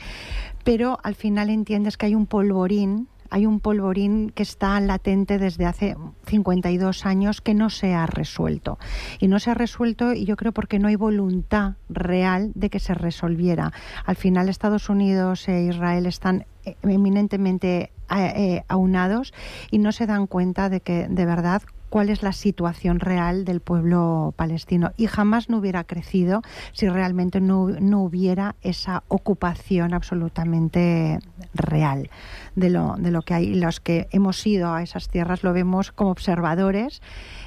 pero 0.63 0.97
al 1.03 1.15
final 1.15 1.49
entiendes 1.49 1.97
que 1.97 2.07
hay 2.07 2.15
un 2.15 2.25
polvorín 2.25 3.07
hay 3.31 3.45
un 3.45 3.61
polvorín 3.61 4.29
que 4.29 4.43
está 4.43 4.79
latente 4.81 5.39
desde 5.39 5.65
hace 5.65 5.95
52 6.27 7.05
años 7.05 7.41
que 7.41 7.53
no 7.53 7.69
se 7.69 7.93
ha 7.93 8.05
resuelto. 8.05 8.77
Y 9.19 9.27
no 9.27 9.39
se 9.39 9.51
ha 9.51 9.53
resuelto, 9.53 10.13
y 10.13 10.25
yo 10.25 10.35
creo 10.35 10.51
porque 10.51 10.79
no 10.79 10.89
hay 10.89 10.97
voluntad 10.97 11.73
real 11.89 12.51
de 12.53 12.69
que 12.69 12.79
se 12.79 12.93
resolviera. 12.93 13.71
Al 14.05 14.17
final 14.17 14.49
Estados 14.49 14.89
Unidos 14.89 15.47
e 15.47 15.63
Israel 15.63 16.05
están 16.05 16.45
eminentemente 16.83 17.91
eh, 18.13 18.63
aunados 18.67 19.33
y 19.71 19.77
no 19.79 19.93
se 19.93 20.05
dan 20.05 20.27
cuenta 20.27 20.69
de 20.69 20.81
que 20.81 21.07
de 21.09 21.25
verdad 21.25 21.61
cuál 21.89 22.09
es 22.09 22.23
la 22.23 22.31
situación 22.31 22.99
real 22.99 23.45
del 23.45 23.59
pueblo 23.59 24.33
palestino 24.37 24.91
y 24.95 25.07
jamás 25.07 25.49
no 25.49 25.57
hubiera 25.57 25.83
crecido 25.83 26.41
si 26.71 26.87
realmente 26.87 27.41
no, 27.41 27.67
no 27.67 28.01
hubiera 28.01 28.55
esa 28.61 29.03
ocupación 29.09 29.93
absolutamente 29.93 31.19
real 31.53 32.09
de 32.55 32.69
lo, 32.69 32.95
de 32.97 33.11
lo 33.11 33.21
que 33.21 33.33
hay. 33.33 33.53
Los 33.55 33.79
que 33.79 34.07
hemos 34.11 34.45
ido 34.45 34.73
a 34.73 34.83
esas 34.83 35.09
tierras 35.09 35.43
lo 35.43 35.53
vemos 35.53 35.91
como 35.91 36.11
observadores 36.11 37.01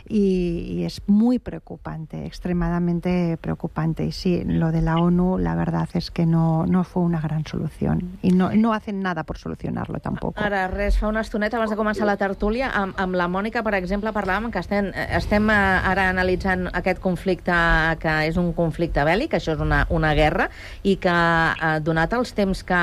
y, 0.09 0.67
y, 0.69 0.85
es 0.85 1.03
muy 1.07 1.39
preocupante, 1.39 2.27
extremadamente 2.27 3.39
preocupante. 3.41 4.05
Y 4.05 4.13
sí, 4.13 4.43
lo 4.45 4.73
de 4.73 4.83
la 4.83 4.97
ONU, 4.97 5.39
la 5.39 5.55
verdad 5.55 5.89
es 5.95 6.11
que 6.11 6.27
no, 6.27 6.67
no 6.67 6.85
fue 6.85 7.03
una 7.03 7.21
gran 7.21 7.47
solución 7.47 8.19
i 8.23 8.31
no, 8.31 8.51
no 8.55 8.73
hacen 8.73 9.01
nada 9.03 9.25
per 9.25 9.37
solucionar-lo 9.39 10.01
tampoc. 10.01 10.39
Ara, 10.41 10.67
res, 10.69 10.99
fa 11.01 11.09
una 11.09 11.23
estoneta 11.25 11.59
abans 11.59 11.73
de 11.73 11.79
començar 11.79 12.07
la 12.09 12.17
tertúlia, 12.21 12.71
amb, 12.75 12.97
amb 13.01 13.17
la 13.19 13.27
Mònica, 13.31 13.63
per 13.67 13.75
exemple, 13.79 14.13
parlàvem 14.17 14.51
que 14.53 14.63
estem, 14.63 14.91
estem 14.95 15.51
ara 15.53 16.09
analitzant 16.11 16.69
aquest 16.73 17.01
conflicte 17.05 17.55
que 18.01 18.15
és 18.29 18.39
un 18.41 18.53
conflicte 18.57 19.05
bèl·lic, 19.07 19.37
això 19.37 19.55
és 19.57 19.63
una, 19.63 19.85
una 19.95 20.15
guerra, 20.17 20.49
i 20.83 20.97
que, 21.03 21.15
eh, 21.15 21.75
donat 21.85 22.17
els 22.17 22.35
temps 22.37 22.65
que, 22.67 22.83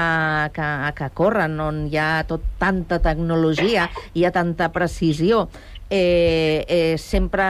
que, 0.55 0.69
que 0.97 1.11
corren, 1.17 1.59
on 1.63 1.84
hi 1.91 1.97
ha 2.01 2.11
tot 2.30 2.45
tanta 2.61 3.01
tecnologia, 3.03 3.89
hi 4.13 4.26
ha 4.26 4.34
tanta 4.36 4.72
precisió, 4.74 5.47
eh, 5.91 6.63
eh, 6.67 6.97
sempre, 6.97 7.43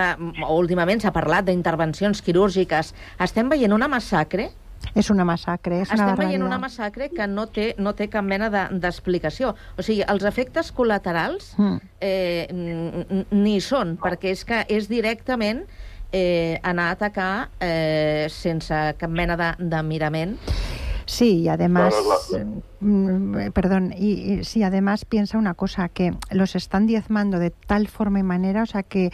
últimament 0.50 1.00
s'ha 1.04 1.14
parlat 1.14 1.46
d'intervencions 1.46 2.24
quirúrgiques. 2.26 2.94
Estem 3.22 3.48
veient 3.54 3.72
una 3.78 3.88
massacre 3.88 4.50
és 4.98 5.12
una 5.14 5.22
massacre, 5.24 5.84
és 5.84 5.92
Estem 5.92 6.00
una 6.02 6.16
veient 6.16 6.42
barbaritat. 6.42 6.48
una 6.48 6.58
massacre 6.58 7.10
que 7.14 7.28
no 7.30 7.46
té, 7.54 7.76
no 7.78 7.94
té 7.94 8.08
cap 8.10 8.26
mena 8.26 8.50
de- 8.50 8.80
d'explicació. 8.82 9.54
O 9.78 9.84
sigui, 9.86 10.02
els 10.10 10.24
efectes 10.26 10.74
col·laterals 10.74 11.54
Mm. 11.58 11.78
eh, 12.02 13.26
ni 13.30 13.62
són, 13.62 13.96
perquè 14.02 14.32
és 14.34 14.44
que 14.44 14.66
és 14.68 14.90
directament 14.90 15.62
eh, 16.12 16.60
anar 16.64 16.90
a 16.90 16.92
atacar 16.98 17.50
eh, 17.62 18.26
sense 18.30 18.74
cap 18.98 19.10
mena 19.10 19.38
de, 19.38 19.54
de 19.60 19.84
mirament. 19.84 20.34
Sí, 21.12 21.40
y 21.42 21.50
además, 21.50 21.94
Claro, 22.30 22.64
mm, 22.80 23.52
perdón, 23.52 23.94
y, 23.98 24.12
y 24.12 24.44
sí, 24.46 24.64
además 24.64 25.04
piensa 25.04 25.38
una 25.38 25.56
cosa, 25.56 25.90
que 25.90 26.14
los 26.30 26.56
están 26.56 26.88
diezmando 26.88 27.38
de 27.38 27.50
tal 27.50 27.90
forma 27.90 28.20
y 28.20 28.24
manera, 28.24 28.64
o 28.64 28.66
sea 28.66 28.84
que 28.84 29.12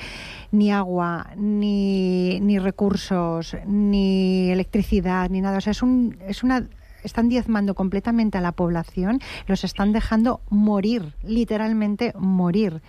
ni 0.51 0.71
agua, 0.71 1.31
ni, 1.35 2.39
ni 2.39 2.59
recursos, 2.59 3.57
ni 3.65 4.51
electricidad, 4.51 5.31
ni 5.31 5.41
nada, 5.41 5.57
o 5.57 5.61
sea, 5.61 5.71
es, 5.71 5.81
un, 5.81 6.19
es 6.27 6.43
una 6.43 6.67
están 7.07 7.29
diezmando 7.29 7.73
completamente 7.73 8.37
a 8.37 8.41
la 8.41 8.51
población, 8.51 9.19
los 9.47 9.63
están 9.63 9.91
dejando 9.91 10.41
morir, 10.49 11.13
literalmente 11.23 12.13
morir, 12.17 12.81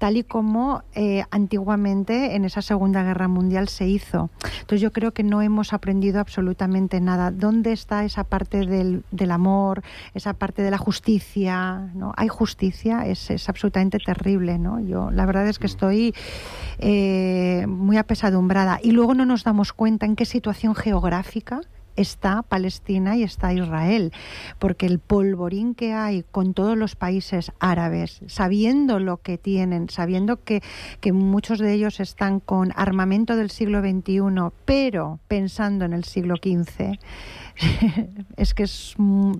tal 0.00 0.16
y 0.16 0.24
como 0.24 0.82
eh, 0.94 1.24
antiguamente 1.30 2.34
en 2.34 2.46
esa 2.46 2.62
Segunda 2.62 3.02
Guerra 3.02 3.28
Mundial 3.28 3.68
se 3.68 3.86
hizo. 3.86 4.30
Entonces 4.60 4.80
yo 4.80 4.92
creo 4.92 5.12
que 5.12 5.22
no 5.22 5.42
hemos 5.42 5.74
aprendido 5.74 6.20
absolutamente 6.20 7.00
nada. 7.00 7.30
¿Dónde 7.30 7.72
está 7.72 8.04
esa 8.04 8.24
parte 8.24 8.64
del, 8.64 9.04
del 9.10 9.30
amor, 9.30 9.82
esa 10.14 10.32
parte 10.32 10.62
de 10.62 10.70
la 10.70 10.78
justicia? 10.78 11.90
¿no? 11.94 12.14
¿Hay 12.16 12.28
justicia? 12.28 13.06
Es, 13.06 13.30
es 13.30 13.48
absolutamente 13.50 13.98
terrible. 13.98 14.58
¿no? 14.58 14.80
Yo 14.80 15.10
la 15.10 15.26
verdad 15.26 15.46
es 15.46 15.58
que 15.58 15.66
estoy 15.66 16.14
eh, 16.78 17.66
muy 17.68 17.98
apesadumbrada. 17.98 18.80
Y 18.82 18.92
luego 18.92 19.14
no 19.14 19.26
nos 19.26 19.44
damos 19.44 19.74
cuenta 19.74 20.06
en 20.06 20.16
qué 20.16 20.24
situación 20.24 20.74
geográfica 20.74 21.60
está 22.00 22.42
Palestina 22.42 23.16
y 23.16 23.22
está 23.22 23.52
Israel, 23.52 24.12
porque 24.58 24.86
el 24.86 24.98
polvorín 24.98 25.74
que 25.74 25.92
hay 25.92 26.24
con 26.30 26.54
todos 26.54 26.76
los 26.76 26.96
países 26.96 27.52
árabes, 27.58 28.20
sabiendo 28.26 28.98
lo 28.98 29.18
que 29.18 29.38
tienen, 29.38 29.88
sabiendo 29.88 30.42
que, 30.42 30.62
que 31.00 31.12
muchos 31.12 31.58
de 31.58 31.72
ellos 31.72 32.00
están 32.00 32.40
con 32.40 32.72
armamento 32.76 33.36
del 33.36 33.50
siglo 33.50 33.80
XXI, 33.80 34.20
pero 34.64 35.20
pensando 35.28 35.84
en 35.84 35.92
el 35.92 36.04
siglo 36.04 36.36
XV, 36.36 36.98
es 38.36 38.54
que 38.54 38.62
es, 38.64 38.94
mm, 38.96 39.32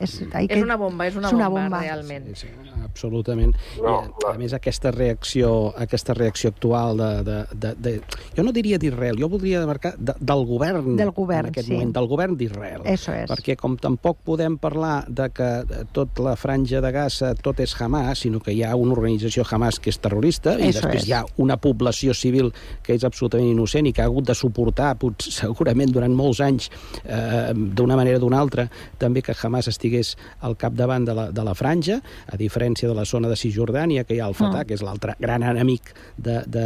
es, 0.00 0.22
hay 0.32 0.48
que, 0.48 0.58
És 0.58 0.62
una 0.62 0.76
bomba, 0.76 1.06
és 1.06 1.16
una, 1.16 1.28
és 1.28 1.34
una 1.34 1.48
bomba, 1.48 1.68
bomba. 1.68 1.80
realment. 1.82 2.26
Sí, 2.34 2.48
sí, 2.48 2.80
absolutament. 2.84 3.54
No, 3.82 3.94
I, 4.02 4.26
a, 4.26 4.32
a 4.34 4.38
més, 4.40 4.54
aquesta 4.56 4.90
reacció, 4.94 5.72
aquesta 5.78 6.14
reacció 6.14 6.50
actual 6.50 6.98
de, 6.98 7.10
de, 7.24 7.38
de, 7.54 7.74
de 7.78 7.92
jo 8.36 8.44
no 8.46 8.52
diria 8.56 8.78
d'Israel, 8.80 9.18
jo 9.20 9.28
voldria 9.30 9.62
marcar 9.68 9.94
de, 9.98 10.14
del 10.18 10.44
govern, 10.48 10.96
Del 10.96 11.12
govern, 11.14 11.48
en 11.48 11.54
aquest 11.54 11.68
sí. 11.68 11.74
moment, 11.74 11.92
del 11.94 12.08
govern 12.10 12.36
d'Israel. 12.40 12.82
Eso 12.90 13.12
es. 13.14 13.30
Perquè 13.30 13.56
com 13.60 13.76
tampoc 13.80 14.18
podem 14.26 14.58
parlar 14.60 15.04
de 15.08 15.28
que 15.34 15.50
tot 15.94 16.18
la 16.22 16.34
franja 16.40 16.80
de 16.82 16.90
Gaza 16.94 17.34
tot 17.38 17.60
és 17.62 17.74
Hamas, 17.80 18.24
sinó 18.24 18.40
que 18.42 18.52
hi 18.52 18.62
ha 18.66 18.74
una 18.76 18.94
organització 18.96 19.44
Hamas 19.50 19.78
que 19.80 19.90
és 19.92 19.98
terrorista 20.02 20.56
i 20.58 20.68
Eso 20.70 20.80
després 20.80 21.02
es. 21.04 21.08
hi 21.08 21.14
ha 21.16 21.24
una 21.40 21.56
població 21.60 22.14
civil 22.14 22.50
que 22.82 22.94
és 22.98 23.04
absolutament 23.06 23.48
innocent 23.52 23.86
i 23.86 23.92
que 23.94 24.02
ha 24.02 24.08
hagut 24.10 24.26
de 24.28 24.34
suportar 24.34 24.94
pot, 25.00 25.22
segurament 25.22 25.92
durant 25.94 26.14
molts 26.16 26.40
anys 26.44 26.70
eh, 27.04 27.52
d'una 27.76 27.96
manera 27.96 28.16
o 28.18 28.20
d'una 28.20 28.38
altra 28.40 28.68
també 28.98 29.22
que 29.22 29.34
Hamas 29.42 29.68
estigués 29.68 30.16
al 30.40 30.56
capdavant 30.56 31.04
de 31.06 31.14
la, 31.14 31.30
de 31.32 31.44
la 31.44 31.54
franja, 31.54 32.00
a 32.26 32.36
diferència 32.36 32.88
de 32.88 32.94
la 32.94 33.04
zona 33.04 33.28
de 33.28 33.36
Cisjordània, 33.36 34.04
que 34.04 34.14
hi 34.16 34.20
ha 34.20 34.28
el 34.28 34.34
Fatah, 34.34 34.62
Mm. 34.62 34.66
que 34.66 34.74
és 34.74 34.82
l'altre 34.82 35.14
gran 35.20 35.42
enemic 35.42 35.92
de, 36.16 36.40
de, 36.46 36.64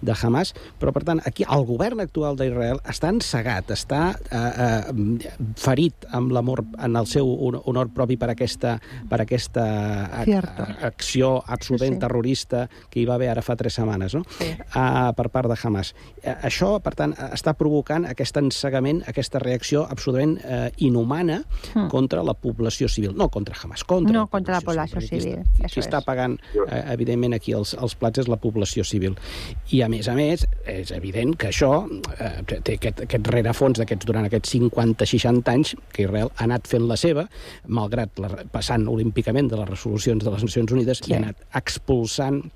de 0.00 0.14
Hamas, 0.22 0.54
però 0.80 0.92
per 0.92 1.04
tant 1.04 1.20
aquí 1.26 1.44
el 1.48 1.64
govern 1.68 2.00
actual 2.00 2.36
d'Israel 2.36 2.80
està 2.88 3.08
encegat, 3.12 3.70
està 3.74 4.14
eh, 4.30 4.38
eh, 4.38 5.28
ferit 5.56 6.06
amb 6.14 6.32
l'amor 6.34 6.62
en 6.78 6.96
el 6.96 7.06
seu 7.06 7.28
hon- 7.28 7.60
honor 7.64 7.90
propi 7.94 8.16
per 8.16 8.30
aquesta, 8.32 8.76
per 9.08 9.20
aquesta 9.22 9.64
Cierto. 10.24 10.66
acció 10.86 11.30
absolutament 11.46 11.94
Sí, 11.94 11.96
sí. 11.96 12.00
terrorista 12.06 12.68
que 12.90 13.00
hi 13.00 13.06
va 13.08 13.14
haver 13.14 13.28
ara 13.32 13.42
fa 13.42 13.56
tres 13.56 13.74
setmanes 13.78 14.14
no? 14.14 14.22
Sí. 14.38 14.50
uh, 14.76 15.12
per 15.16 15.28
part 15.32 15.48
de 15.48 15.56
Hamas. 15.62 15.94
Uh, 16.22 16.34
això, 16.48 16.70
per 16.84 16.94
tant, 16.98 17.14
eh, 17.16 17.30
està 17.34 17.54
provocant 17.58 18.04
aquest 18.08 18.36
ensegament, 18.40 19.02
aquesta 19.08 19.38
reacció 19.42 19.86
absolutament 19.88 20.27
uh, 20.36 20.68
inhumana 20.76 21.44
Mm. 21.74 21.88
contra 21.88 22.22
la 22.22 22.34
població 22.34 22.88
civil. 22.88 23.14
No 23.16 23.28
contra 23.28 23.54
Hamas, 23.62 23.84
contra 23.84 24.12
No 24.12 24.26
contra 24.28 24.54
la 24.54 24.60
població 24.60 24.98
perquè 24.98 25.08
qui 25.08 25.20
civil. 25.20 25.38
està- 25.38 25.66
Qui, 25.68 25.72
qui 25.74 25.80
està 25.80 25.98
es. 25.98 26.04
pagant, 26.04 26.38
eh, 26.70 26.84
evidentment, 26.92 27.34
aquí 27.34 27.52
els, 27.52 27.74
els 27.74 27.94
plats 27.94 28.18
és 28.18 28.28
la 28.28 28.36
població 28.36 28.84
civil. 28.84 29.16
I, 29.70 29.82
a 29.82 29.88
més 29.88 30.08
a 30.08 30.14
més, 30.14 30.46
és 30.66 30.90
evident 30.92 31.36
que 31.36 31.48
això 31.48 31.86
eh, 32.18 32.42
té 32.62 32.74
aquest, 32.74 33.00
aquest 33.02 33.26
rerefons 33.28 33.78
d'aquests 33.78 34.06
durant 34.06 34.24
aquests 34.24 34.50
50-60 34.54 35.48
anys 35.48 35.74
que 35.92 36.02
Israel 36.02 36.30
ha 36.36 36.44
anat 36.44 36.66
fent 36.66 36.86
la 36.88 36.96
seva, 36.96 37.28
malgrat 37.66 38.18
la, 38.18 38.28
passant 38.50 38.86
olímpicament 38.88 39.48
de 39.50 39.56
les 39.56 39.68
resolucions 39.68 40.24
de 40.24 40.30
les 40.30 40.42
Nacions 40.42 40.72
Unides 40.72 41.00
Sí. 41.04 41.10
i 41.12 41.14
ha 41.14 41.18
anat 41.18 41.36
expulsant 41.54 42.50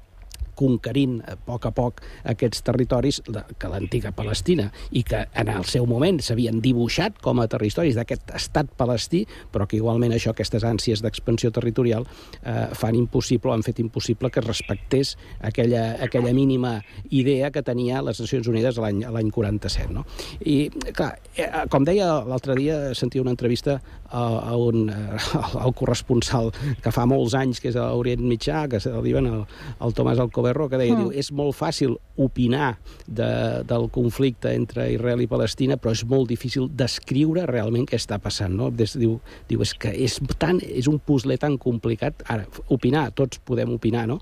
conquerint 0.62 1.18
a 1.26 1.36
poc 1.36 1.66
a 1.66 1.72
poc 1.74 2.02
aquests 2.30 2.62
territoris 2.66 3.20
de, 3.26 3.42
que 3.58 3.70
l'antiga 3.70 4.12
Palestina 4.14 4.68
i 4.90 5.02
que 5.06 5.24
en 5.38 5.50
el 5.50 5.66
seu 5.68 5.86
moment 5.90 6.20
s'havien 6.22 6.60
dibuixat 6.62 7.18
com 7.24 7.42
a 7.42 7.48
territoris 7.50 7.98
d'aquest 7.98 8.30
estat 8.38 8.70
palestí, 8.78 9.24
però 9.52 9.66
que 9.66 9.78
igualment 9.80 10.14
això, 10.14 10.32
aquestes 10.32 10.64
ànsies 10.66 11.02
d'expansió 11.02 11.50
territorial 11.54 12.06
eh, 12.06 12.68
fan 12.78 12.98
impossible 12.98 13.52
han 13.54 13.66
fet 13.66 13.82
impossible 13.82 14.30
que 14.30 14.40
es 14.42 14.46
respectés 14.46 15.16
aquella, 15.40 15.96
aquella 16.04 16.32
mínima 16.36 16.78
idea 17.10 17.50
que 17.50 17.64
tenia 17.66 18.02
les 18.06 18.20
Nacions 18.22 18.48
Unides 18.48 18.78
l'any 18.78 19.30
47. 19.34 19.90
No? 19.92 20.06
I, 20.46 20.68
clar, 20.94 21.16
eh, 21.36 21.48
com 21.72 21.86
deia 21.88 22.08
l'altre 22.28 22.56
dia, 22.58 22.78
sentia 22.98 23.22
una 23.24 23.34
entrevista 23.34 23.80
a, 24.12 24.52
a 24.52 24.56
un, 24.60 24.86
eh, 24.92 25.18
al 25.64 25.74
corresponsal 25.74 26.52
que 26.82 26.92
fa 26.94 27.06
molts 27.08 27.34
anys, 27.38 27.60
que 27.62 27.72
és 27.72 27.78
a 27.80 27.88
Orient 27.96 28.22
Mitjà, 28.22 28.66
que 28.70 28.78
el 28.90 29.02
diuen 29.06 29.28
el, 29.30 29.44
el 29.82 29.96
Tomàs 29.96 30.20
Alcoberro, 30.22 30.68
que 30.68 30.78
deia, 30.78 30.92
Mm. 30.92 31.06
diu, 31.06 31.12
és 31.16 31.30
molt 31.32 31.56
fàcil 31.56 31.94
opinar 32.20 32.74
de, 33.06 33.62
del 33.64 33.86
conflicte 33.90 34.50
entre 34.52 34.90
Israel 34.92 35.22
i 35.24 35.28
Palestina, 35.30 35.78
però 35.80 35.94
és 35.96 36.02
molt 36.04 36.28
difícil 36.28 36.68
descriure 36.68 37.46
realment 37.48 37.86
què 37.88 37.96
està 37.96 38.18
passant. 38.20 38.52
No? 38.52 38.68
Des, 38.70 38.92
diu, 39.00 39.16
diu, 39.48 39.62
és 39.64 39.72
que 39.72 39.88
és, 39.88 40.18
tan, 40.42 40.60
és 40.60 40.88
un 40.90 40.98
puzzle 41.00 41.38
tan 41.40 41.56
complicat. 41.56 42.20
Ara, 42.28 42.44
opinar, 42.68 43.06
tots 43.16 43.40
podem 43.40 43.72
opinar, 43.72 44.04
no? 44.10 44.18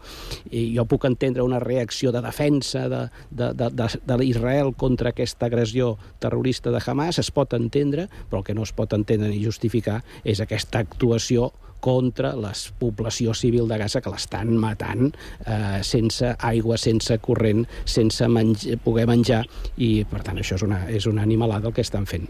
I 0.55 0.68
jo 0.76 0.84
puc 0.86 1.09
entendre 1.09 1.43
una 1.43 1.59
reacció 1.59 2.12
de 2.14 2.22
defensa 2.22 2.86
de, 2.93 3.03
de, 3.30 3.51
de, 3.59 3.70
de, 3.74 3.88
de 4.07 4.20
l'Israel 4.20 4.70
contra 4.78 5.11
aquesta 5.11 5.51
agressió 5.51 5.97
terrorista 6.22 6.70
de 6.70 6.78
Hamas, 6.86 7.18
es 7.18 7.32
pot 7.34 7.59
entendre, 7.59 8.07
però 8.30 8.45
el 8.45 8.47
que 8.47 8.55
no 8.55 8.62
es 8.62 8.72
pot 8.76 8.95
entendre 8.95 9.28
ni 9.32 9.43
justificar 9.43 9.80
és 10.24 10.41
aquesta 10.45 10.83
actuació 10.85 11.51
contra 11.81 12.35
la 12.37 12.53
població 12.78 13.35
civil 13.35 13.68
de 13.68 13.78
Gaza 13.81 14.03
que 14.05 14.12
l'estan 14.12 14.53
matant 14.61 15.09
eh, 15.11 15.81
sense 15.87 16.35
aigua, 16.39 16.76
sense 16.76 17.16
corrent, 17.24 17.64
sense 17.89 18.28
menj 18.28 18.66
poder 18.85 19.07
menjar 19.09 19.43
i 19.81 20.05
per 20.11 20.20
tant 20.26 20.39
això 20.39 20.61
és 20.61 20.66
una, 20.66 20.83
és 20.93 21.09
una 21.09 21.24
animalada 21.24 21.70
el 21.70 21.76
que 21.76 21.87
estan 21.87 22.07
fent. 22.07 22.28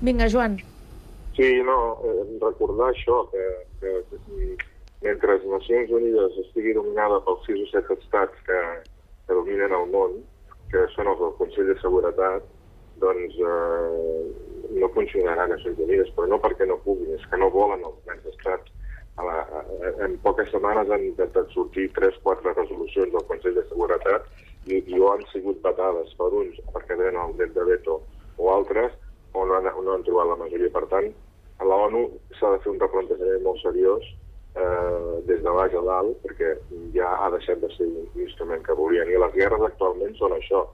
Vinga, 0.00 0.30
Joan. 0.30 0.60
Sí, 1.34 1.50
no, 1.66 1.98
eh, 2.06 2.22
recordar 2.38 2.92
això, 2.92 3.24
que, 3.32 3.44
que, 3.80 3.96
que 4.14 4.54
mentre 5.02 5.34
les 5.34 5.46
Nacions 5.50 5.90
Unides 5.90 6.38
estigui 6.46 6.76
dominada 6.76 7.18
pels 7.26 7.42
sis 7.48 7.64
o 7.66 7.70
set 7.72 7.90
estats 7.98 8.46
que, 8.46 8.60
que 9.26 9.36
dominen 9.36 9.74
el 9.74 9.90
món, 9.90 10.20
que 10.70 10.86
són 10.94 11.10
els 11.10 11.18
del 11.20 11.34
Consell 11.40 11.72
de 11.72 11.76
Seguretat, 11.82 12.46
doncs 13.02 13.36
eh, 13.40 14.22
no 14.80 14.88
funcionaran 14.94 15.50
Nacions 15.50 15.78
Unides, 15.78 16.10
però 16.16 16.28
no 16.30 16.40
perquè 16.42 16.66
no 16.68 16.80
puguin, 16.86 17.14
és 17.16 17.26
que 17.30 17.38
no 17.40 17.50
volen 17.54 17.84
els 17.86 18.00
grans 18.06 18.26
estats. 18.32 18.72
A 19.16 19.26
la, 19.26 19.36
a, 19.44 19.60
en 20.06 20.16
poques 20.24 20.50
setmanes 20.50 20.90
han 20.90 21.04
intentat 21.06 21.52
sortir 21.54 21.86
3-4 21.94 22.54
resolucions 22.56 23.12
del 23.14 23.26
Consell 23.28 23.54
de 23.54 23.62
Seguretat 23.68 24.26
i, 24.66 24.80
i 24.80 24.98
o 24.98 25.12
han 25.12 25.22
sigut 25.30 25.62
vetades 25.62 26.10
per 26.18 26.32
uns 26.34 26.58
perquè 26.74 26.96
tenen 26.96 27.20
el 27.22 27.36
dret 27.38 27.54
de 27.54 27.66
veto 27.68 28.00
o 28.38 28.50
altres 28.50 28.96
o 29.34 29.44
no 29.46 29.58
han, 29.58 29.70
no 29.70 29.94
han 29.94 30.04
trobat 30.06 30.32
la 30.32 30.40
majoria. 30.42 30.72
Per 30.74 30.84
tant, 30.90 31.10
a 31.62 31.68
la 31.68 31.78
ONU 31.86 32.04
s'ha 32.38 32.50
de 32.54 32.60
fer 32.64 32.72
un 32.72 32.80
replantejament 32.82 33.46
molt 33.46 33.62
seriós 33.62 34.06
eh, 34.58 35.20
des 35.28 35.42
de 35.42 35.54
baix 35.58 35.74
a 35.74 35.82
dalt 35.86 36.18
perquè 36.24 36.54
ja 36.96 37.12
ha 37.20 37.30
deixat 37.34 37.62
de 37.62 37.70
ser 37.76 37.86
un 37.86 38.24
instrument 38.26 38.62
que 38.66 38.78
volien. 38.78 39.10
I 39.10 39.20
les 39.22 39.36
guerres 39.38 39.66
actualment 39.68 40.14
són 40.18 40.34
això. 40.38 40.64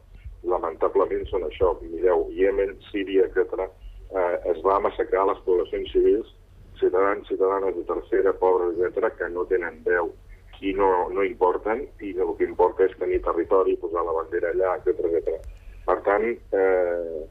Lamentablement 0.48 1.26
són 1.28 1.44
això. 1.46 1.74
Mireu, 1.82 2.28
Yemen, 2.36 2.76
Síria, 2.90 3.26
etc. 3.28 3.66
Eh, 4.10 4.36
es 4.54 4.60
va 4.66 4.80
massacrar 4.82 5.26
les 5.28 5.42
poblacions 5.46 5.90
civils 5.92 6.36
ciutadans, 6.80 7.28
ciutadanes 7.28 7.76
de 7.76 7.84
tercera, 7.84 8.32
pobres, 8.32 8.78
etc., 8.80 9.12
que 9.18 9.28
no 9.28 9.44
tenen 9.44 9.82
veu 9.84 10.10
i 10.60 10.72
no, 10.76 11.08
no 11.12 11.24
importen, 11.24 11.86
i 12.04 12.12
el 12.20 12.34
que 12.36 12.48
importa 12.48 12.84
és 12.84 12.96
tenir 13.00 13.22
territori, 13.24 13.78
posar 13.80 14.02
la 14.04 14.16
bandera 14.16 14.50
allà, 14.52 14.74
etc 14.80 15.06
etc. 15.08 15.38
Per 15.86 15.96
tant, 16.04 16.26
eh, 16.56 17.22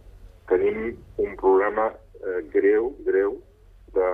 tenim 0.49 0.79
un 1.21 1.35
problema 1.37 1.91
eh, 2.23 2.39
greu, 2.53 2.93
greu, 3.05 3.37
de, 3.93 4.09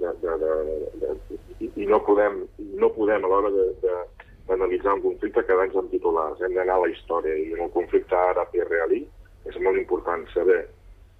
de, 0.00 0.12
de, 0.20 0.36
de, 0.42 0.52
de, 1.00 1.38
i, 1.60 1.86
no 1.88 2.00
podem, 2.04 2.44
no 2.80 2.88
podem 2.96 3.24
a 3.24 3.30
l'hora 3.30 3.50
de, 3.52 3.66
de, 3.82 3.96
d'analitzar 4.48 4.94
un 4.98 5.02
conflicte 5.04 5.44
quedar-nos 5.48 5.84
en 5.84 5.90
titulars. 5.92 6.40
Hem 6.42 6.54
d'anar 6.56 6.76
a 6.78 6.84
la 6.84 6.90
història 6.92 7.36
i 7.40 7.52
en 7.56 7.64
el 7.66 7.72
conflicte 7.76 8.16
àrab-israelí 8.16 9.00
és 9.50 9.56
molt 9.64 9.80
important 9.80 10.26
saber 10.32 10.60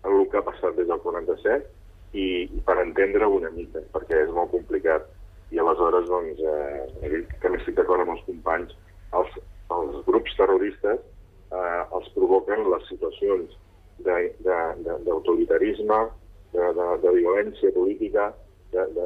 el 0.04 0.28
que 0.30 0.38
ha 0.40 0.46
passat 0.46 0.76
des 0.76 0.88
del 0.90 1.00
47 1.04 1.64
i, 2.12 2.26
i 2.44 2.60
per 2.66 2.76
entendre 2.82 3.28
una 3.38 3.50
mica, 3.54 3.80
perquè 3.94 4.24
és 4.26 4.32
molt 4.36 4.52
complicat. 4.52 5.08
I 5.54 5.60
aleshores, 5.62 6.08
doncs, 6.10 6.40
eh, 6.40 7.24
també 7.42 7.60
estic 7.60 7.76
d'acord 7.78 8.00
amb 8.02 8.14
els 8.16 8.24
companys, 8.28 8.70
els, 9.18 9.30
els 9.76 10.00
grups 10.06 10.32
terroristes 10.38 10.98
eh, 11.54 11.82
els 11.96 12.08
provoquen 12.16 12.64
les 12.70 12.88
situacions 12.90 13.46
d'autoritarisme, 14.04 16.00
de, 16.54 16.58
de, 16.58 16.72
de, 16.78 16.86
de 17.04 17.10
violència 17.18 17.72
política, 17.76 18.24
de, 18.74 18.82
de, 18.96 19.04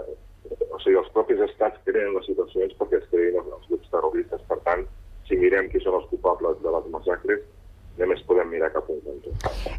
o 0.50 0.80
sigui, 0.82 0.96
els 1.00 1.10
propis 1.14 1.40
estats 1.48 1.80
creen 1.88 2.14
les 2.16 2.26
situacions 2.30 2.74
perquè 2.80 3.00
es 3.00 3.08
creïn 3.12 3.38
els, 3.40 3.52
els 3.58 3.68
grups 3.70 3.92
terroristes. 3.94 4.44
Per 4.50 4.58
tant, 4.68 4.84
si 5.28 5.38
mirem 5.40 5.68
qui 5.72 5.82
són 5.84 5.98
els 6.00 6.08
culpables 6.12 6.60
de 6.64 6.74
les 6.74 6.90
massacres, 6.94 7.44
només 7.98 8.22
podem 8.22 8.48
mirar 8.50 8.70
cap 8.72 8.84
a 8.88 8.92
un 8.92 9.00
cantó. 9.00 9.30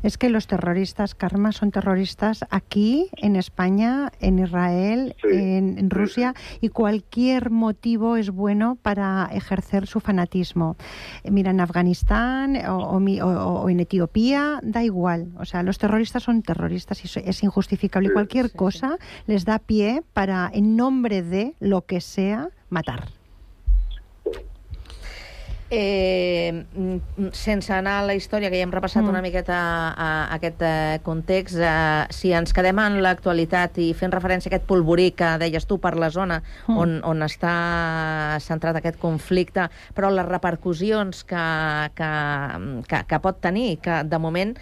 Es 0.04 0.18
que 0.18 0.30
los 0.30 0.48
terroristas, 0.48 1.16
Karma, 1.16 1.52
son 1.52 1.72
terroristas 1.72 2.46
aquí, 2.50 3.10
en 3.18 3.36
España, 3.36 4.12
en 4.20 4.40
Israel, 4.40 5.16
Sí, 5.22 5.28
en, 5.32 5.78
en 5.78 5.90
Rusia, 5.90 6.34
y 6.62 6.70
cualquier 6.70 7.50
motivo 7.50 8.16
es 8.18 8.30
bueno 8.30 8.78
para 8.82 9.30
ejercer 9.34 9.88
su 9.88 10.00
fanatismo. 10.00 10.76
Eh, 11.24 11.32
Mira, 11.32 11.52
en 11.52 11.60
Afganistán 11.62 12.56
o, 12.68 12.78
o 12.78 13.00
mi- 13.00 13.22
o- 13.22 13.28
o 13.64 13.70
en 13.70 13.80
Etiopía, 13.80 14.60
da 14.64 14.84
igual. 14.84 15.32
O 15.40 15.46
sea, 15.46 15.64
los 15.64 15.78
terroristas 15.78 16.24
son 16.24 16.42
terroristas 16.44 17.04
y 17.04 17.20
es 17.20 17.44
injustificable. 17.44 18.10
Y 18.10 18.12
cualquier 18.12 18.52
cosa 18.52 18.98
les 19.28 19.46
da 19.46 19.60
pie 19.60 20.04
para, 20.14 20.50
en 20.54 20.76
nombre 20.76 21.22
de 21.22 21.56
lo 21.60 21.86
que 21.86 22.02
sea, 22.02 22.50
matar. 22.70 23.08
Eh, 25.72 26.66
mm, 26.74 27.28
sense 27.32 27.72
anar 27.72 28.00
a 28.00 28.06
la 28.08 28.16
història, 28.18 28.50
que 28.50 28.58
ja 28.58 28.64
hem 28.66 28.72
repassat 28.74 29.04
Mm. 29.04 29.10
una 29.10 29.22
miqueta 29.22 29.54
a, 29.56 29.94
a 30.32 30.34
aquest 30.36 30.62
eh, 30.66 31.00
context, 31.04 31.58
eh, 31.62 32.06
si 32.10 32.32
ens 32.34 32.54
quedem 32.54 32.80
en 32.82 33.02
l'actualitat 33.04 33.78
i 33.78 33.94
fent 33.94 34.12
referència 34.12 34.50
a 34.50 34.56
aquest 34.56 34.66
polvorí 34.66 35.12
que 35.12 35.38
deies 35.38 35.68
tu 35.70 35.78
per 35.78 35.96
la 35.96 36.10
zona 36.10 36.42
Mm. 36.68 36.78
on, 36.78 36.96
on 37.04 37.22
està 37.22 38.40
centrat 38.42 38.76
aquest 38.76 38.98
conflicte, 38.98 39.70
però 39.94 40.10
les 40.10 40.26
repercussions 40.26 41.24
que, 41.24 41.46
que, 41.96 42.12
que, 42.90 43.04
que 43.08 43.20
pot 43.20 43.40
tenir, 43.40 43.78
que 43.80 44.04
de 44.04 44.18
moment 44.18 44.56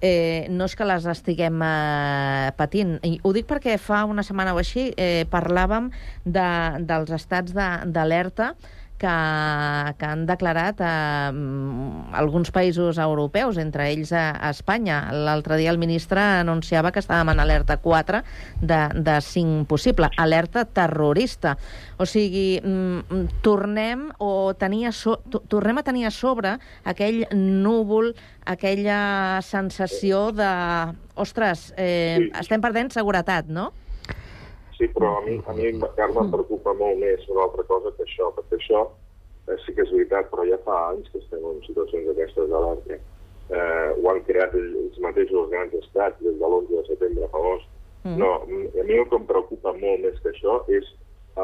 eh, 0.00 0.46
no 0.50 0.64
és 0.66 0.74
que 0.76 0.84
les 0.86 1.04
estiguem 1.06 1.58
eh, 1.62 2.52
patint. 2.56 3.00
I 3.02 3.18
ho 3.22 3.32
dic 3.32 3.46
perquè 3.50 3.76
fa 3.78 4.04
una 4.04 4.22
setmana 4.22 4.54
o 4.54 4.58
així 4.62 4.92
eh, 4.96 5.26
parlàvem 5.30 5.90
de, 6.24 6.46
dels 6.86 7.10
estats 7.10 7.52
de- 7.54 7.86
d'alerta 7.86 8.54
que, 9.02 9.94
que 9.98 10.06
han 10.06 10.22
declarat 10.28 10.78
eh, 10.80 11.32
alguns 12.14 12.52
països 12.54 12.98
europeus, 13.02 13.58
entre 13.58 13.88
ells 13.90 14.12
a, 14.14 14.30
a 14.38 14.50
Espanya. 14.54 15.08
L'altre 15.12 15.58
dia 15.58 15.72
el 15.74 15.80
ministre 15.82 16.22
anunciava 16.22 16.92
que 16.94 17.02
estàvem 17.02 17.32
en 17.34 17.42
alerta 17.42 17.76
4 17.82 18.22
de, 18.62 18.80
de 19.02 19.16
5 19.20 19.66
possible, 19.70 20.08
alerta 20.16 20.64
terrorista. 20.64 21.56
O 21.98 22.06
sigui, 22.06 22.60
mm, 22.62 23.26
tornem, 23.42 24.08
o 24.22 24.54
tenia 24.58 24.92
so, 24.94 25.18
to- 25.30 25.42
tornem 25.50 25.78
a 25.82 25.84
tenir 25.86 26.06
a 26.06 26.14
sobre 26.14 26.56
aquell 26.84 27.24
núvol, 27.34 28.14
aquella 28.46 29.40
sensació 29.42 30.30
de... 30.32 30.48
Ostres, 31.14 31.74
eh, 31.76 32.16
Sí. 32.22 32.30
estem 32.40 32.60
perdent 32.64 32.88
seguretat, 32.94 33.46
no? 33.52 33.72
Sí, 34.82 34.88
però 34.90 35.18
a 35.18 35.20
mi, 35.22 35.36
a 35.46 35.52
mi 35.54 35.68
Carme, 35.94 36.24
em 36.24 36.30
preocupa 36.32 36.72
molt 36.74 36.98
més 36.98 37.22
una 37.30 37.44
altra 37.44 37.62
cosa 37.68 37.92
que 37.94 38.02
això, 38.02 38.32
perquè 38.34 38.56
això 38.58 38.80
eh, 39.46 39.54
sí 39.62 39.74
que 39.76 39.84
és 39.84 39.92
veritat, 39.94 40.26
però 40.32 40.42
ja 40.48 40.56
fa 40.64 40.78
anys 40.90 41.10
que 41.12 41.20
estem 41.20 41.44
en 41.46 41.60
situacions 41.62 42.08
d'aquestes 42.08 42.48
d'alerta. 42.50 42.96
Eh, 43.52 43.90
ho 44.00 44.08
han 44.10 44.18
creat 44.26 44.56
ells 44.58 44.96
mateixos 45.04 45.38
els 45.44 45.52
grans 45.52 45.76
estats 45.78 46.18
des 46.24 46.34
de 46.40 46.48
l'11 46.48 46.72
de 46.72 46.82
setembre 46.88 47.28
famós. 47.30 47.62
Mm. 48.02 48.16
No, 48.18 48.30
a 48.42 48.86
mi 48.88 48.96
el 48.98 49.06
que 49.06 49.20
em 49.20 49.28
preocupa 49.28 49.74
molt 49.78 50.02
més 50.02 50.18
que 50.24 50.32
això 50.32 50.56
és 50.66 50.88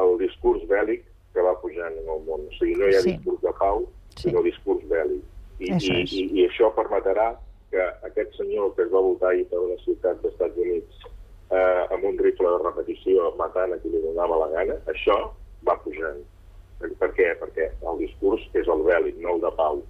el 0.01 0.17
discurs 0.19 0.65
bèl·lic 0.67 1.05
que 1.31 1.45
va 1.45 1.53
pujant 1.61 1.95
en 2.01 2.09
el 2.11 2.19
món. 2.27 2.43
O 2.43 2.57
sigui, 2.57 2.75
no 2.75 2.89
hi 2.89 2.97
ha 2.97 3.05
Sí. 3.05 3.13
discurs 3.13 3.39
de 3.45 3.53
pau, 3.61 3.85
sinó 4.19 4.43
discurs 4.43 4.83
bèl·lic. 4.91 5.23
I, 5.63 5.71
Això 5.77 5.95
i, 5.95 6.03
i, 6.03 6.25
I 6.41 6.49
això 6.49 6.73
permetrà 6.75 7.29
que 7.71 7.87
aquest 8.03 8.35
senyor 8.35 8.75
que 8.75 8.83
es 8.83 8.91
va 8.91 8.99
votar 9.07 9.31
ahir 9.31 9.47
per 9.47 9.63
una 9.63 9.79
ciutat 9.85 10.19
dels 10.19 10.33
Estats 10.33 10.57
Units 10.57 11.07
eh, 11.51 11.83
amb 11.93 12.05
un 12.05 12.17
rifle 12.21 12.51
de 12.55 12.63
repetició 12.63 13.29
matant 13.39 13.73
a 13.73 13.79
qui 13.81 13.91
li 13.93 14.01
donava 14.03 14.41
la 14.43 14.49
gana, 14.55 14.77
això 14.93 15.17
va 15.67 15.77
pujant. 15.83 16.21
Per, 16.79 17.11
què? 17.17 17.33
Perquè 17.41 17.69
el 17.91 18.01
discurs 18.01 18.45
és 18.55 18.69
el 18.71 18.83
bèl·lic, 18.87 19.19
no 19.23 19.35
el 19.35 19.43
de 19.43 19.51
pau. 19.57 19.81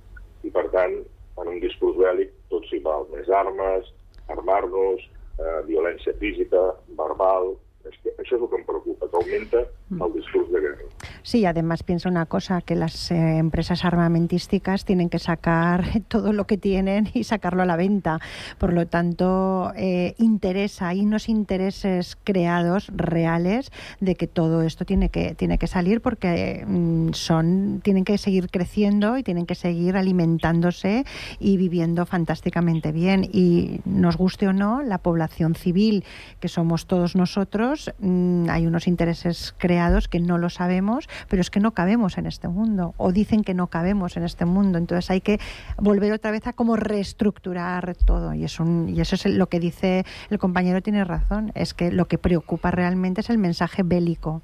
I 0.48 0.52
per 0.56 0.66
tant, 0.74 0.96
en 1.40 1.52
un 1.52 1.60
discurs 1.62 1.98
bèl·lic 2.00 2.32
tot 2.54 2.66
s'hi 2.70 2.82
val. 2.86 3.06
Més 3.14 3.30
armes, 3.42 3.92
armar-nos, 4.34 5.04
eh, 5.40 5.60
violència 5.72 6.16
física, 6.22 6.70
verbal... 7.00 7.56
És 7.88 7.96
que 8.04 8.12
això 8.20 8.36
és 8.36 8.42
el 8.44 8.50
que 8.52 8.58
em 8.60 8.66
preocupa, 8.68 9.08
que 9.08 9.16
augmenta 9.16 9.62
el 9.92 10.14
discurs 10.14 10.52
de 10.52 10.62
guerra. 10.62 10.78
Sí, 11.24 11.46
además 11.46 11.84
pienso 11.84 12.10
una 12.10 12.26
cosa, 12.26 12.62
que 12.62 12.76
las 12.76 13.12
eh, 13.12 13.38
empresas 13.38 13.86
armamentísticas 13.86 14.86
tienen 14.86 15.10
que 15.10 15.20
sacar 15.20 15.86
todo 16.08 16.34
lo 16.34 16.46
que 16.46 16.58
tienen 16.58 17.10
y 17.14 17.24
sacarlo 17.24 17.64
a 17.64 17.66
la 17.66 17.76
venta. 17.76 18.20
Por 18.58 18.74
lo 18.74 18.88
tanto, 18.88 19.72
eh, 19.76 20.16
interesa, 20.18 20.90
hay 20.90 21.02
unos 21.02 21.30
intereses 21.30 22.18
creados 22.24 22.92
reales 22.96 23.72
de 24.00 24.16
que 24.16 24.28
todo 24.28 24.62
esto 24.62 24.86
tiene 24.86 25.10
que, 25.10 25.36
tiene 25.36 25.58
que 25.58 25.68
salir 25.68 26.02
porque 26.02 26.64
mm, 26.68 27.14
son, 27.14 27.82
tienen 27.84 28.06
que 28.06 28.18
seguir 28.18 28.50
creciendo 28.50 29.18
y 29.18 29.24
tienen 29.24 29.46
que 29.46 29.56
seguir 29.56 29.96
alimentándose 29.98 31.06
y 31.40 31.58
viviendo 31.58 32.06
fantásticamente 32.06 32.92
bien. 32.92 33.28
Y 33.32 33.82
nos 33.86 34.18
guste 34.18 34.48
o 34.48 34.54
no, 34.54 34.82
la 34.84 35.00
población 35.00 35.56
civil, 35.56 36.04
que 36.40 36.48
somos 36.48 36.86
todos 36.86 37.16
nosotros, 37.16 37.92
mm, 38.00 38.50
hay 38.50 38.68
unos 38.68 38.88
intereses 38.88 39.54
creados 39.58 39.79
que 40.10 40.20
no 40.20 40.38
lo 40.38 40.50
sabemos, 40.50 41.08
pero 41.28 41.42
es 41.42 41.50
que 41.50 41.60
no 41.60 41.72
cabemos 41.74 42.18
en 42.18 42.26
este 42.26 42.48
mundo, 42.48 42.94
o 42.98 43.12
dicen 43.12 43.44
que 43.44 43.54
no 43.54 43.68
cabemos 43.68 44.18
en 44.18 44.24
este 44.24 44.46
mundo. 44.46 44.78
Entonces 44.78 45.10
hay 45.10 45.22
que 45.22 45.40
volver 45.78 46.12
otra 46.14 46.32
vez 46.32 46.48
a 46.48 46.54
como 46.54 46.76
reestructurar 46.76 47.96
todo. 48.06 48.34
Y, 48.34 48.44
es 48.44 48.60
un, 48.60 48.90
y 48.90 49.02
eso 49.02 49.16
es 49.16 49.26
lo 49.26 49.48
que 49.48 49.60
dice 49.60 50.06
el 50.30 50.38
compañero, 50.38 50.82
tiene 50.82 51.04
razón, 51.04 51.52
es 51.56 51.74
que 51.74 51.92
lo 51.92 52.06
que 52.06 52.18
preocupa 52.18 52.72
realmente 52.72 53.22
es 53.22 53.30
el 53.30 53.38
mensaje 53.38 53.84
bélico. 53.84 54.42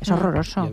És 0.00 0.08
horroroso. 0.10 0.62
A 0.64 0.70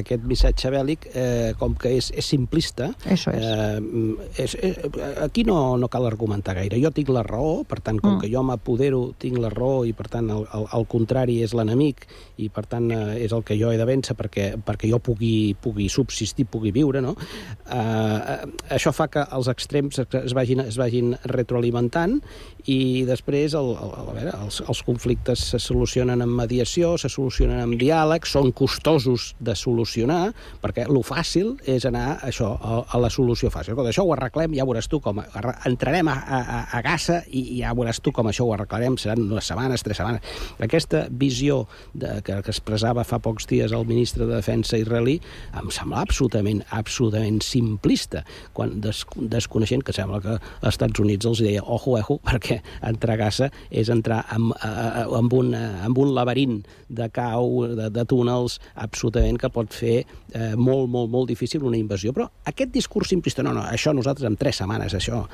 aquest 0.00 0.24
missatge 0.28 0.70
bèl·lic, 0.72 1.08
eh, 1.14 1.52
com 1.58 1.74
que 1.78 1.92
és, 1.98 2.10
és 2.16 2.26
simplista, 2.26 2.90
Eso 3.06 3.30
es. 3.30 3.44
eh, 3.44 4.42
és, 4.44 4.54
és, 4.62 4.78
aquí 5.24 5.44
no, 5.44 5.76
no 5.78 5.88
cal 5.92 6.06
argumentar 6.08 6.54
gaire. 6.58 6.80
Jo 6.82 6.90
tinc 6.94 7.10
la 7.14 7.22
raó, 7.26 7.64
per 7.68 7.80
tant, 7.80 8.00
com 8.00 8.16
Mm. 8.16 8.20
que 8.22 8.30
jo 8.32 8.42
m'apodero, 8.42 9.02
tinc 9.18 9.36
la 9.38 9.50
raó 9.52 9.84
i, 9.84 9.92
per 9.92 10.08
tant, 10.08 10.30
el, 10.32 10.46
el, 10.56 10.64
el 10.78 10.86
contrari 10.88 11.42
és 11.44 11.52
l'enemic 11.54 12.06
i, 12.38 12.48
per 12.48 12.64
tant, 12.66 12.90
eh, 12.90 13.18
és 13.24 13.32
el 13.36 13.42
que 13.44 13.56
jo 13.60 13.70
he 13.72 13.76
de 13.76 13.84
vèncer 13.84 14.16
perquè, 14.16 14.46
perquè 14.64 14.88
jo 14.90 14.98
pugui, 14.98 15.54
pugui 15.60 15.88
subsistir, 15.92 16.46
pugui 16.48 16.72
viure, 16.72 17.02
no? 17.04 17.14
Eh, 17.68 17.76
eh, 17.76 18.38
això 18.78 18.92
fa 18.96 19.08
que 19.12 19.24
els 19.36 19.48
extrems 19.52 19.98
es, 20.00 20.06
es, 20.24 20.32
vagin, 20.36 20.60
es 20.64 20.78
vagin 20.80 21.14
retroalimentant 21.28 22.18
i 22.68 23.04
després 23.08 23.54
el, 23.58 23.70
el, 23.76 23.92
a 23.98 24.04
veure, 24.12 24.32
els, 24.44 24.60
els 24.68 24.82
conflictes 24.86 25.42
se 25.52 25.58
solucionen 25.62 26.22
amb 26.24 26.36
mediació, 26.38 26.94
se 27.00 27.10
solucionen 27.12 27.60
amb 27.64 27.76
diàleg, 27.80 28.26
són 28.28 28.52
costosos 28.52 29.34
de 29.40 29.54
solucionar, 29.56 29.87
perquè 30.62 30.86
lo 30.90 31.02
fàcil 31.06 31.54
és 31.68 31.86
anar 31.88 32.18
això, 32.26 32.50
a, 32.54 32.80
a 32.94 33.00
la 33.00 33.10
solució 33.12 33.50
fàcil. 33.54 33.76
Quan 33.78 33.88
això 33.90 34.04
ho 34.06 34.12
arreglem, 34.14 34.56
ja 34.58 34.66
veuràs 34.68 34.90
tu 34.90 35.00
com... 35.04 35.22
Entrarem 35.68 36.10
a, 36.12 36.16
a, 36.18 36.60
a 36.78 36.82
Gaza 36.84 37.20
i, 37.28 37.60
ja 37.60 37.74
veuràs 37.76 38.02
tu 38.04 38.12
com 38.14 38.28
això 38.30 38.46
ho 38.46 38.54
arreglarem, 38.54 38.98
seran 39.00 39.24
unes 39.26 39.48
setmanes, 39.48 39.84
tres 39.86 40.00
setmanes. 40.00 40.38
Aquesta 40.64 41.06
visió 41.10 41.64
de, 41.94 42.18
que, 42.26 42.40
que 42.44 42.54
expressava 42.54 43.04
fa 43.08 43.20
pocs 43.22 43.48
dies 43.50 43.72
el 43.74 43.86
ministre 43.88 44.26
de 44.26 44.38
Defensa 44.38 44.78
israelí 44.80 45.18
em 45.58 45.70
sembla 45.74 46.02
absolutament, 46.04 46.62
absolutament 46.74 47.40
simplista, 47.44 48.24
quan 48.56 48.78
des, 48.84 49.04
desconeixent 49.16 49.84
que 49.86 49.94
sembla 49.96 50.20
que 50.24 50.36
als 50.38 50.74
Estats 50.74 51.00
Units 51.02 51.28
els 51.28 51.42
deia 51.44 51.64
ojo, 51.64 51.96
ojo, 51.98 52.18
perquè 52.28 52.60
entrar 52.86 53.16
a 53.16 53.22
Gaza 53.24 53.50
és 53.70 53.90
entrar 53.92 54.24
amb, 54.34 54.54
amb, 54.62 55.34
un, 55.34 55.54
amb 55.56 55.98
un 55.98 56.14
laberint 56.16 56.60
de 56.88 57.08
cau, 57.14 57.64
de, 57.78 57.88
de 57.92 58.04
túnels, 58.08 58.58
absolutament 58.74 59.38
que 59.40 59.50
pot 59.52 59.67
fer 59.74 59.96
eh, 60.02 60.54
molt, 60.56 60.88
molt, 60.92 61.10
molt 61.12 61.28
difícil 61.30 61.64
una 61.66 61.78
invasió. 61.78 62.14
Però 62.16 62.28
aquest 62.48 62.72
discurs 62.74 63.12
simplista, 63.12 63.44
no, 63.46 63.54
no, 63.56 63.66
això 63.66 63.94
nosaltres 63.96 64.28
en 64.28 64.38
tres 64.40 64.60
setmanes, 64.62 64.96
això, 64.98 65.24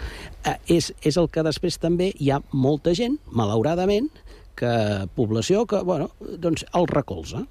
eh, 0.44 0.58
és, 0.76 0.92
és 1.02 1.18
el 1.20 1.30
que 1.32 1.46
després 1.46 1.80
també 1.82 2.12
hi 2.18 2.30
ha 2.34 2.42
molta 2.52 2.94
gent, 2.96 3.18
malauradament, 3.32 4.10
que 4.54 5.08
població 5.16 5.64
que, 5.66 5.80
bueno, 5.82 6.12
doncs 6.20 6.64
el 6.74 6.86
recolza. 6.86 7.42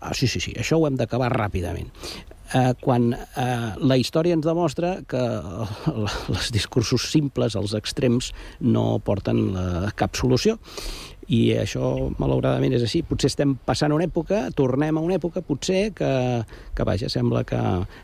Ah, 0.00 0.14
sí, 0.14 0.28
sí, 0.30 0.40
sí, 0.40 0.54
això 0.58 0.78
ho 0.78 0.86
hem 0.86 0.98
d'acabar 1.00 1.32
ràpidament. 1.34 1.90
Eh, 2.52 2.74
quan 2.82 3.14
eh, 3.14 3.72
la 3.80 3.96
història 3.96 4.36
ens 4.36 4.44
demostra 4.44 4.98
que 5.08 5.20
els 6.34 6.50
discursos 6.52 7.08
simples, 7.10 7.56
els 7.56 7.72
extrems, 7.78 8.32
no 8.60 9.00
porten 9.04 9.46
la, 9.56 9.94
cap 9.96 10.18
solució. 10.18 10.58
I 11.32 11.42
això, 11.62 11.90
malauradament, 12.20 12.74
és 12.76 12.82
així. 12.84 13.00
Potser 13.08 13.30
estem 13.32 13.54
passant 13.66 13.94
una 13.94 14.04
època, 14.04 14.44
tornem 14.56 14.98
a 14.98 15.04
una 15.04 15.16
època, 15.16 15.40
potser, 15.46 15.86
que, 15.96 16.10
que 16.76 16.88
vaja, 16.88 17.08
sembla 17.12 17.44
que 17.48 17.60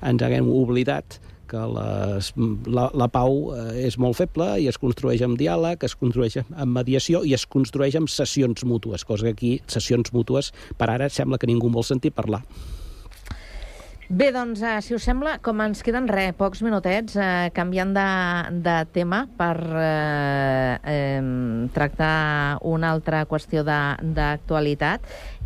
ens 0.08 0.24
haguem 0.24 0.48
oblidat 0.48 1.18
que 1.48 1.60
les, 1.72 2.32
la, 2.68 2.88
la 2.92 3.08
pau 3.08 3.54
eh, 3.56 3.86
és 3.88 3.96
molt 4.00 4.18
feble 4.20 4.50
i 4.62 4.68
es 4.68 4.78
construeix 4.80 5.24
amb 5.24 5.38
diàleg, 5.40 5.84
es 5.88 5.96
construeix 5.96 6.36
amb 6.44 6.74
mediació 6.76 7.22
i 7.24 7.32
es 7.36 7.46
construeix 7.48 7.96
amb 7.98 8.12
sessions 8.12 8.66
mútues, 8.68 9.06
cosa 9.08 9.28
que 9.28 9.36
aquí, 9.36 9.54
sessions 9.66 10.12
mútues, 10.12 10.52
per 10.76 10.90
ara 10.92 11.08
sembla 11.08 11.40
que 11.40 11.48
ningú 11.48 11.72
vol 11.72 11.86
sentir 11.88 12.12
parlar. 12.12 12.44
Bé, 14.08 14.30
doncs, 14.32 14.62
eh, 14.64 14.78
si 14.80 14.94
us 14.96 15.04
sembla, 15.04 15.34
com 15.44 15.58
ens 15.60 15.82
queden 15.84 16.06
res, 16.08 16.32
pocs 16.32 16.62
minutets, 16.64 17.12
eh, 17.20 17.50
canviant 17.52 17.90
de, 17.92 18.04
de 18.64 18.76
tema 18.94 19.26
per 19.36 19.56
eh, 19.76 20.78
eh, 20.80 21.20
tractar 21.72 22.58
una 22.62 22.90
altra 22.92 23.24
qüestió 23.26 23.64
de- 23.64 23.96
d'actualitat. 24.14 25.00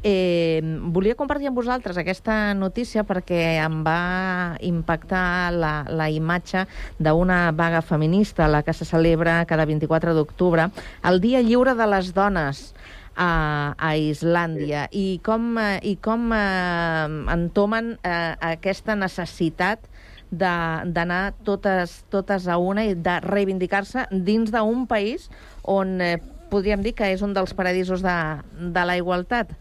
Eh, 0.05 0.61
volia 0.91 1.15
compartir 1.15 1.47
amb 1.47 1.57
vosaltres 1.61 1.97
aquesta 2.01 2.55
notícia 2.59 3.05
perquè 3.07 3.61
em 3.63 3.85
va 3.87 4.57
impactar 4.61 5.53
la, 5.55 5.85
la 5.89 6.09
imatge 6.11 6.65
d'una 6.99 7.53
vaga 7.55 7.83
feminista, 7.87 8.49
la 8.49 8.65
que 8.67 8.73
se 8.75 8.85
celebra 8.85 9.45
cada 9.47 9.65
24 9.65 10.15
d'octubre, 10.15 10.71
el 11.07 11.21
Dia 11.23 11.41
Lliure 11.41 11.75
de 11.79 11.87
les 11.87 12.11
Dones 12.15 12.73
a, 13.15 13.75
a 13.79 13.95
Islàndia 13.97 14.89
i 14.91 15.21
com, 15.23 15.55
eh, 15.61 15.79
i 15.85 15.95
com 16.03 16.33
eh, 16.35 17.07
entomen 17.37 17.95
eh, 18.03 18.35
aquesta 18.57 18.97
necessitat 18.97 19.87
de- 20.33 20.89
d'anar 20.89 21.35
totes, 21.45 22.07
totes 22.09 22.49
a 22.49 22.57
una 22.57 22.87
i 22.89 22.95
de 22.97 23.19
reivindicar-se 23.21 24.07
dins 24.11 24.51
d'un 24.51 24.87
país 24.89 25.29
on 25.63 26.01
eh, 26.01 26.19
podríem 26.53 26.83
dir 26.85 26.95
que 26.99 27.09
és 27.15 27.23
un 27.25 27.33
dels 27.37 27.55
paradisos 27.57 28.03
de, 28.05 28.17
de 28.59 28.87
la 28.87 28.97
igualtat. 29.01 29.53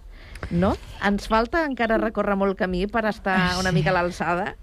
No? 0.49 0.73
Ens 1.05 1.27
falta 1.29 1.63
encara 1.67 2.01
recórrer 2.01 2.35
molt 2.39 2.57
camí 2.59 2.87
per 2.89 3.05
estar 3.09 3.37
una 3.61 3.71
mica 3.71 3.93
a 3.93 3.99
l'alçada? 3.99 4.55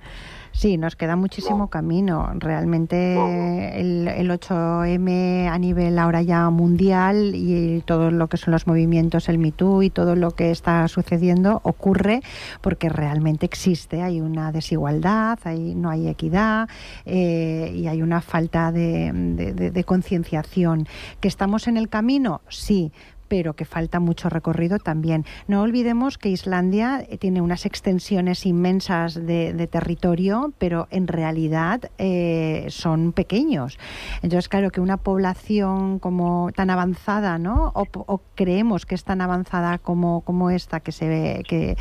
Sí, 0.53 0.77
nos 0.77 0.97
queda 0.97 1.15
muchísimo 1.15 1.69
camino. 1.69 2.31
Realmente 2.35 3.79
el, 3.81 4.09
el 4.09 4.31
8M 4.31 5.49
a 5.49 5.57
nivel 5.59 5.99
ahora 5.99 6.23
ya 6.23 6.51
mundial 6.51 7.33
y 7.35 7.81
todo 7.87 8.11
lo 8.11 8.27
que 8.27 8.39
son 8.39 8.53
los 8.53 8.67
movimientos, 8.67 9.29
el 9.29 9.39
Me 9.39 9.53
Too 9.53 9.83
y 9.85 9.91
todo 9.91 10.17
lo 10.17 10.33
que 10.33 10.51
está 10.51 10.89
sucediendo 10.89 11.61
ocurre 11.63 12.23
porque 12.61 12.89
realmente 12.89 13.47
existe. 13.47 14.03
Hay 14.03 14.21
una 14.21 14.51
desigualdad, 14.51 15.39
hay, 15.45 15.75
no 15.77 15.91
hay 15.91 16.09
equidad 16.09 16.69
eh, 17.07 17.73
y 17.77 17.87
hay 17.87 18.03
una 18.03 18.21
falta 18.21 18.73
de, 18.73 19.13
de- 19.13 19.53
de- 19.53 19.71
de 19.71 19.85
concienciación. 19.85 20.89
¿Que 21.21 21.29
estamos 21.29 21.69
en 21.69 21.77
el 21.77 21.89
camino? 21.89 22.41
Sí 22.49 22.91
pero 23.29 23.55
que 23.55 23.65
falta 23.65 24.01
mucho 24.01 24.29
recorrido 24.29 24.79
también. 24.79 25.25
No 25.47 25.63
olvidemos 25.63 26.19
que 26.19 26.31
Islandia 26.31 27.05
eh, 27.09 27.19
tiene 27.19 27.41
unas 27.41 27.67
extensiones 27.67 28.47
inmensas 28.47 29.15
de, 29.15 29.69
territorio, 29.71 30.53
pero 30.59 30.89
en 30.91 31.07
realidad 31.07 31.91
eh, 31.99 32.67
son 32.71 33.13
pequeños. 33.13 33.79
Entonces, 34.23 34.49
claro, 34.49 34.71
que 34.71 34.81
una 34.81 34.97
población 34.97 35.99
como 35.99 36.51
tan 36.55 36.71
avanzada, 36.71 37.39
¿no? 37.39 37.73
O, 37.75 38.21
creemos 38.35 38.87
que 38.87 38.95
es 38.95 39.05
tan 39.05 39.21
avanzada 39.21 39.79
como, 39.79 40.23
como 40.23 40.51
esta, 40.51 40.81
que 40.81 40.93
se 40.93 41.09
ve 41.09 41.43
que, 41.47 41.77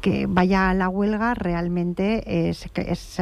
que 0.00 0.26
vaya 0.26 0.70
a 0.70 0.74
la 0.74 0.88
huelga, 0.88 1.34
realmente 1.34 2.48
es- 2.50 2.68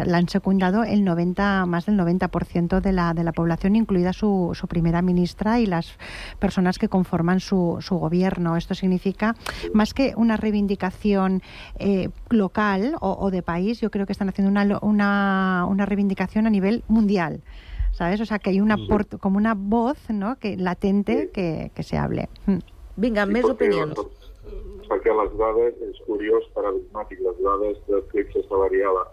la 0.05 0.19
han 0.19 0.29
secundado 0.29 0.85
el 0.85 1.05
90, 1.05 1.67
más 1.67 1.87
del 1.87 1.97
90% 1.97 2.81
de 2.81 2.93
la, 2.93 3.15
de 3.15 3.25
la 3.25 3.33
población, 3.33 3.77
incluida 3.77 4.13
su, 4.13 4.53
su 4.55 4.67
primera 4.67 5.03
ministra 5.03 5.61
y 5.61 5.67
las 5.67 5.99
personas 6.39 6.79
que 6.79 6.89
conforman 6.89 7.41
su, 7.41 7.68
su 7.81 7.97
gobierno. 7.99 8.57
Esto 8.57 8.75
significa, 8.75 9.35
más 9.75 9.93
que 9.95 10.13
una 10.17 10.37
reivindicación 10.37 11.43
eh, 11.79 12.09
local 12.31 12.97
o, 13.01 13.17
o 13.21 13.31
de 13.31 13.43
país, 13.43 13.81
yo 13.81 13.91
creo 13.91 14.07
que 14.07 14.13
están 14.13 14.29
haciendo 14.29 14.51
una, 14.51 14.79
una, 14.83 15.67
una 15.69 15.85
reivindicación 15.87 16.47
a 16.47 16.51
nivel 16.51 16.83
mundial. 16.89 17.41
¿Sabes? 17.93 18.21
O 18.21 18.27
sea, 18.27 18.39
que 18.39 18.51
hay 18.51 18.61
una 18.61 18.77
port- 18.77 19.19
como 19.19 19.39
una 19.39 19.55
voz 19.57 19.99
¿no? 20.11 20.37
que 20.39 20.57
latente 20.57 21.31
que, 21.33 21.71
que 21.75 21.83
se 21.83 21.97
hable. 21.97 22.29
Mm. 22.47 22.59
Vinga, 22.97 23.25
més 23.27 23.45
perquè- 23.45 23.55
opinions. 23.57 23.99
Perquè 24.89 25.13
les 25.13 25.33
dades, 25.39 25.75
és 25.85 25.99
curiós, 26.07 26.45
paradigmàtic, 26.57 27.19
les 27.21 27.37
dades 27.45 27.77
de 27.89 27.99
flexa 28.13 28.41
salarial 28.49 28.97
a, 29.03 29.05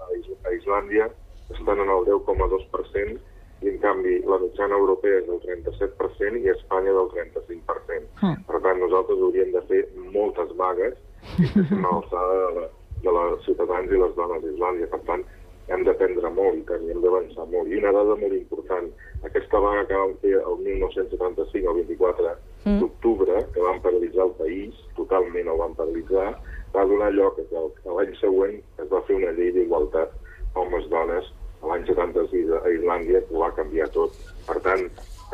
a 0.48 0.52
Islàndia 0.56 1.10
estan 1.52 1.82
en 1.84 1.90
el 1.92 2.06
10,2% 2.08 3.18
i 3.66 3.70
en 3.74 3.78
canvi 3.84 4.20
la 4.28 4.38
mitjana 4.42 4.78
europea 4.80 5.20
és 5.22 5.28
del 5.28 5.42
37% 5.44 6.40
i 6.44 6.50
Espanya 6.54 6.94
del 6.96 7.10
35%. 7.14 7.85
Mm. 8.22 8.44
Per 8.48 8.62
tant, 8.64 8.80
nosaltres 8.80 9.22
hauríem 9.22 9.52
de 9.56 9.62
fer 9.70 9.82
moltes 10.14 10.52
vagues 10.60 10.96
i 11.40 11.48
estem 11.50 11.86
a 11.86 11.92
l'alçada 11.92 12.36
de, 12.42 12.52
la, 12.60 12.68
de 13.04 13.16
les 13.18 13.46
ciutadans 13.48 13.92
i 13.92 14.02
les 14.04 14.16
dones 14.16 14.44
d'Islàndia. 14.46 14.88
Per 14.94 15.02
tant, 15.10 15.26
hem 15.68 15.84
d'aprendre 15.84 16.30
molt 16.30 16.70
i 16.76 16.92
hem 16.94 17.02
d'avançar 17.02 17.48
molt. 17.52 17.72
I 17.72 17.80
una 17.82 17.92
dada 17.96 18.16
molt 18.22 18.36
important, 18.38 18.92
aquesta 19.26 19.60
vaga 19.60 19.88
que 19.90 20.02
vam 20.02 20.14
fer 20.22 20.36
el 20.42 20.60
1975, 20.68 21.72
el 21.72 21.82
24 21.84 22.36
Mm. 22.66 22.80
d'octubre, 22.82 23.46
que 23.54 23.62
van 23.62 23.80
paralitzar 23.82 24.26
el 24.26 24.32
país, 24.40 24.78
totalment 24.98 25.48
el 25.48 25.58
van 25.60 25.76
paralitzar, 25.78 26.32
va 26.74 26.86
donar 26.90 27.12
lloc 27.14 27.38
a 27.38 27.44
que 27.46 27.60
que 27.84 27.92
l'any 27.94 28.16
següent 28.18 28.56
es 28.82 28.90
va 28.90 29.02
fer 29.06 29.18
una 29.20 29.34
llei 29.38 29.52
d'igualtat 29.54 30.10
homes-dones 30.56 31.30
a 31.62 31.68
l'any 31.68 31.86
76 31.86 32.50
a 32.58 32.72
Islàndia, 32.74 33.22
que 33.22 33.36
ho 33.36 33.44
va 33.44 33.52
canviar 33.54 33.88
tot. 33.94 34.18
Per 34.48 34.58
tant, 34.66 34.82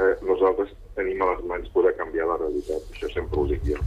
eh, 0.04 0.14
nosaltres 0.28 0.76
tenim 1.00 1.22
a 1.22 1.32
les 1.32 1.44
mans 1.52 1.72
poder 1.76 1.94
canviar 2.00 2.28
la 2.30 2.40
realitat. 2.42 2.88
Això 2.96 3.12
sempre 3.16 3.40
ho 3.40 3.48
dic 3.52 3.64
jo. 3.68 3.80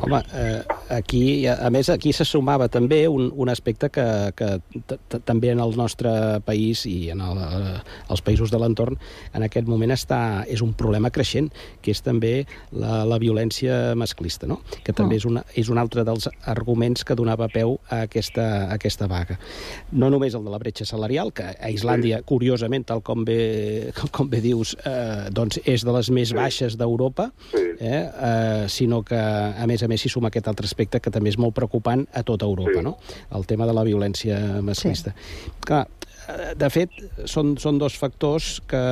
Home, 0.00 0.22
eh, 0.32 0.62
aquí, 0.88 1.46
a 1.46 1.68
més, 1.70 1.90
aquí 1.92 2.12
se 2.16 2.24
sumava 2.24 2.70
també 2.72 3.02
un, 3.08 3.28
un 3.36 3.50
aspecte 3.52 3.90
que, 3.92 4.06
que 4.36 5.18
també 5.28 5.50
en 5.52 5.60
el 5.60 5.74
nostre 5.76 6.40
país 6.46 6.86
i 6.88 7.10
en 7.12 7.20
el, 7.24 7.40
eh, 7.44 7.74
els 8.08 8.22
països 8.24 8.52
de 8.52 8.60
l'entorn 8.60 8.96
en 9.36 9.44
aquest 9.44 9.68
moment 9.68 9.92
està, 9.92 10.20
és 10.48 10.62
un 10.64 10.72
problema 10.72 11.10
creixent, 11.12 11.50
que 11.84 11.92
és 11.92 12.00
també 12.04 12.46
la, 12.72 13.02
la 13.08 13.18
violència 13.20 13.92
masclista, 13.98 14.48
no? 14.48 14.60
que 14.84 14.94
també 14.96 15.18
és, 15.20 15.26
una, 15.28 15.44
és 15.52 15.68
un 15.68 15.80
altre 15.80 16.04
dels 16.08 16.30
arguments 16.48 17.04
que 17.04 17.16
donava 17.18 17.50
peu 17.52 17.76
a 17.90 18.02
aquesta, 18.08 18.46
a 18.70 18.78
aquesta 18.78 19.08
vaga. 19.10 19.36
No 19.92 20.08
només 20.12 20.36
el 20.38 20.46
de 20.46 20.54
la 20.54 20.62
bretxa 20.62 20.88
salarial, 20.88 21.34
que 21.36 21.50
a 21.52 21.72
Islàndia, 21.72 22.22
curiosament, 22.26 22.88
tal 22.88 23.04
com 23.04 23.26
bé, 23.28 23.92
com 24.16 24.32
bé 24.32 24.40
dius, 24.44 24.74
eh, 24.88 25.28
doncs 25.34 25.60
és 25.68 25.84
de 25.84 25.96
les 25.98 26.12
més 26.14 26.32
baixes 26.36 26.78
d'Europa, 26.80 27.30
eh, 27.52 27.90
eh, 27.90 28.64
sinó 28.68 29.02
que, 29.04 29.20
a 29.60 29.68
més 29.70 29.84
a 29.84 29.88
més, 29.90 30.02
s'hi 30.02 30.12
suma 30.12 30.30
aquest 30.30 30.48
altre 30.50 30.68
aspecte 30.68 31.00
que 31.02 31.12
també 31.12 31.32
és 31.32 31.38
molt 31.40 31.54
preocupant 31.56 32.06
a 32.16 32.24
tota 32.26 32.48
Europa, 32.48 32.82
no? 32.84 32.96
el 33.36 33.46
tema 33.46 33.68
de 33.68 33.76
la 33.76 33.84
violència 33.86 34.38
masclista. 34.64 35.12
Clar, 35.66 35.82
eh, 36.28 36.52
de 36.58 36.68
fet, 36.72 36.96
són, 37.30 37.54
són 37.60 37.78
dos 37.80 37.96
factors 38.00 38.52
que, 38.70 38.82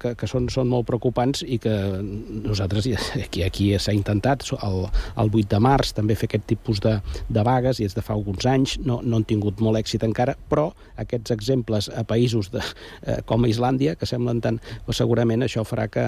que, 0.00 0.14
que 0.18 0.28
són, 0.30 0.48
són 0.52 0.70
molt 0.72 0.88
preocupants 0.88 1.44
i 1.46 1.60
que 1.62 1.74
nosaltres, 2.00 2.88
aquí, 3.26 3.44
aquí 3.46 3.70
s'ha 3.78 3.94
intentat, 3.96 4.46
el, 4.66 4.84
el 5.20 5.32
8 5.32 5.46
de 5.54 5.62
març 5.62 5.94
també 5.96 6.16
fer 6.18 6.30
aquest 6.30 6.48
tipus 6.50 6.82
de, 6.84 6.96
de 7.28 7.46
vagues, 7.46 7.80
i 7.80 7.88
és 7.88 7.96
de 7.96 8.04
fa 8.04 8.16
alguns 8.16 8.46
anys, 8.50 8.78
no, 8.86 9.00
no 9.04 9.20
han 9.20 9.28
tingut 9.28 9.62
molt 9.64 9.80
èxit 9.80 10.06
encara, 10.06 10.36
però 10.50 10.70
aquests 11.00 11.34
exemples 11.36 11.90
a 11.92 12.04
països 12.08 12.52
de, 12.54 12.64
eh, 13.06 13.20
com 13.28 13.48
Islàndia, 13.48 13.96
que 13.98 14.08
semblen 14.08 14.42
tant, 14.44 14.60
doncs 14.86 15.02
segurament 15.02 15.46
això 15.46 15.66
farà 15.66 15.88
que, 15.92 16.06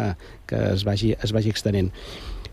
que 0.51 0.69
es, 0.73 0.87
vagi, 0.89 1.15
es 1.21 1.35
vagi 1.35 1.53
extenent. 1.53 1.93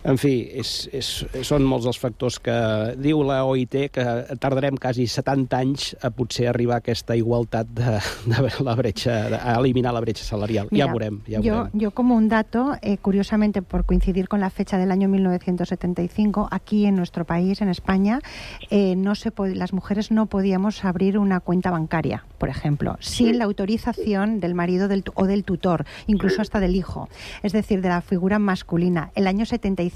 En 0.08 0.16
fi, 0.16 0.48
és, 0.56 0.88
és, 0.96 1.08
són 1.44 1.66
molts 1.68 1.86
els 1.90 1.98
factors 2.00 2.38
que 2.40 2.56
diu 2.96 3.20
la 3.28 3.42
OIT 3.44 3.76
que 3.92 4.06
tardarem 4.40 4.78
quasi 4.80 5.04
70 5.12 5.58
anys 5.60 5.90
a 6.00 6.12
potser 6.16 6.48
arribar 6.48 6.78
a 6.78 6.84
aquesta 6.84 7.18
igualtat 7.20 7.68
de, 7.76 7.98
de 8.32 8.52
la 8.64 8.76
bretxa, 8.80 9.18
de, 9.34 9.40
a 9.40 9.58
eliminar 9.60 9.92
la 9.96 10.00
bretxa 10.00 10.24
salarial. 10.24 10.70
Mira, 10.72 10.86
ja 10.86 10.94
veurem, 10.94 11.20
ja 11.28 11.42
veurem. 11.44 11.74
yo 11.74 11.92
como 11.92 12.16
un 12.16 12.30
dato, 12.30 12.78
eh, 12.82 12.98
curiosamente 12.98 13.62
por 13.62 13.86
coincidir 13.86 14.30
con 14.30 14.40
la 14.40 14.50
fecha 14.50 14.78
del 14.78 14.92
año 14.92 15.10
1975, 15.10 16.48
aquí 16.50 16.86
en 16.86 16.96
nuestro 16.96 17.26
país, 17.26 17.62
en 17.62 17.68
España, 17.68 18.22
eh, 18.70 18.96
no 18.96 19.16
se 19.16 19.34
las 19.54 19.74
mujeres 19.74 20.12
no 20.12 20.28
podíamos 20.28 20.86
abrir 20.86 21.18
una 21.18 21.42
cuenta 21.42 21.72
bancaria, 21.72 22.26
por 22.38 22.50
ejemplo, 22.50 22.98
sin 23.02 23.38
la 23.38 23.46
autorización 23.46 24.40
del 24.40 24.56
marido 24.56 24.88
del 24.88 25.04
o 25.16 25.26
del 25.26 25.44
tutor, 25.44 25.86
incluso 26.08 26.42
hasta 26.42 26.60
del 26.60 26.76
hijo, 26.76 27.10
es 27.44 27.52
decir, 27.52 27.82
de 27.82 27.90
la 27.90 28.02
figura 28.02 28.40
masculina. 28.40 29.12
El 29.16 29.28
año 29.28 29.46
75, 29.46 29.89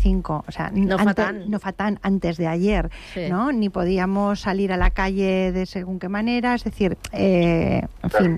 o 0.47 0.51
sea, 0.51 0.71
No 0.73 0.97
fa 0.97 1.03
ante- 1.09 1.13
tant. 1.21 1.45
no 1.47 1.59
fa 1.59 1.71
tant, 1.71 1.99
antes 2.01 2.37
de 2.37 2.47
ayer, 2.47 2.89
Sí. 3.13 3.27
¿no? 3.29 3.51
Ni 3.51 3.69
podíamos 3.69 4.39
salir 4.41 4.71
a 4.73 4.77
la 4.77 4.89
calle 4.89 5.51
de 5.51 5.65
según 5.65 5.99
qué 5.99 6.09
manera, 6.09 6.55
es 6.55 6.63
decir, 6.63 6.97
eh, 7.11 7.81
en 8.03 8.09
fin. 8.09 8.37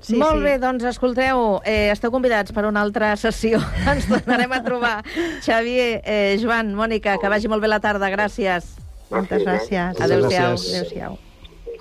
Sí, 0.00 0.16
Molt 0.16 0.36
sí. 0.38 0.42
bé, 0.44 0.58
doncs 0.58 0.84
escolteu, 0.84 1.60
eh, 1.62 1.90
esteu 1.92 2.10
convidats 2.10 2.52
per 2.56 2.64
una 2.64 2.80
altra 2.80 3.16
sessió. 3.16 3.58
Ens 3.92 4.06
tornarem 4.08 4.50
a 4.52 4.62
trobar. 4.64 5.04
Xavier, 5.44 6.00
eh, 6.06 6.38
Joan, 6.40 6.74
Mònica, 6.74 7.18
que 7.20 7.28
vagi 7.28 7.48
molt 7.48 7.60
bé 7.60 7.68
la 7.68 7.80
tarda. 7.80 8.08
Gràcies. 8.08 8.64
Moltes 9.10 9.42
gràcies. 9.44 10.00
Adéu-siau. 10.00 10.56
Adéu-siau. 10.56 11.18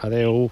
Adéu. 0.04 0.52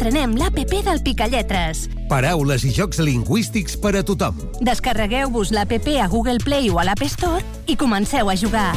Estrenem 0.00 0.32
l'APP 0.40 0.78
del 0.80 1.02
Picalletres. 1.04 1.82
Paraules 2.08 2.62
i 2.64 2.70
jocs 2.72 3.02
lingüístics 3.04 3.74
per 3.76 3.90
a 3.98 4.00
tothom. 4.00 4.38
Descarregueu-vos 4.64 5.50
l'APP 5.52 5.90
a 6.00 6.06
Google 6.08 6.40
Play 6.40 6.70
o 6.72 6.78
a 6.80 6.86
l'App 6.88 7.04
Store 7.04 7.42
i 7.68 7.76
comenceu 7.76 8.30
a 8.32 8.36
jugar. 8.40 8.70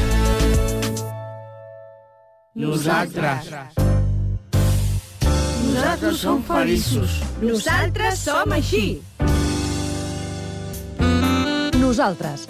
Nosaltres. 2.60 3.54
Nosaltres 5.64 6.20
som 6.20 6.44
feliços. 6.44 7.16
Nosaltres 7.40 8.20
som 8.28 8.52
així. 8.60 8.84
Nosaltres, 11.80 12.50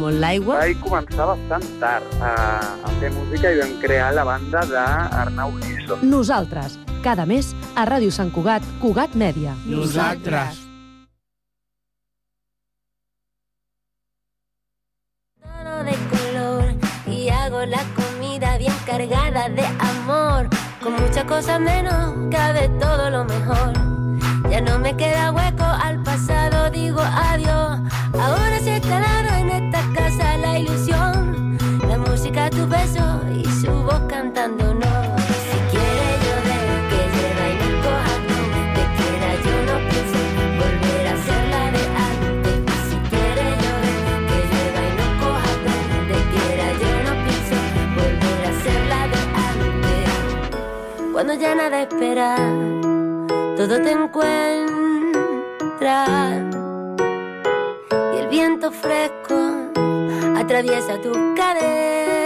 molt 0.00 0.18
l'aigua. 0.22 0.58
Vaig 0.64 0.80
començar 0.84 1.28
bastant 1.34 1.66
tard 1.82 2.20
a, 2.20 2.34
a 2.84 2.94
fer 3.00 3.12
música 3.14 3.52
i 3.52 3.60
vam 3.62 3.76
crear 3.84 4.12
la 4.16 4.24
banda 4.28 4.64
d'Arnau 4.72 5.52
Giso. 5.64 6.00
Nosaltres, 6.02 6.78
Cada 7.00 7.24
mes 7.24 7.54
a 7.80 7.86
Ràdio 7.88 8.12
Sant 8.12 8.28
Cugat, 8.28 8.64
Cugat 8.80 9.14
Mèdia. 9.16 9.54
Nosaltres. 9.64 10.66
de 15.80 15.96
color 16.12 16.64
y 17.06 17.30
hago 17.30 17.64
la 17.64 17.82
comida 17.96 18.58
bien 18.58 18.74
cargada 18.84 19.48
de 19.48 19.64
amor. 19.78 20.46
Con 20.82 20.92
muchas 20.92 21.24
cosas 21.24 21.58
menos 21.58 22.14
cabe 22.30 22.68
todo 22.78 23.08
lo 23.08 23.24
mejor. 23.24 23.72
Ya 24.50 24.60
no 24.60 24.78
me 24.78 24.94
queda 24.94 25.32
hueco 25.32 25.64
al 25.64 26.02
pasado, 26.02 26.70
digo 26.70 27.00
adiós. 27.00 27.80
Ahora 28.12 28.49
Música, 32.40 32.50
tu 32.50 32.66
beso 32.68 33.04
y 33.34 33.44
su 33.60 33.70
voz 33.70 34.00
cantando 34.08 34.72
no. 34.74 35.16
Si 35.18 35.58
quiere 35.70 36.08
llover, 36.24 36.68
que 36.88 37.00
llueva 37.12 37.44
y 37.50 37.54
no 37.60 37.68
coja 37.84 38.14
donde 38.28 38.82
quiera. 38.96 39.28
Yo 39.44 39.56
no 39.68 39.76
pienso 39.90 40.18
volver 40.60 41.04
a 41.06 41.14
ser 41.26 41.42
la 41.54 41.64
de 41.74 41.84
antes. 42.08 42.56
Si 42.88 42.96
quiere 43.10 43.46
llover, 43.62 43.98
que 44.28 44.38
llueva 44.50 44.80
y 44.88 44.92
no 45.00 45.06
coja 45.20 45.52
donde 45.66 46.18
quiera. 46.32 46.66
Yo 46.82 46.92
no 47.06 47.12
pienso 47.24 47.56
volver 47.96 48.40
a 48.46 48.52
ser 48.62 48.80
la 48.92 49.02
de 49.12 49.20
antes. 49.50 50.08
Cuando 51.12 51.32
ya 51.34 51.50
nada 51.54 51.76
espera, 51.82 52.28
todo 53.56 53.74
te 53.82 53.90
encuentra. 53.92 54.36
Y 58.14 58.16
el 58.18 58.28
viento 58.28 58.70
fresco 58.70 59.36
atraviesa 60.36 61.00
tu 61.02 61.12
cadera. 61.34 62.19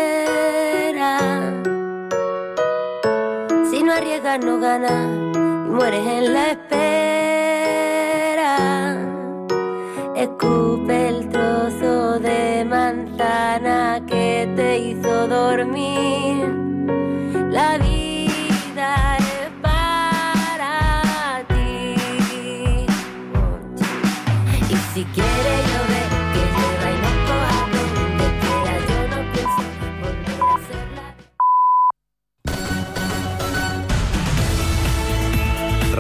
No 3.85 3.93
arriesgas, 3.93 4.41
no 4.43 4.59
ganas 4.61 5.37
y 5.37 5.71
mueres 5.71 6.07
en 6.07 6.33
la 6.33 6.53
espera. 6.53 6.97
Escupe 10.17 11.09
el 11.09 11.29
trozo 11.29 12.19
de 12.19 12.65
manzana 12.65 14.01
que 14.07 14.49
te 14.57 14.79
hizo 14.79 15.29
dormir. 15.29 16.49
La 17.51 17.77
vida 17.79 19.19
es 19.19 19.51
para 19.61 21.43
ti. 21.49 21.95
Y 24.71 24.77
si 24.95 25.05
quiere 25.05 25.34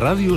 la 0.05 0.11
Ràdio 0.11 0.33